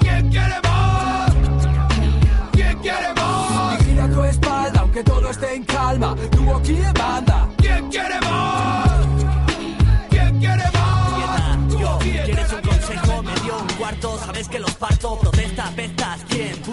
¿Quién 0.00 0.30
quiere 0.30 0.60
más? 0.64 1.30
¿Quién 2.52 2.78
quiere 2.78 3.14
más? 3.14 3.78
Vigila 3.78 4.08
tu 4.08 4.24
espalda, 4.24 4.80
aunque 4.80 5.04
todo 5.04 5.30
esté 5.30 5.54
en 5.54 5.64
calma. 5.64 6.16
Tu 6.32 6.74
de 6.74 6.92
banda. 6.92 7.48
¿Quién 7.58 7.88
quiere 7.88 8.20
más? 8.22 9.06
¿Quién 10.10 10.38
quiere 10.40 10.64
más? 10.74 10.86
¿quieres 12.02 12.52
un 12.52 12.60
consejo? 12.62 13.22
Me 13.22 13.34
dio 13.42 13.58
un 13.58 13.68
cuarto, 13.78 14.18
sabes 14.18 14.48
que 14.48 14.58
los 14.58 14.74
parto. 14.74 15.18
Protesta, 15.20 15.70
pestas, 15.76 16.05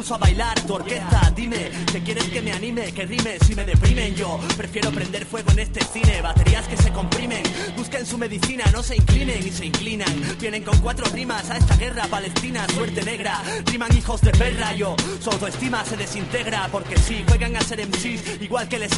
¿quién 0.03 0.09
puso 0.09 0.15
a 0.15 0.17
bailar 0.17 0.59
tu 0.61 0.73
orquesta? 0.73 1.31
Dime, 1.35 1.71
¿te 1.91 2.01
quieres 2.01 2.25
que 2.25 2.41
me 2.41 2.51
anime? 2.51 2.91
Que 2.91 3.05
rime 3.05 3.37
si 3.45 3.55
me 3.55 3.63
deprimen 3.63 4.13
yo. 4.15 4.39
Prefiero 4.57 4.91
prender 4.91 5.25
fuego 5.25 5.51
en 5.51 5.59
este 5.59 5.83
cine, 5.85 6.21
baterías 6.21 6.67
que 6.67 6.75
se 6.77 6.91
comprimen. 6.91 7.43
Busquen 7.77 8.05
su 8.05 8.17
medicina, 8.17 8.65
no 8.73 8.83
se 8.83 8.95
inclinen 8.95 9.45
y 9.45 9.51
se 9.51 9.65
inclinan. 9.65 10.37
Vienen 10.39 10.63
con 10.63 10.77
cuatro 10.79 11.05
rimas 11.13 11.49
a 11.49 11.57
esta 11.57 11.77
guerra 11.77 12.05
palestina, 12.07 12.67
suerte 12.69 13.01
negra. 13.03 13.41
Riman 13.65 13.95
hijos 13.95 14.21
de 14.21 14.31
perra, 14.31 14.73
yo. 14.73 14.95
Su 15.21 15.29
autoestima 15.29 15.85
se 15.85 15.95
desintegra 15.95 16.67
porque 16.71 16.97
sí, 16.97 17.23
juegan 17.27 17.55
a 17.55 17.61
ser 17.61 17.87
MCs 17.87 18.41
igual 18.41 18.67
que 18.67 18.79
les. 18.79 18.91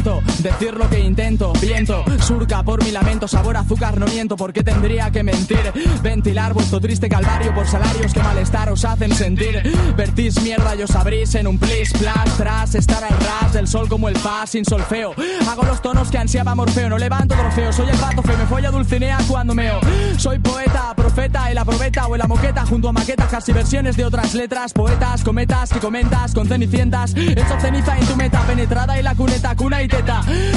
Intento 0.04 0.32
decir 0.42 0.74
lo 0.74 0.90
que 0.90 1.00
intento, 1.00 1.52
viento, 1.62 2.04
surca 2.20 2.62
por 2.62 2.84
mi 2.84 2.90
lamento, 2.90 3.26
sabor 3.26 3.56
azúcar, 3.56 3.98
no 3.98 4.04
miento, 4.04 4.36
porque 4.36 4.62
tendría 4.62 5.10
que 5.10 5.22
mentir? 5.22 5.72
Ventilar 6.02 6.52
vuestro 6.52 6.78
triste 6.78 7.08
calvario 7.08 7.54
por 7.54 7.66
salarios 7.66 8.12
que 8.12 8.22
malestar 8.22 8.68
os 8.68 8.84
hacen 8.84 9.14
sentir. 9.14 9.62
Vertís 9.96 10.42
mierda 10.42 10.76
y 10.76 10.82
os 10.82 10.94
abrís 10.94 11.34
en 11.36 11.46
un 11.46 11.58
plis, 11.58 11.90
plas, 11.94 12.36
tras 12.36 12.74
estar 12.74 13.02
al 13.02 13.18
ras 13.18 13.54
del 13.54 13.66
sol 13.66 13.88
como 13.88 14.10
el 14.10 14.16
fa 14.18 14.46
sin 14.46 14.66
solfeo. 14.66 15.14
Hago 15.50 15.62
los 15.62 15.80
tonos 15.80 16.10
que 16.10 16.18
ansiaba 16.18 16.54
Morfeo, 16.54 16.90
no 16.90 16.98
levanto 16.98 17.34
trofeo, 17.34 17.72
soy 17.72 17.88
el 17.88 17.96
pato 17.96 18.22
feo, 18.22 18.36
me 18.36 18.44
folla 18.44 18.70
Dulcinea 18.70 19.16
cuando 19.26 19.54
meo. 19.54 19.80
Soy 20.18 20.38
poeta, 20.38 20.92
profeta, 20.94 21.48
en 21.48 21.54
la 21.54 21.64
probeta 21.64 22.08
o 22.08 22.16
la 22.18 22.26
moqueta, 22.26 22.66
junto 22.66 22.90
a 22.90 22.92
maquetas, 22.92 23.30
casi 23.30 23.52
versiones 23.52 23.96
de 23.96 24.04
otras 24.04 24.34
letras, 24.34 24.74
poetas, 24.74 25.24
cometas 25.24 25.70
que 25.70 25.78
comentas 25.78 26.34
con 26.34 26.46
cenicientas. 26.46 27.14
Hecho 27.16 27.58
ceniza 27.58 27.96
en 27.96 28.06
tu 28.06 28.16
meta, 28.16 28.42
penetrada 28.42 28.98
en 28.98 29.04
la 29.04 29.14
cuneta, 29.14 29.56
cuna 29.56 29.82
y 29.82 29.93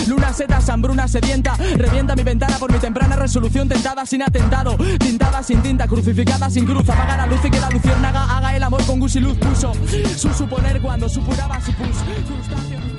Luna 0.08 0.34
seta, 0.34 0.60
hambruna 0.72 1.08
sedienta, 1.08 1.56
revienta 1.76 2.16
mi 2.16 2.24
ventana 2.24 2.58
por 2.58 2.72
mi 2.72 2.80
temprana 2.80 3.16
resolución 3.16 3.68
tentada 3.68 4.06
sin 4.06 4.22
atentado. 4.24 4.76
Tintada 5.00 5.44
sin 5.44 5.62
tinta, 5.62 5.88
crucificada 5.88 6.50
sin 6.50 6.66
cruz, 6.66 6.90
apaga 6.90 7.18
la 7.18 7.28
luz 7.28 7.40
y 7.46 7.52
que 7.52 7.60
la 7.60 7.70
luciérnaga 7.70 8.38
haga 8.38 8.56
el 8.56 8.64
amor 8.64 8.86
con 8.86 9.00
gus 9.00 9.16
y 9.16 9.20
luz 9.20 9.38
puso. 9.38 9.74
Su 10.16 10.34
suponer 10.34 10.82
cuando 10.82 11.08
supuraba 11.08 11.62
su 11.62 11.72
pus. 11.74 12.97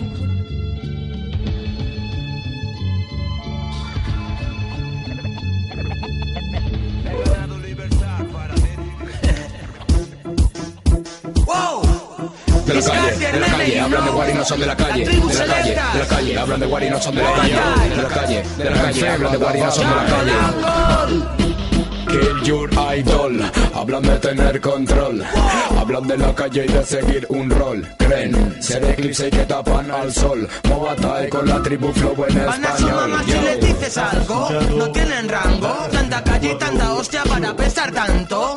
De 12.69 12.75
la 12.75 12.83
calle, 12.83 13.33
de 13.33 13.41
la 13.41 13.47
calle, 13.47 13.81
hablan 13.81 14.05
de 14.05 14.11
Guari, 14.11 14.35
no 14.35 14.45
son 14.45 14.61
de 14.61 14.67
la 14.67 14.77
calle, 14.77 15.05
de 15.05 15.15
la 15.15 15.47
calle, 15.47 15.71
de 15.93 15.99
la 15.99 16.07
calle, 16.07 16.39
hablan 16.39 16.61
de 16.61 16.67
Guari, 16.67 16.91
no 16.91 17.01
son 17.01 17.15
de 17.15 17.23
la 17.23 17.33
calle, 17.33 17.55
de 17.89 18.03
la 18.03 18.09
calle, 18.09 18.43
de 18.59 18.65
la 18.65 18.83
calle, 18.83 19.09
hablan 19.09 19.33
de 19.33 19.39
Guari, 19.39 19.61
no 19.61 19.71
son 19.71 19.85
de 19.89 19.95
la 19.95 20.05
calle. 20.05 21.49
Kill 22.09 22.43
your 22.45 22.71
idol, 22.97 23.43
hablan 23.75 24.03
de 24.03 24.19
tener 24.19 24.61
control, 24.63 25.23
hablan 25.79 26.07
de 26.09 26.17
la 26.17 26.35
calle 26.35 26.65
y 26.67 26.73
de 26.73 26.85
seguir 26.85 27.27
un 27.29 27.51
rol. 27.51 27.87
Creen 27.99 28.57
ser 28.63 28.83
eclipse 28.85 29.29
y 29.29 29.31
que 29.31 29.45
tapan 29.45 29.91
al 29.91 30.11
sol. 30.13 30.49
Movatai 30.69 31.29
con 31.29 31.47
la 31.47 31.63
tribu 31.63 31.93
flow 31.93 32.25
en 32.29 32.47
Van 32.47 32.65
a 32.65 32.77
su 32.79 32.87
español. 32.87 33.11
mamá 33.11 33.25
si 33.25 33.33
le 33.33 33.57
dices 33.57 33.99
algo, 33.99 34.49
no 34.77 34.91
tienen 34.91 35.29
rango. 35.29 35.69
Tanta 35.93 36.25
calle 36.25 36.53
y 36.53 36.59
tanta 36.59 36.95
hostia 36.95 37.23
para 37.25 37.55
pesar 37.55 37.93
tanto. 37.93 38.55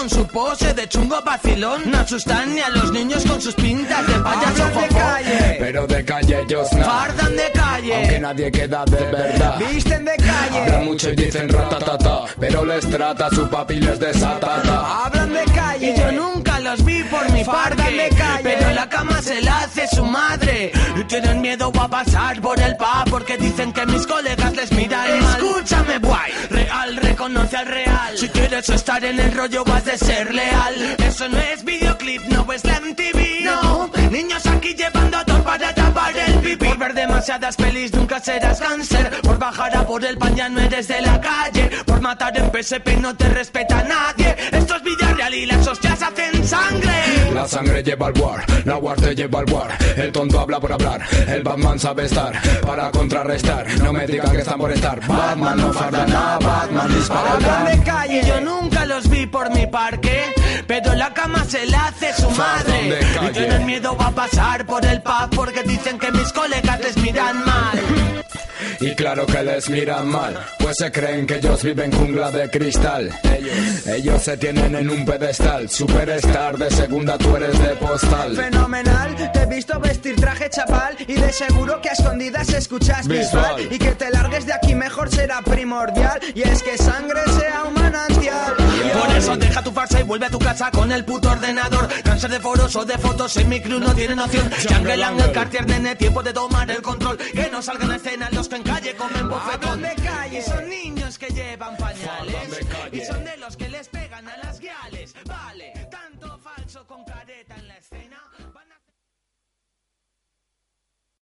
Con 0.00 0.08
su 0.08 0.26
pose 0.28 0.72
de 0.72 0.88
chungo 0.88 1.20
vacilón. 1.20 1.90
No 1.90 1.98
asustan 1.98 2.54
ni 2.54 2.60
a 2.60 2.70
los 2.70 2.90
niños 2.90 3.22
con 3.26 3.38
sus 3.38 3.54
pintas 3.54 4.06
de 4.06 4.14
payaso 4.14 4.80
de 4.80 4.88
calle. 4.88 5.56
Pero 5.58 5.86
de 5.86 6.02
calle 6.02 6.40
ellos 6.40 6.72
no. 6.72 6.84
Fardan 6.86 7.36
de 7.36 7.52
calle. 7.52 7.94
Aunque 7.96 8.18
nadie 8.18 8.50
queda 8.50 8.84
de 8.86 9.04
verdad. 9.04 9.58
Visten 9.58 10.02
de 10.06 10.16
calle. 10.16 10.58
Hablan 10.58 10.84
mucho 10.86 11.10
y 11.10 11.16
dicen 11.16 11.50
ratatata, 11.50 12.22
pero 12.38 12.64
les 12.64 12.88
trata 12.88 13.28
su 13.28 13.46
papi 13.50 13.74
les 13.74 14.00
desatata. 14.00 15.04
Hablan 15.04 15.34
de 15.34 15.44
calle. 15.54 15.90
Y 15.90 15.98
yo 15.98 16.12
nunca 16.12 16.58
los 16.60 16.82
vi 16.82 17.02
por 17.04 17.30
mi 17.32 17.44
parque. 17.44 17.82
de 17.82 18.08
calle. 18.16 18.40
Pero 18.42 18.68
en 18.70 18.76
la 18.76 18.88
cama 18.88 19.20
se 19.20 19.42
la 19.42 19.58
hace 19.58 19.86
su 19.86 20.06
madre. 20.06 20.72
Y 20.96 21.04
tienen 21.04 21.42
miedo 21.42 21.70
a 21.78 21.88
pasar 21.88 22.40
por 22.40 22.58
el 22.58 22.74
pub 22.78 23.10
porque 23.10 23.36
dicen 23.36 23.70
que 23.74 23.84
mis 23.84 24.06
colegas 24.06 24.56
les 24.56 24.72
miran 24.72 25.20
mal. 25.20 25.42
Escúchame, 25.42 25.98
guay. 25.98 26.32
Real 26.48 26.96
reconoce 26.96 27.56
al 27.58 27.66
real. 27.66 28.16
Si 28.16 28.28
quieres 28.30 28.66
estar 28.70 29.04
en 29.04 29.20
el 29.20 29.34
rollo 29.34 29.62
vas 29.64 29.89
de 29.90 29.98
ser 29.98 30.34
leal. 30.34 30.96
Eso 30.98 31.28
no 31.28 31.38
es 31.38 31.64
videoclip, 31.64 32.22
no 32.26 32.52
es 32.52 32.64
la 32.64 32.80
MTV. 32.80 33.44
No, 33.44 33.90
niños 34.10 34.46
aquí 34.46 34.74
llevando 34.74 35.18
todo 35.24 35.42
para 35.42 35.74
tapar 35.74 36.16
el 36.16 36.34
pipí. 36.34 36.66
Por 36.66 36.78
ver 36.78 36.94
demasiadas 36.94 37.56
pelis 37.56 37.92
nunca 37.92 38.20
serás 38.20 38.60
cáncer. 38.60 39.10
Por 39.22 39.38
bajar 39.38 39.76
a 39.76 39.84
por 39.84 40.04
el 40.04 40.16
pan 40.16 40.36
ya 40.36 40.48
no 40.48 40.60
eres 40.60 40.86
de 40.88 41.00
la 41.00 41.20
calle. 41.20 41.70
Por 41.86 42.00
matar 42.00 42.36
en 42.38 42.50
PSP 42.52 42.88
no 43.00 43.16
te 43.16 43.28
respeta 43.30 43.82
nadie. 43.82 44.36
Esto 44.52 44.76
es 44.76 44.82
Villarreal 44.82 45.34
y 45.34 45.46
las 45.46 45.66
hostias 45.66 46.02
hacen 46.02 46.46
sangre. 46.46 47.32
La 47.34 47.48
sangre 47.48 47.82
lleva 47.82 48.06
al 48.06 48.18
war, 48.18 48.44
la 48.64 48.76
war 48.76 48.96
te 48.96 49.14
lleva 49.14 49.40
al 49.40 49.50
war. 49.52 49.76
El 49.96 50.12
tonto 50.12 50.38
habla 50.38 50.60
por 50.60 50.72
hablar, 50.72 51.00
el 51.26 51.42
Batman 51.42 51.78
sabe 51.78 52.04
estar 52.04 52.40
para 52.62 52.90
contrarrestar. 52.90 53.66
No 53.78 53.92
me 53.92 54.06
digan 54.06 54.30
que 54.30 54.38
están 54.38 54.58
por 54.58 54.70
estar. 54.70 55.00
Batman 55.06 55.56
no 55.56 55.72
farda 55.72 56.06
nada, 56.06 56.38
Batman 56.38 56.94
dispara 56.94 57.32
Hablan 57.32 57.64
de 57.64 57.84
calle. 57.84 58.22
Yo 58.26 58.40
nunca 58.40 58.84
los 58.86 59.08
vi 59.08 59.26
por 59.26 59.50
mi 59.50 59.66
parque, 59.84 60.20
pero 60.66 60.94
la 60.94 61.12
cama 61.14 61.44
se 61.44 61.64
la 61.66 61.86
hace 61.86 62.12
su 62.14 62.30
madre. 62.30 62.98
Y 63.26 63.32
tienen 63.32 63.64
miedo 63.64 63.96
a 63.98 64.10
pasar 64.10 64.66
por 64.66 64.84
el 64.84 65.00
pub 65.00 65.28
porque 65.34 65.62
dicen 65.62 65.98
que 65.98 66.10
mis 66.12 66.30
colegas 66.32 66.80
les 66.80 66.96
miran 66.98 67.36
mal. 67.46 67.78
Y 68.80 68.94
claro 68.94 69.26
que 69.26 69.42
les 69.42 69.68
miran 69.68 70.08
mal, 70.08 70.38
pues 70.58 70.76
se 70.78 70.90
creen 70.90 71.26
que 71.26 71.36
ellos 71.36 71.62
viven 71.62 71.92
jungla 71.92 72.30
de 72.30 72.50
cristal. 72.50 73.10
Ellos, 73.24 73.86
ellos 73.86 74.22
se 74.22 74.36
tienen 74.36 74.74
en 74.74 74.90
un 74.90 75.04
pedestal, 75.04 75.68
superstar 75.68 76.58
de 76.58 76.70
segunda, 76.70 77.18
tú 77.18 77.36
eres 77.36 77.58
de 77.58 77.76
postal. 77.76 78.36
Fenomenal, 78.36 79.32
te 79.32 79.40
he 79.40 79.46
visto 79.46 79.78
vestir 79.80 80.16
traje 80.16 80.48
chapal 80.50 80.96
y 81.06 81.14
de 81.14 81.32
seguro 81.32 81.80
que 81.80 81.90
a 81.90 81.92
escondidas 81.92 82.48
escuchas 82.50 83.06
Visual. 83.06 83.56
Bisbal 83.56 83.72
y 83.72 83.78
que 83.78 83.92
te 83.92 84.10
largues 84.10 84.46
de 84.46 84.52
aquí 84.52 84.74
mejor 84.74 85.10
será 85.10 85.42
primordial 85.42 86.20
y 86.34 86.42
es 86.42 86.62
que 86.62 86.76
sangre 86.76 87.20
sea 87.38 87.64
un 87.64 87.74
manantial. 87.74 88.54
Por 88.56 89.16
eso 89.16 89.36
deja 89.36 89.62
tu 89.62 89.72
farsa 89.72 90.00
y 90.00 90.02
vuelve 90.02 90.26
a 90.26 90.30
tu 90.30 90.38
casa 90.38 90.70
con 90.70 90.90
el 90.92 91.04
puto 91.04 91.30
ordenador. 91.30 91.88
Cáncer 92.02 92.30
de 92.30 92.40
foros 92.40 92.74
o 92.76 92.84
de 92.84 92.98
fotos 92.98 93.36
en 93.36 93.48
mi 93.48 93.60
crew 93.60 93.78
no 93.78 93.94
tienen 93.94 94.18
opción. 94.18 94.50
Jungle 94.68 95.04
Angel, 95.04 95.32
Cartier, 95.32 95.66
nene, 95.66 95.96
tiempo 95.96 96.22
de 96.22 96.32
tomar 96.32 96.70
el 96.70 96.82
control. 96.82 97.16
Que 97.18 97.48
no 97.50 97.62
salgan 97.62 97.90
a 97.90 97.96
escena 97.96 98.28
los 98.32 98.48
en 98.52 98.62
calle 98.62 98.96
comen 98.96 99.28
bofetón. 99.28 99.82
de 99.82 99.94
calle. 99.96 100.42
Son 100.42 100.68
niños 100.68 101.18
que 101.18 101.28
llevan 101.28 101.76
pañales. 101.76 102.60
Y 102.92 103.00
son 103.00 103.24
de 103.24 103.36
los 103.36 103.56
que 103.56 103.68
les 103.68 103.88
pegan 103.88 104.28
a 104.28 104.36
las 104.38 104.60
guiales. 104.60 105.14
Vale, 105.24 105.79